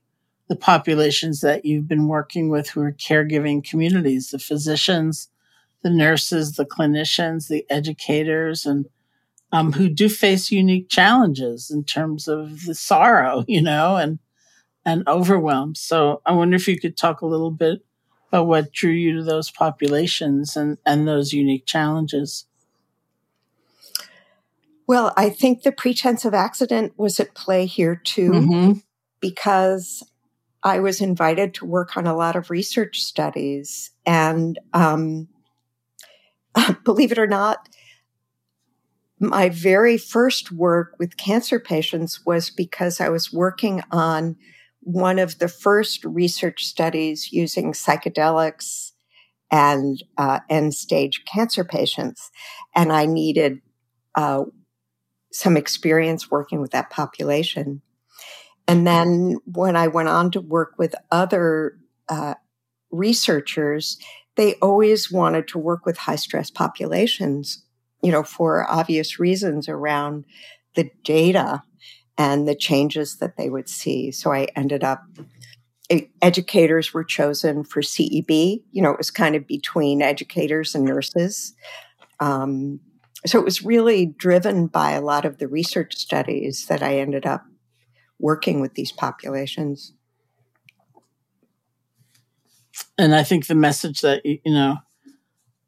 the 0.49 0.57
populations 0.57 1.41
that 1.41 1.65
you've 1.65 1.89
been 1.89 2.09
working 2.09 2.51
with 2.51 2.69
who 2.69 2.83
are 2.83 2.93
caregiving 2.93 3.67
communities, 3.67 4.31
the 4.31 4.39
physicians, 4.39 5.31
the 5.83 5.89
nurses, 5.89 6.57
the 6.57 6.67
clinicians, 6.67 7.49
the 7.49 7.65
educators, 7.71 8.67
and 8.67 8.87
um, 9.51 9.73
who 9.73 9.89
do 9.89 10.11
face 10.11 10.51
unique 10.51 10.91
challenges 10.91 11.71
in 11.71 11.85
terms 11.85 12.29
of 12.29 12.67
the 12.67 12.75
sorrow, 12.75 13.45
you 13.49 13.63
know, 13.63 13.97
and 13.97 14.19
and 14.85 15.09
overwhelm. 15.09 15.75
So 15.75 16.21
I 16.27 16.33
wonder 16.33 16.57
if 16.57 16.69
you 16.69 16.79
could 16.79 16.99
talk 16.99 17.23
a 17.23 17.27
little 17.27 17.51
bit 17.51 17.83
about 18.29 18.47
what 18.47 18.73
drew 18.73 18.93
you 18.93 19.17
to 19.17 19.23
those 19.23 19.51
populations 19.51 20.57
and, 20.57 20.79
and 20.85 21.09
those 21.09 21.33
unique 21.33 21.67
challenges? 21.67 22.47
Well, 24.87 25.13
I 25.17 25.29
think 25.29 25.63
the 25.63 25.73
pretense 25.73 26.25
of 26.25 26.35
accident 26.35 26.95
was 26.97 27.21
at 27.21 27.35
play 27.35 27.67
here 27.67 27.97
too, 27.97 28.31
mm-hmm. 28.31 28.73
because 29.21 30.03
I 30.63 30.81
was 30.81 31.01
invited 31.01 31.55
to 31.55 31.67
work 31.67 31.97
on 31.97 32.07
a 32.07 32.17
lot 32.17 32.37
of 32.37 32.51
research 32.51 33.01
studies. 33.01 33.91
And 34.07 34.59
um, 34.73 35.29
believe 36.85 37.13
it 37.13 37.19
or 37.19 37.27
not, 37.27 37.69
my 39.21 39.49
very 39.49 39.99
first 39.99 40.53
work 40.53 40.95
with 40.99 41.17
cancer 41.17 41.59
patients 41.59 42.25
was 42.25 42.51
because 42.51 43.01
I 43.01 43.09
was 43.09 43.33
working 43.33 43.83
on 43.91 44.37
one 44.89 45.19
of 45.19 45.39
the 45.39 45.49
first 45.49 46.03
research 46.03 46.65
studies 46.65 47.31
using 47.31 47.73
psychedelics 47.73 48.93
and 49.51 50.03
uh, 50.17 50.41
end 50.49 50.73
stage 50.73 51.25
cancer 51.31 51.63
patients. 51.63 52.31
And 52.75 52.91
I 52.91 53.05
needed 53.05 53.61
uh, 54.15 54.45
some 55.31 55.59
experience 55.59 56.31
working 56.31 56.63
with 56.63 56.71
that 56.71 56.89
population. 56.89 57.83
And 58.67 58.87
then 58.87 59.37
when 59.45 59.77
I 59.77 59.89
went 59.89 60.09
on 60.09 60.31
to 60.31 60.41
work 60.41 60.73
with 60.79 60.95
other 61.11 61.77
uh, 62.09 62.35
researchers, 62.91 63.99
they 64.37 64.55
always 64.55 65.13
wanted 65.13 65.49
to 65.49 65.59
work 65.59 65.85
with 65.85 65.99
high 65.99 66.17
stress 66.17 66.51
populations, 66.51 67.63
you 68.03 68.11
know, 68.11 68.23
for 68.23 68.67
obvious 68.71 69.21
reasons 69.21 69.69
around 69.69 70.25
the 70.77 70.91
data 71.05 71.63
and 72.19 72.49
the 72.49 72.55
changes 72.57 73.19
that 73.19 73.37
they 73.37 73.49
would 73.49 73.69
see. 73.69 74.11
So 74.11 74.33
I 74.33 74.49
ended 74.57 74.83
up, 74.83 75.05
educators 76.21 76.93
were 76.93 77.05
chosen 77.05 77.63
for 77.63 77.81
CEB. 77.81 78.63
You 78.73 78.83
know, 78.83 78.91
it 78.91 78.99
was 78.99 79.13
kind 79.13 79.37
of 79.37 79.47
between 79.47 80.03
educators 80.03 80.75
and 80.75 80.85
nurses. 80.85 81.55
Um, 82.19 82.81
so 83.25 83.39
it 83.39 83.45
was 83.45 83.65
really 83.65 84.07
driven 84.07 84.67
by 84.67 84.93
a 84.93 85.01
lot 85.01 85.25
of 85.25 85.39
the 85.39 85.47
research 85.47 85.97
studies 85.97 86.67
that 86.67 86.83
I 86.83 86.99
ended 86.99 87.25
up 87.25 87.45
working 88.19 88.61
with 88.61 88.75
these 88.75 88.91
populations. 88.91 89.93
And 92.97 93.15
I 93.15 93.23
think 93.23 93.47
the 93.47 93.55
message 93.55 94.01
that, 94.01 94.27
you 94.27 94.41
know, 94.47 94.79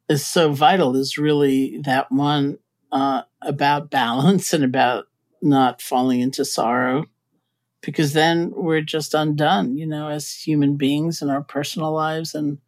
is 0.09 0.25
so 0.25 0.51
vital 0.51 0.97
is 0.97 1.17
really 1.17 1.81
that 1.85 2.11
one 2.11 2.57
uh, 2.91 3.21
about 3.41 3.89
balance 3.89 4.51
and 4.53 4.65
about 4.65 5.05
not 5.41 5.81
falling 5.81 6.19
into 6.19 6.45
sorrow 6.45 7.05
because 7.81 8.13
then 8.13 8.51
we're 8.55 8.81
just 8.81 9.13
undone, 9.13 9.75
you 9.75 9.87
know, 9.87 10.07
as 10.07 10.31
human 10.31 10.77
beings 10.77 11.21
in 11.21 11.29
our 11.29 11.41
personal 11.41 11.91
lives 11.91 12.35
and 12.35 12.59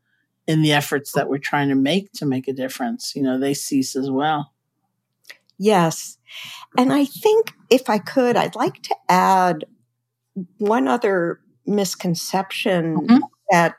in 0.48 0.62
the 0.62 0.74
efforts 0.74 1.14
that 1.14 1.30
we're 1.30 1.38
trying 1.38 1.70
to 1.70 1.76
make 1.76 2.12
to 2.14 2.26
make 2.26 2.48
a 2.48 2.54
difference, 2.54 3.16
you 3.16 3.22
know, 3.22 3.40
they 3.40 3.54
cease 3.54 3.96
as 3.96 4.10
well. 4.10 4.52
Yes. 5.58 6.18
And 6.78 6.92
I 6.92 7.06
think 7.06 7.54
if 7.70 7.90
I 7.90 8.00
could, 8.00 8.36
I'd 8.36 8.56
like 8.56 8.82
to 8.84 8.96
add 9.08 9.66
one 10.58 10.88
other 10.88 11.40
misconception 11.66 12.98
mm-hmm. 12.98 13.18
that 13.52 13.76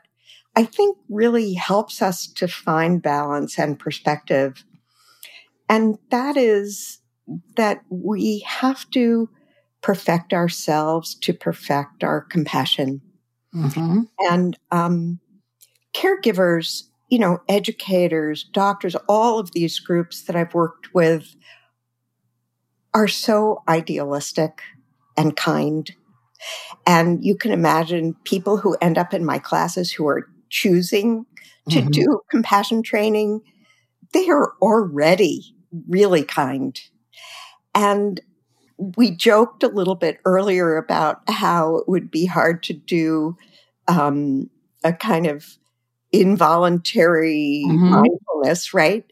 I 0.55 0.63
think 0.63 0.97
really 1.09 1.53
helps 1.53 2.01
us 2.01 2.27
to 2.27 2.47
find 2.47 3.01
balance 3.01 3.59
and 3.59 3.77
perspective. 3.77 4.63
And 5.67 5.97
that 6.09 6.37
is 6.37 6.99
that 7.55 7.81
we 7.89 8.39
have 8.39 8.89
to 8.91 9.29
perfect 9.81 10.33
ourselves 10.33 11.15
to 11.15 11.33
perfect 11.33 12.03
our 12.03 12.21
compassion. 12.21 13.01
Mm-hmm. 13.53 14.01
And 14.19 14.57
um, 14.71 15.19
caregivers, 15.93 16.83
you 17.09 17.19
know, 17.19 17.39
educators, 17.47 18.43
doctors, 18.43 18.95
all 19.07 19.39
of 19.39 19.51
these 19.51 19.79
groups 19.79 20.23
that 20.23 20.35
I've 20.35 20.53
worked 20.53 20.93
with 20.93 21.35
are 22.93 23.07
so 23.07 23.61
idealistic 23.67 24.61
and 25.15 25.35
kind. 25.35 25.93
And 26.85 27.23
you 27.23 27.35
can 27.37 27.51
imagine 27.51 28.15
people 28.23 28.57
who 28.57 28.75
end 28.81 28.97
up 28.97 29.13
in 29.13 29.23
my 29.23 29.39
classes 29.39 29.91
who 29.91 30.07
are 30.07 30.27
choosing 30.49 31.25
to 31.69 31.79
mm-hmm. 31.79 31.89
do 31.89 32.21
compassion 32.29 32.83
training, 32.83 33.41
they 34.13 34.29
are 34.29 34.53
already 34.61 35.55
really 35.87 36.23
kind 36.23 36.79
and 37.75 38.21
we 38.77 39.11
joked 39.11 39.63
a 39.63 39.67
little 39.67 39.95
bit 39.95 40.19
earlier 40.25 40.77
about 40.77 41.21
how 41.29 41.77
it 41.77 41.87
would 41.87 42.09
be 42.09 42.25
hard 42.25 42.63
to 42.63 42.73
do 42.73 43.37
um, 43.87 44.49
a 44.83 44.91
kind 44.91 45.27
of 45.27 45.57
involuntary 46.11 47.63
mm-hmm. 47.67 47.89
mindfulness, 47.89 48.73
right? 48.73 49.05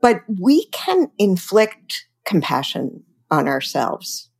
But 0.00 0.22
we 0.28 0.66
can 0.66 1.10
inflict 1.18 2.06
compassion 2.24 3.04
on 3.30 3.48
ourselves. 3.48 4.30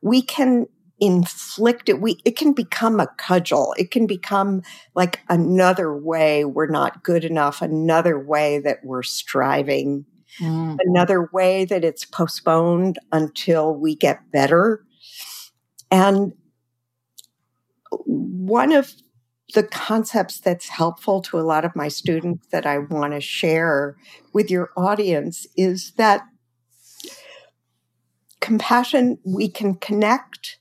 We 0.00 0.22
can 0.22 0.66
inflict 1.00 1.88
it. 1.88 2.00
We, 2.00 2.18
it 2.24 2.36
can 2.36 2.52
become 2.52 3.00
a 3.00 3.08
cudgel. 3.18 3.74
It 3.76 3.90
can 3.90 4.06
become 4.06 4.62
like 4.94 5.20
another 5.28 5.96
way 5.96 6.44
we're 6.44 6.68
not 6.68 7.02
good 7.02 7.24
enough, 7.24 7.60
another 7.60 8.18
way 8.18 8.60
that 8.60 8.84
we're 8.84 9.02
striving 9.02 10.04
Mm. 10.40 10.78
Another 10.80 11.28
way 11.32 11.64
that 11.64 11.84
it's 11.84 12.04
postponed 12.04 12.98
until 13.12 13.74
we 13.74 13.94
get 13.94 14.30
better. 14.32 14.84
And 15.90 16.32
one 17.90 18.72
of 18.72 18.94
the 19.54 19.62
concepts 19.62 20.40
that's 20.40 20.68
helpful 20.68 21.20
to 21.20 21.38
a 21.38 21.42
lot 21.42 21.64
of 21.64 21.76
my 21.76 21.88
students 21.88 22.46
that 22.48 22.64
I 22.64 22.78
want 22.78 23.12
to 23.12 23.20
share 23.20 23.96
with 24.32 24.50
your 24.50 24.70
audience 24.76 25.46
is 25.56 25.92
that 25.96 26.22
compassion, 28.40 29.18
we 29.24 29.48
can 29.48 29.74
connect 29.74 30.58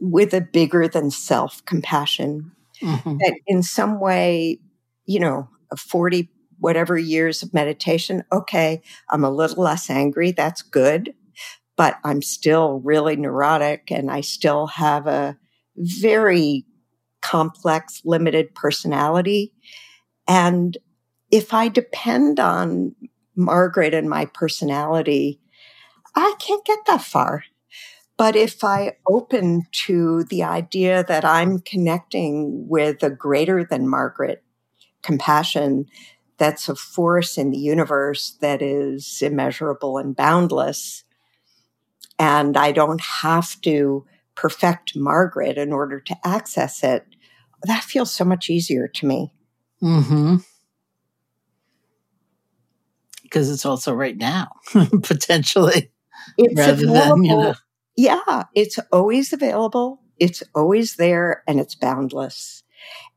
with 0.00 0.32
a 0.32 0.40
bigger 0.40 0.86
than 0.86 1.10
self 1.10 1.64
compassion. 1.64 2.52
Mm-hmm. 2.80 3.16
That 3.18 3.38
in 3.48 3.64
some 3.64 3.98
way, 3.98 4.60
you 5.06 5.18
know, 5.18 5.48
a 5.72 5.76
40 5.76 6.28
whatever 6.58 6.98
years 6.98 7.42
of 7.42 7.54
meditation, 7.54 8.24
okay, 8.32 8.82
I'm 9.10 9.24
a 9.24 9.30
little 9.30 9.62
less 9.62 9.90
angry. 9.90 10.32
That's 10.32 10.62
good. 10.62 11.14
But 11.76 11.98
I'm 12.04 12.22
still 12.22 12.80
really 12.80 13.16
neurotic 13.16 13.90
and 13.90 14.10
I 14.10 14.20
still 14.20 14.66
have 14.66 15.06
a 15.06 15.36
very 15.76 16.66
complex, 17.22 18.02
limited 18.04 18.54
personality. 18.54 19.52
And 20.26 20.76
if 21.30 21.54
I 21.54 21.68
depend 21.68 22.40
on 22.40 22.94
Margaret 23.36 23.94
and 23.94 24.10
my 24.10 24.26
personality, 24.26 25.40
I 26.16 26.34
can't 26.40 26.64
get 26.64 26.80
that 26.86 27.02
far. 27.02 27.44
But 28.16 28.34
if 28.34 28.64
I 28.64 28.96
open 29.06 29.62
to 29.86 30.24
the 30.24 30.42
idea 30.42 31.04
that 31.04 31.24
I'm 31.24 31.60
connecting 31.60 32.66
with 32.68 33.02
a 33.04 33.10
greater 33.10 33.64
than 33.64 33.88
Margaret 33.88 34.42
compassion, 35.02 35.86
that's 36.38 36.68
a 36.68 36.74
force 36.74 37.36
in 37.36 37.50
the 37.50 37.58
universe 37.58 38.36
that 38.40 38.62
is 38.62 39.20
immeasurable 39.20 39.98
and 39.98 40.14
boundless. 40.14 41.04
And 42.18 42.56
I 42.56 42.72
don't 42.72 43.00
have 43.00 43.60
to 43.62 44.06
perfect 44.34 44.96
Margaret 44.96 45.58
in 45.58 45.72
order 45.72 46.00
to 46.00 46.16
access 46.24 46.84
it. 46.84 47.04
That 47.64 47.82
feels 47.82 48.12
so 48.12 48.24
much 48.24 48.48
easier 48.48 48.86
to 48.86 49.06
me. 49.06 49.32
Mm-hmm. 49.82 50.36
Because 53.24 53.50
it's 53.50 53.66
also 53.66 53.92
right 53.92 54.16
now, 54.16 54.48
potentially. 55.02 55.90
It's 56.36 56.58
rather 56.58 56.72
available. 56.72 57.16
than, 57.16 57.24
you 57.24 57.36
know. 57.36 57.54
Yeah, 57.96 58.44
it's 58.54 58.78
always 58.92 59.32
available. 59.32 60.00
It's 60.18 60.42
always 60.54 60.96
there 60.96 61.42
and 61.48 61.58
it's 61.58 61.74
boundless. 61.74 62.62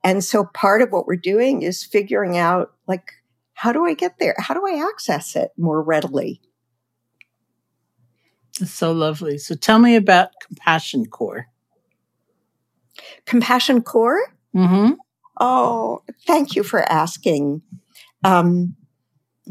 And 0.04 0.24
so 0.24 0.46
part 0.46 0.82
of 0.82 0.90
what 0.92 1.06
we're 1.06 1.16
doing 1.16 1.62
is 1.62 1.84
figuring 1.84 2.38
out 2.38 2.74
like, 2.88 3.14
how 3.54 3.72
do 3.72 3.86
I 3.86 3.94
get 3.94 4.18
there? 4.20 4.36
How 4.38 4.54
do 4.54 4.66
I 4.66 4.88
access 4.90 5.36
it 5.36 5.52
more 5.58 5.82
readily? 5.82 6.42
It's 8.60 8.72
so 8.72 8.92
lovely. 8.92 9.38
So 9.38 9.56
tell 9.56 9.80
me 9.80 9.96
about 9.96 10.30
Compassion 10.46 11.06
Corps. 11.06 11.48
Compassion 13.26 13.82
Corps? 13.82 14.34
Mm-hmm. 14.56 14.94
Oh, 15.40 16.04
thank 16.28 16.56
you 16.56 16.64
for 16.64 16.82
asking. 16.82 17.62
Um, 18.24 18.76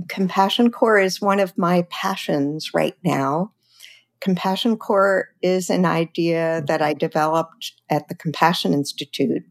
Compassion 0.09 0.70
Corps 0.70 0.98
is 0.98 1.20
one 1.20 1.40
of 1.40 1.57
my 1.57 1.86
passions 1.90 2.72
right 2.74 2.96
now. 3.05 3.53
Compassion 4.20 4.76
Corps 4.76 5.28
is 5.42 5.70
an 5.70 5.84
idea 5.84 6.62
that 6.66 6.82
I 6.82 6.92
developed 6.92 7.72
at 7.88 8.09
the 8.09 8.14
Compassion 8.14 8.74
Institute, 8.74 9.44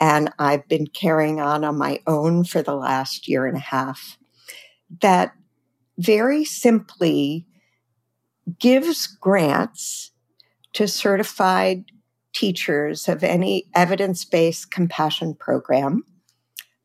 and 0.00 0.30
I've 0.38 0.66
been 0.68 0.86
carrying 0.86 1.40
on 1.40 1.64
on 1.64 1.78
my 1.78 2.00
own 2.06 2.44
for 2.44 2.62
the 2.62 2.74
last 2.74 3.28
year 3.28 3.46
and 3.46 3.56
a 3.56 3.60
half. 3.60 4.18
That 5.00 5.32
very 5.98 6.44
simply 6.44 7.46
gives 8.58 9.06
grants 9.06 10.12
to 10.74 10.86
certified 10.86 11.84
teachers 12.32 13.08
of 13.08 13.24
any 13.24 13.64
evidence 13.74 14.24
based 14.24 14.70
compassion 14.70 15.34
program 15.34 16.04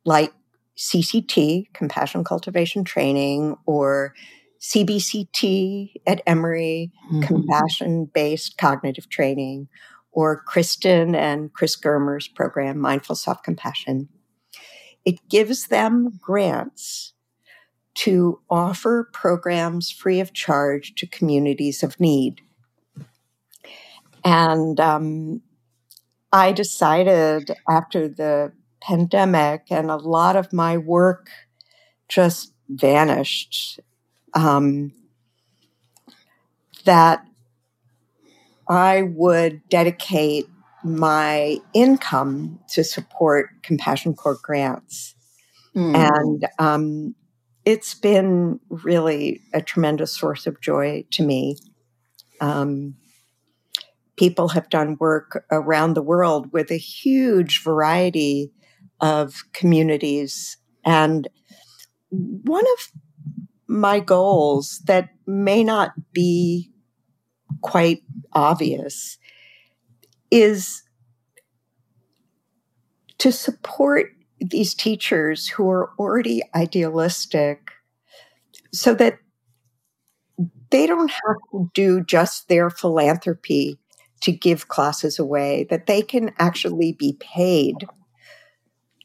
like 0.06 0.34
CCT, 0.78 1.74
Compassion 1.74 2.24
Cultivation 2.24 2.84
Training, 2.84 3.56
or 3.66 4.16
CBCT 4.62 5.94
at 6.08 6.22
Emory, 6.26 6.92
mm-hmm. 7.12 7.22
compassion 7.22 8.06
based 8.06 8.58
cognitive 8.58 9.10
training, 9.10 9.68
or 10.12 10.44
Kristin 10.44 11.16
and 11.16 11.54
Chris 11.54 11.76
Germer's 11.76 12.28
program, 12.28 12.80
Mindful 12.80 13.16
Self 13.16 13.44
Compassion. 13.44 14.10
It 15.06 15.28
gives 15.30 15.68
them 15.68 16.20
grants 16.22 17.14
to 17.94 18.40
offer 18.50 19.10
programs 19.12 19.92
free 19.92 20.20
of 20.20 20.34
charge 20.34 20.96
to 20.96 21.08
communities 21.08 21.84
of 21.84 22.00
need. 22.00 22.42
And 24.24 24.80
um, 24.80 25.42
I 26.32 26.52
decided 26.52 27.52
after 27.68 28.08
the 28.08 28.54
pandemic 28.82 29.66
and 29.70 29.92
a 29.92 29.98
lot 29.98 30.36
of 30.36 30.54
my 30.54 30.78
work 30.78 31.30
just 32.08 32.54
vanished 32.70 33.80
um, 34.34 34.94
that 36.86 37.26
I 38.68 39.04
would 39.04 39.68
dedicate 39.70 40.48
my 40.84 41.58
income 41.74 42.60
to 42.70 42.84
support 42.84 43.50
Compassion 43.64 44.16
Corps 44.16 44.40
grants. 44.42 45.16
Mm. 45.76 45.96
And 45.96 46.48
um, 46.60 47.16
it's 47.66 47.94
been 47.94 48.60
really 48.70 49.42
a 49.54 49.62
tremendous 49.62 50.12
source 50.12 50.48
of 50.48 50.62
joy 50.62 51.06
to 51.12 51.24
me. 51.24 51.58
Um, 52.40 52.96
people 54.18 54.50
have 54.50 54.70
done 54.70 54.98
work 55.00 55.46
around 55.52 55.94
the 55.94 56.02
world 56.02 56.52
with 56.52 56.72
a 56.72 56.78
huge 56.78 57.64
variety 57.64 58.52
of 59.00 59.44
communities. 59.54 60.58
And 60.86 61.28
one 62.10 62.66
of 62.78 63.00
my 63.68 64.00
goals 64.00 64.82
that 64.86 65.10
may 65.26 65.64
not 65.64 65.92
be 66.14 66.71
quite 67.62 68.04
obvious 68.34 69.18
is 70.30 70.84
to 73.18 73.32
support 73.32 74.08
these 74.40 74.74
teachers 74.74 75.48
who 75.48 75.70
are 75.70 75.92
already 76.00 76.42
idealistic 76.56 77.72
so 78.74 78.94
that 78.96 79.20
they 80.72 80.88
don't 80.88 81.12
have 81.12 81.38
to 81.52 81.70
do 81.74 82.04
just 82.04 82.48
their 82.48 82.70
philanthropy 82.70 83.78
to 84.22 84.32
give 84.32 84.68
classes 84.68 85.20
away, 85.20 85.68
that 85.70 85.86
they 85.86 86.02
can 86.02 86.32
actually 86.40 86.94
be 86.94 87.18
paid 87.20 87.76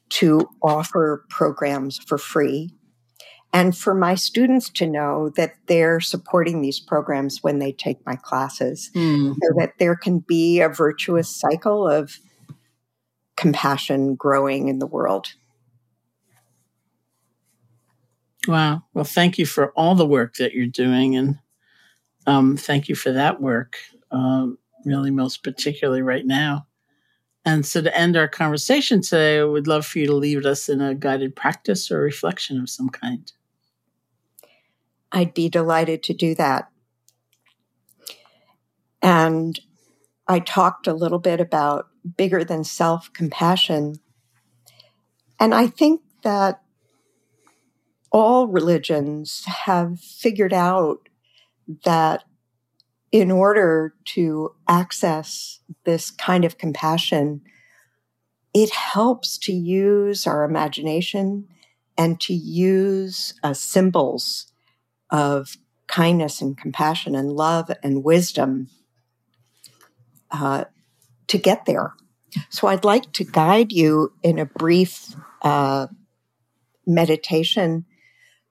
to 0.09 0.49
offer 0.63 1.25
programs 1.29 1.99
for 1.99 2.17
free. 2.17 2.71
And 3.57 3.75
for 3.75 3.95
my 3.95 4.17
students 4.17 4.69
to 4.69 4.87
know 4.87 5.31
that 5.31 5.55
they're 5.65 5.99
supporting 5.99 6.61
these 6.61 6.79
programs 6.79 7.43
when 7.43 7.59
they 7.59 7.73
take 7.73 8.05
my 8.05 8.15
classes, 8.15 8.91
mm. 8.95 9.33
so 9.33 9.55
that 9.59 9.79
there 9.79 9.97
can 9.97 10.19
be 10.19 10.61
a 10.61 10.69
virtuous 10.69 11.35
cycle 11.35 11.89
of 11.89 12.19
compassion 13.35 14.15
growing 14.15 14.69
in 14.69 14.79
the 14.79 14.87
world. 14.87 15.29
Wow. 18.47 18.83
Well, 18.93 19.05
thank 19.05 19.39
you 19.39 19.47
for 19.47 19.71
all 19.71 19.95
the 19.95 20.07
work 20.07 20.35
that 20.35 20.53
you're 20.53 20.67
doing. 20.67 21.17
And 21.17 21.39
um, 22.27 22.59
thank 22.59 22.91
you 22.91 22.95
for 22.95 23.13
that 23.13 23.41
work, 23.41 23.79
um, 24.11 24.59
really, 24.85 25.11
most 25.11 25.43
particularly 25.43 26.03
right 26.03 26.27
now. 26.27 26.67
And 27.47 27.65
so, 27.65 27.81
to 27.81 27.97
end 27.97 28.19
our 28.19 28.29
conversation 28.29 29.01
today, 29.01 29.39
I 29.39 29.45
would 29.45 29.67
love 29.67 29.87
for 29.87 29.99
you 29.99 30.07
to 30.09 30.15
leave 30.15 30.45
us 30.45 30.69
in 30.69 30.83
a 30.83 30.95
guided 30.95 31.35
practice 31.35 31.91
or 31.91 32.01
reflection 32.01 32.61
of 32.61 32.69
some 32.69 32.91
kind. 32.91 33.33
I'd 35.17 35.33
be 35.33 35.49
delighted 35.49 36.03
to 36.03 36.13
do 36.13 36.35
that. 36.35 36.69
And 39.01 39.59
I 40.29 40.41
talked 40.41 40.87
a 40.87 40.93
little 40.93 41.19
bit 41.19 41.41
about 41.41 41.87
bigger 42.19 42.45
than 42.45 42.65
self 42.65 43.11
compassion. 43.15 43.95
And 45.41 45.55
I 45.55 45.69
think 45.69 46.03
that 46.23 46.61
all 48.13 48.47
religions 48.47 49.45
have 49.47 50.01
figured 50.01 50.53
out 50.53 51.09
that 51.85 52.25
in 53.11 53.31
order 53.31 53.95
to 54.17 54.55
access 54.69 55.61
this 55.85 56.11
kind 56.11 56.45
of 56.45 56.59
compassion, 56.59 57.41
it 58.53 58.69
helps 58.69 59.39
to 59.39 59.53
use 59.55 60.27
our 60.27 60.45
imagination 60.45 61.49
and 61.97 62.21
to 62.21 62.35
use 62.35 63.33
uh, 63.43 63.55
symbols 63.55 64.53
of 65.11 65.57
kindness 65.87 66.41
and 66.41 66.59
compassion 66.59 67.15
and 67.15 67.33
love 67.33 67.71
and 67.83 68.05
wisdom 68.05 68.69
uh, 70.31 70.65
to 71.29 71.39
get 71.39 71.65
there. 71.67 71.95
So 72.51 72.69
I'd 72.69 72.85
like 72.85 73.13
to 73.13 73.25
guide 73.25 73.73
you 73.73 74.13
in 74.23 74.39
a 74.39 74.47
brief 74.47 75.15
uh, 75.43 75.87
meditation 76.87 77.87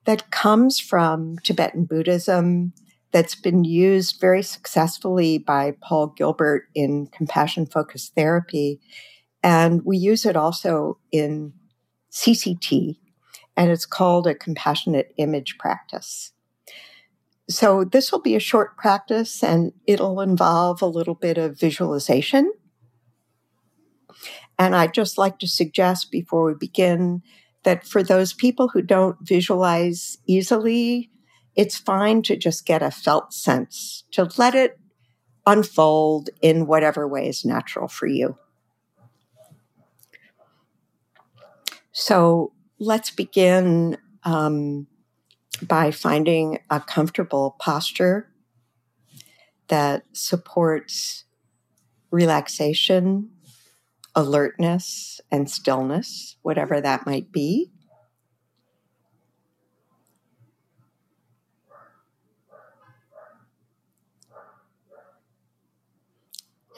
that 0.05 0.31
comes 0.31 0.79
from 0.79 1.37
Tibetan 1.43 1.85
Buddhism 1.85 2.73
that's 3.11 3.35
been 3.35 3.63
used 3.63 4.19
very 4.19 4.43
successfully 4.43 5.37
by 5.37 5.75
Paul 5.81 6.07
Gilbert 6.07 6.67
in 6.75 7.07
compassion 7.07 7.65
focused 7.65 8.13
therapy. 8.15 8.81
And 9.41 9.83
we 9.85 9.97
use 9.97 10.25
it 10.25 10.35
also 10.35 10.97
in 11.11 11.53
CCT, 12.11 12.97
and 13.55 13.71
it's 13.71 13.85
called 13.85 14.27
a 14.27 14.35
compassionate 14.35 15.13
image 15.17 15.57
practice. 15.57 16.31
So, 17.47 17.83
this 17.83 18.11
will 18.11 18.21
be 18.21 18.35
a 18.35 18.39
short 18.39 18.75
practice 18.75 19.43
and 19.43 19.71
it'll 19.85 20.19
involve 20.21 20.81
a 20.81 20.87
little 20.87 21.13
bit 21.13 21.37
of 21.37 21.59
visualization. 21.59 22.51
And 24.57 24.75
I'd 24.75 24.93
just 24.93 25.17
like 25.17 25.37
to 25.39 25.47
suggest 25.47 26.11
before 26.11 26.45
we 26.45 26.53
begin 26.55 27.21
that 27.63 27.85
for 27.85 28.01
those 28.01 28.33
people 28.33 28.69
who 28.69 28.81
don't 28.81 29.17
visualize 29.21 30.17
easily, 30.25 31.11
it's 31.55 31.77
fine 31.77 32.21
to 32.23 32.35
just 32.35 32.65
get 32.65 32.81
a 32.81 32.91
felt 32.91 33.33
sense, 33.33 34.03
to 34.11 34.29
let 34.37 34.55
it 34.55 34.79
unfold 35.45 36.29
in 36.41 36.67
whatever 36.67 37.07
way 37.07 37.27
is 37.27 37.45
natural 37.45 37.87
for 37.87 38.07
you. 38.07 38.37
So 41.91 42.51
let's 42.79 43.09
begin 43.09 43.97
um, 44.23 44.87
by 45.61 45.91
finding 45.91 46.59
a 46.69 46.79
comfortable 46.79 47.55
posture 47.59 48.29
that 49.67 50.03
supports 50.13 51.25
relaxation 52.11 53.29
alertness 54.15 55.19
and 55.29 55.49
stillness, 55.49 56.37
whatever 56.41 56.79
that 56.79 57.05
might 57.05 57.31
be. 57.31 57.71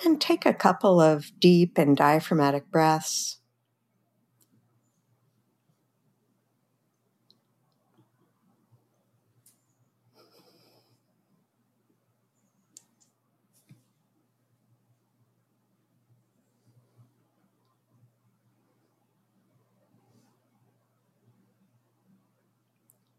And 0.05 0.21
take 0.21 0.45
a 0.45 0.53
couple 0.53 1.01
of 1.01 1.31
deep 1.39 1.77
and 1.77 1.97
diaphragmatic 1.97 2.71
breaths. 2.71 3.36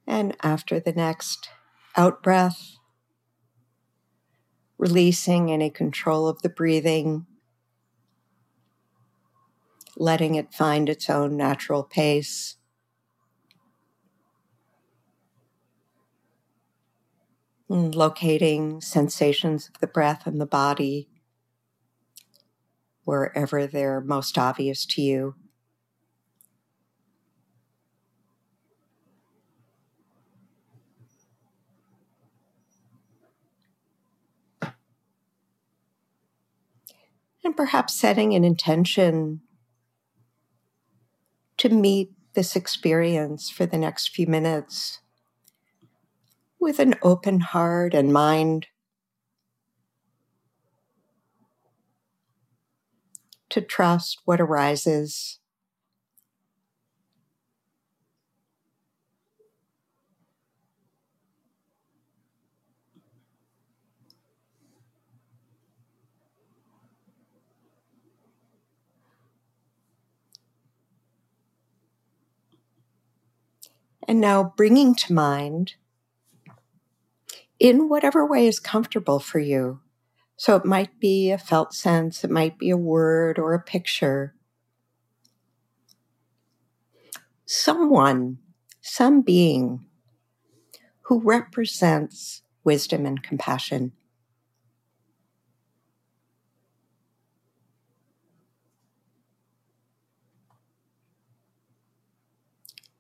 And 0.09 0.35
after 0.43 0.81
the 0.81 0.93
next 0.93 1.51
out 1.95 2.23
breath, 2.23 2.77
releasing 4.79 5.53
any 5.53 5.69
control 5.69 6.27
of 6.27 6.41
the 6.41 6.49
breathing, 6.49 7.27
letting 9.99 10.35
it 10.35 10.55
find 10.55 10.89
its 10.89 11.11
own 11.11 11.37
natural 11.37 11.83
pace. 11.83 12.57
Locating 17.69 18.81
sensations 18.81 19.69
of 19.69 19.79
the 19.79 19.87
breath 19.87 20.27
and 20.27 20.41
the 20.41 20.47
body 20.47 21.11
wherever 23.05 23.67
they're 23.67 24.01
most 24.01 24.39
obvious 24.39 24.87
to 24.87 25.03
you. 25.03 25.35
And 37.49 37.57
perhaps 37.57 37.99
setting 37.99 38.35
an 38.35 38.45
intention 38.45 39.41
to 41.57 41.71
meet 41.71 42.11
this 42.35 42.55
experience 42.55 43.49
for 43.49 43.65
the 43.65 43.79
next 43.79 44.11
few 44.11 44.27
minutes 44.27 45.01
with 46.61 46.79
an 46.79 46.95
open 47.01 47.41
heart 47.41 47.95
and 47.95 48.13
mind. 48.13 48.67
To 53.49 53.63
trust 53.63 54.19
what 54.27 54.43
arises 54.43 55.38
And 74.09 74.21
now 74.21 74.55
bringing 74.57 74.95
to 74.95 75.13
mind 75.13 75.75
in 77.61 77.91
whatever 77.91 78.27
way 78.27 78.47
is 78.47 78.59
comfortable 78.59 79.21
for 79.21 79.39
you. 79.39 79.81
So 80.37 80.57
it 80.57 80.65
might 80.65 80.99
be 80.99 81.31
a 81.31 81.37
felt 81.37 81.75
sense, 81.75 82.25
it 82.25 82.31
might 82.31 82.59
be 82.59 82.71
a 82.71 82.77
word 82.77 83.39
or 83.39 83.53
a 83.53 83.61
picture. 83.61 84.35
Someone, 87.45 88.39
some 88.81 89.21
being 89.21 89.85
who 91.03 91.21
represents 91.21 92.43
wisdom 92.65 93.05
and 93.05 93.23
compassion. 93.23 93.93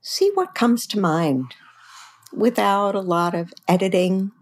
See 0.08 0.30
what 0.32 0.54
comes 0.54 0.86
to 0.86 0.98
mind 0.98 1.54
without 2.32 2.94
a 2.94 3.00
lot 3.00 3.34
of 3.34 3.52
editing 3.68 4.32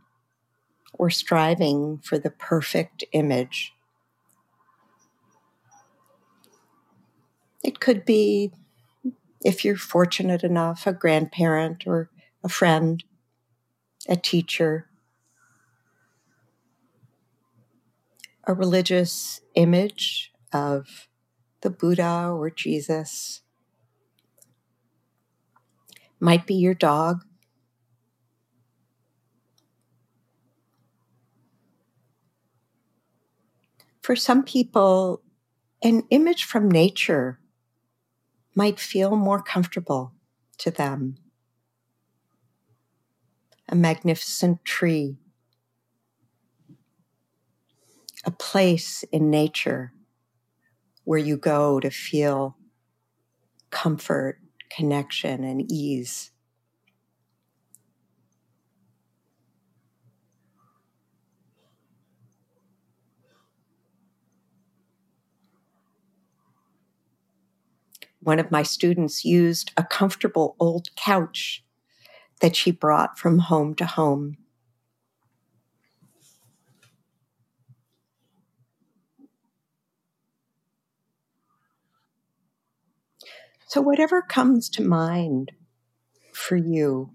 or 0.92 1.10
striving 1.10 1.98
for 1.98 2.20
the 2.20 2.30
perfect 2.30 3.02
image. 3.10 3.72
It 7.64 7.80
could 7.80 8.04
be, 8.04 8.52
if 9.44 9.64
you're 9.64 9.76
fortunate 9.76 10.44
enough, 10.44 10.86
a 10.86 10.92
grandparent 10.92 11.84
or 11.84 12.10
a 12.44 12.48
friend, 12.48 13.02
a 14.08 14.14
teacher, 14.14 14.88
a 18.44 18.54
religious 18.54 19.40
image 19.56 20.32
of 20.52 21.08
the 21.62 21.70
Buddha 21.70 22.30
or 22.32 22.50
Jesus 22.50 23.42
might 26.20 26.46
be 26.46 26.54
your 26.54 26.74
dog. 26.74 27.24
For 34.00 34.16
some 34.16 34.44
people, 34.44 35.22
an 35.82 36.04
image 36.10 36.44
from 36.44 36.70
nature 36.70 37.40
might 38.54 38.78
feel 38.78 39.16
more 39.16 39.42
comfortable 39.42 40.12
to 40.58 40.70
them. 40.70 41.16
A 43.68 43.74
magnificent 43.74 44.64
tree, 44.64 45.16
a 48.24 48.30
place 48.30 49.02
in 49.10 49.28
nature 49.28 49.92
where 51.04 51.18
you 51.18 51.36
go 51.36 51.80
to 51.80 51.90
feel 51.90 52.56
comfort 53.70 54.40
connection 54.70 55.44
and 55.44 55.70
ease. 55.70 56.30
One 68.20 68.40
of 68.40 68.50
my 68.50 68.64
students 68.64 69.24
used 69.24 69.70
a 69.76 69.84
comfortable 69.84 70.56
old 70.58 70.88
couch 70.96 71.64
that 72.40 72.56
she 72.56 72.72
brought 72.72 73.18
from 73.18 73.38
home 73.38 73.74
to 73.76 73.86
home. 73.86 74.36
So, 83.68 83.80
whatever 83.80 84.22
comes 84.22 84.68
to 84.70 84.82
mind 84.82 85.52
for 86.32 86.56
you, 86.56 87.10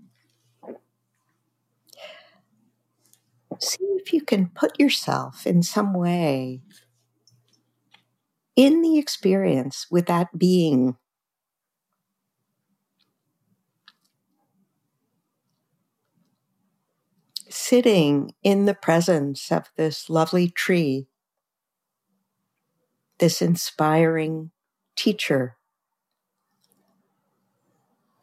see 3.60 3.86
if 4.04 4.12
you 4.12 4.22
can 4.22 4.50
put 4.50 4.78
yourself 4.80 5.48
in 5.48 5.64
some 5.64 5.94
way 5.94 6.62
in 8.58 8.82
the 8.82 8.98
experience 8.98 9.88
with 9.90 10.08
that 10.08 10.38
being. 10.38 10.98
Sitting 17.50 18.34
in 18.44 18.66
the 18.66 18.74
presence 18.74 19.52
of 19.52 19.70
this 19.78 20.10
lovely 20.10 20.50
tree, 20.50 21.08
this 23.20 23.42
inspiring 23.42 24.52
teacher 24.96 25.58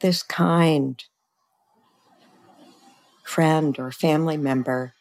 this 0.00 0.22
kind 0.22 1.04
friend 3.24 3.78
or 3.78 3.90
family 3.92 4.36
member. 4.36 4.94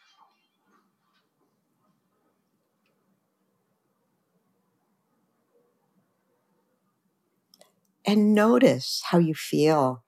And 8.06 8.34
notice 8.34 9.02
how 9.06 9.18
you 9.20 9.34
feel 9.34 10.04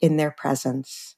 in 0.00 0.16
their 0.16 0.30
presence. 0.30 1.16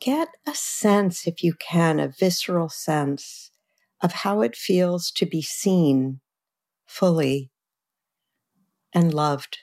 Get 0.00 0.28
a 0.46 0.54
sense, 0.54 1.26
if 1.26 1.42
you 1.42 1.54
can, 1.54 1.98
a 1.98 2.08
visceral 2.08 2.68
sense 2.68 3.50
of 4.04 4.12
how 4.12 4.42
it 4.42 4.54
feels 4.54 5.10
to 5.10 5.24
be 5.24 5.40
seen 5.40 6.20
fully 6.84 7.50
and 8.92 9.14
loved. 9.14 9.60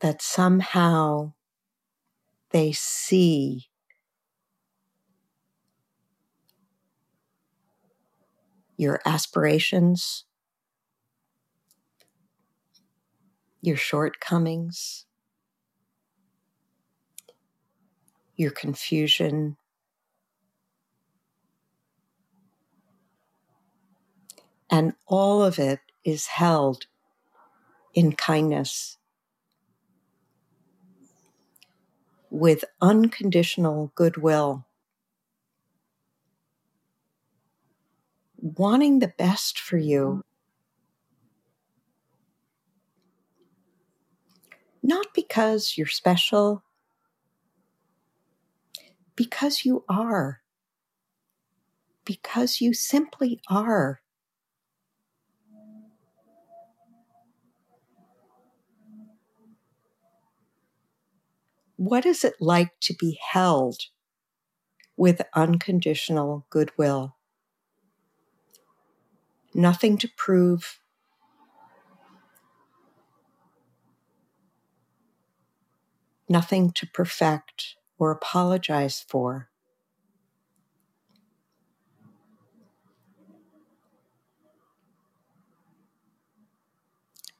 That 0.00 0.20
somehow 0.20 1.34
they 2.50 2.72
see 2.72 3.68
your 8.76 9.00
aspirations, 9.06 10.24
your 13.62 13.76
shortcomings, 13.76 15.06
your 18.36 18.50
confusion. 18.50 19.56
And 24.70 24.94
all 25.06 25.42
of 25.42 25.58
it 25.58 25.80
is 26.04 26.26
held 26.26 26.86
in 27.94 28.12
kindness 28.12 28.98
with 32.30 32.64
unconditional 32.80 33.92
goodwill. 33.94 34.64
wanting 38.44 38.98
the 38.98 39.12
best 39.16 39.58
for 39.58 39.78
you. 39.78 40.22
Not 44.82 45.06
because 45.14 45.76
you're 45.78 45.86
special, 45.86 46.63
because 49.16 49.64
you 49.64 49.84
are. 49.88 50.40
Because 52.04 52.60
you 52.60 52.74
simply 52.74 53.40
are. 53.48 54.00
What 61.76 62.06
is 62.06 62.24
it 62.24 62.34
like 62.40 62.78
to 62.80 62.94
be 62.94 63.18
held 63.32 63.78
with 64.96 65.22
unconditional 65.34 66.46
goodwill? 66.50 67.16
Nothing 69.54 69.98
to 69.98 70.08
prove. 70.16 70.80
Nothing 76.28 76.70
to 76.72 76.86
perfect 76.86 77.76
or 77.98 78.10
apologize 78.10 79.00
for. 79.00 79.48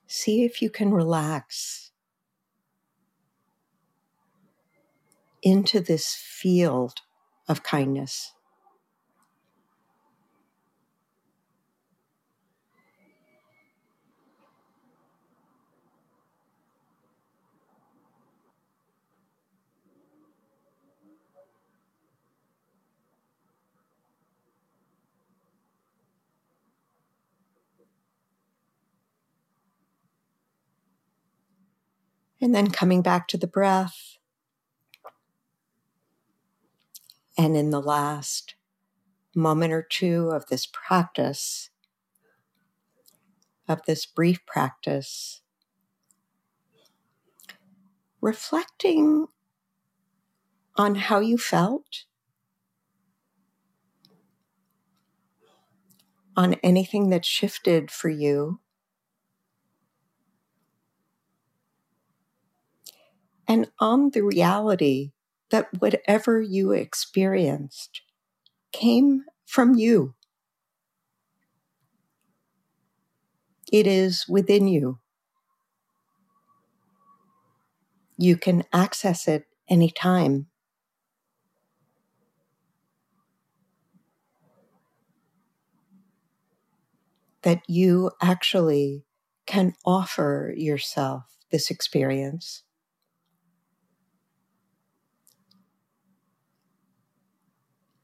See 0.06 0.44
if 0.44 0.62
you 0.62 0.70
can 0.70 0.92
relax 0.92 1.90
into 5.42 5.80
this 5.80 6.14
field 6.14 7.00
of 7.48 7.62
kindness. 7.62 8.32
And 32.44 32.54
then 32.54 32.70
coming 32.70 33.00
back 33.00 33.26
to 33.28 33.38
the 33.38 33.46
breath. 33.46 34.18
And 37.38 37.56
in 37.56 37.70
the 37.70 37.80
last 37.80 38.54
moment 39.34 39.72
or 39.72 39.80
two 39.80 40.28
of 40.28 40.48
this 40.48 40.68
practice, 40.70 41.70
of 43.66 43.80
this 43.86 44.04
brief 44.04 44.44
practice, 44.44 45.40
reflecting 48.20 49.28
on 50.76 50.96
how 50.96 51.20
you 51.20 51.38
felt, 51.38 52.04
on 56.36 56.56
anything 56.62 57.08
that 57.08 57.24
shifted 57.24 57.90
for 57.90 58.10
you, 58.10 58.60
and 63.46 63.70
on 63.78 64.10
the 64.10 64.22
reality 64.22 65.12
that 65.50 65.68
whatever 65.78 66.40
you 66.40 66.72
experienced 66.72 68.02
came 68.72 69.24
from 69.46 69.74
you. 69.74 70.14
It 73.72 73.86
is 73.86 74.26
within 74.28 74.68
you. 74.68 74.98
You 78.16 78.36
can 78.36 78.64
access 78.72 79.28
it 79.28 79.46
anytime. 79.68 80.46
That 87.42 87.62
you 87.68 88.10
actually 88.22 89.04
can 89.46 89.74
offer 89.84 90.54
yourself 90.56 91.24
this 91.50 91.70
experience. 91.70 92.62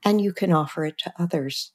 And 0.04 0.20
you 0.20 0.32
can 0.32 0.52
offer 0.52 0.84
it 0.84 0.98
to 0.98 1.12
others. 1.18 1.72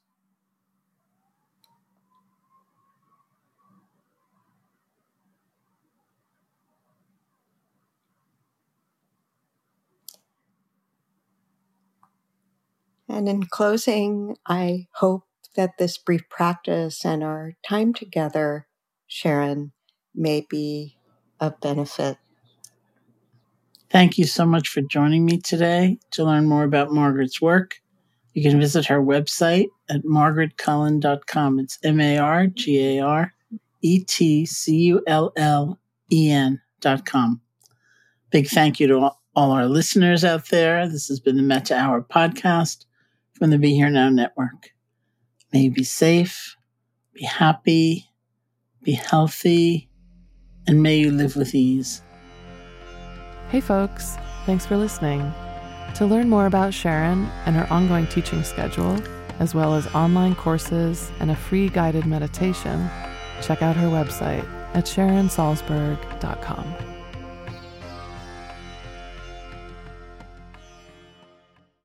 And 13.07 13.29
in 13.29 13.43
closing, 13.43 14.37
I 14.47 14.87
hope 14.95 15.23
that 15.55 15.77
this 15.77 15.97
brief 15.97 16.27
practice 16.29 17.05
and 17.05 17.23
our 17.23 17.53
time 17.67 17.93
together, 17.93 18.67
Sharon, 19.07 19.71
may 20.13 20.45
be 20.49 20.97
of 21.39 21.59
benefit. 21.61 22.17
Thank 23.89 24.17
you 24.17 24.25
so 24.25 24.45
much 24.45 24.67
for 24.69 24.81
joining 24.81 25.25
me 25.25 25.39
today. 25.39 25.99
To 26.11 26.23
learn 26.25 26.47
more 26.47 26.63
about 26.63 26.91
Margaret's 26.91 27.41
work, 27.41 27.75
you 28.35 28.43
can 28.43 28.59
visit 28.59 28.85
her 28.85 29.01
website 29.01 29.69
at 29.89 30.03
margaretcullen.com. 30.03 31.59
It's 31.59 31.79
M 31.83 32.01
A 32.01 32.17
R 32.17 32.47
G 32.47 32.97
A 32.97 33.03
R 33.03 33.33
E 33.81 33.99
T 34.03 34.45
C 34.45 34.75
U 34.75 35.01
L 35.07 35.31
L 35.37 35.79
E 36.11 36.29
N.com. 36.29 37.41
Big 38.31 38.47
thank 38.47 38.79
you 38.81 38.87
to 38.87 38.95
all, 38.97 39.21
all 39.35 39.51
our 39.51 39.67
listeners 39.67 40.25
out 40.25 40.49
there. 40.49 40.87
This 40.87 41.07
has 41.07 41.21
been 41.21 41.37
the 41.37 41.43
Metta 41.43 41.75
Hour 41.75 42.01
podcast 42.01 42.85
from 43.31 43.51
the 43.51 43.57
Be 43.57 43.73
Here 43.73 43.89
Now 43.89 44.09
Network. 44.09 44.71
May 45.53 45.61
you 45.61 45.71
be 45.71 45.85
safe, 45.85 46.57
be 47.13 47.23
happy, 47.23 48.05
be 48.83 48.91
healthy, 48.91 49.89
and 50.67 50.83
may 50.83 50.97
you 50.97 51.11
live 51.11 51.37
with 51.37 51.55
ease. 51.55 52.01
Hey, 53.47 53.61
folks. 53.61 54.17
Thanks 54.45 54.65
for 54.65 54.75
listening. 54.75 55.33
To 55.95 56.05
learn 56.05 56.29
more 56.29 56.45
about 56.45 56.73
Sharon 56.73 57.29
and 57.45 57.55
her 57.55 57.71
ongoing 57.71 58.07
teaching 58.07 58.43
schedule, 58.43 59.01
as 59.39 59.55
well 59.55 59.75
as 59.75 59.87
online 59.95 60.35
courses 60.35 61.09
and 61.21 61.31
a 61.31 61.35
free 61.35 61.69
guided 61.69 62.05
meditation, 62.05 62.89
check 63.41 63.61
out 63.61 63.77
her 63.77 63.87
website 63.87 64.45
at 64.73 64.83
sharonsalzberg.com. 64.83 66.94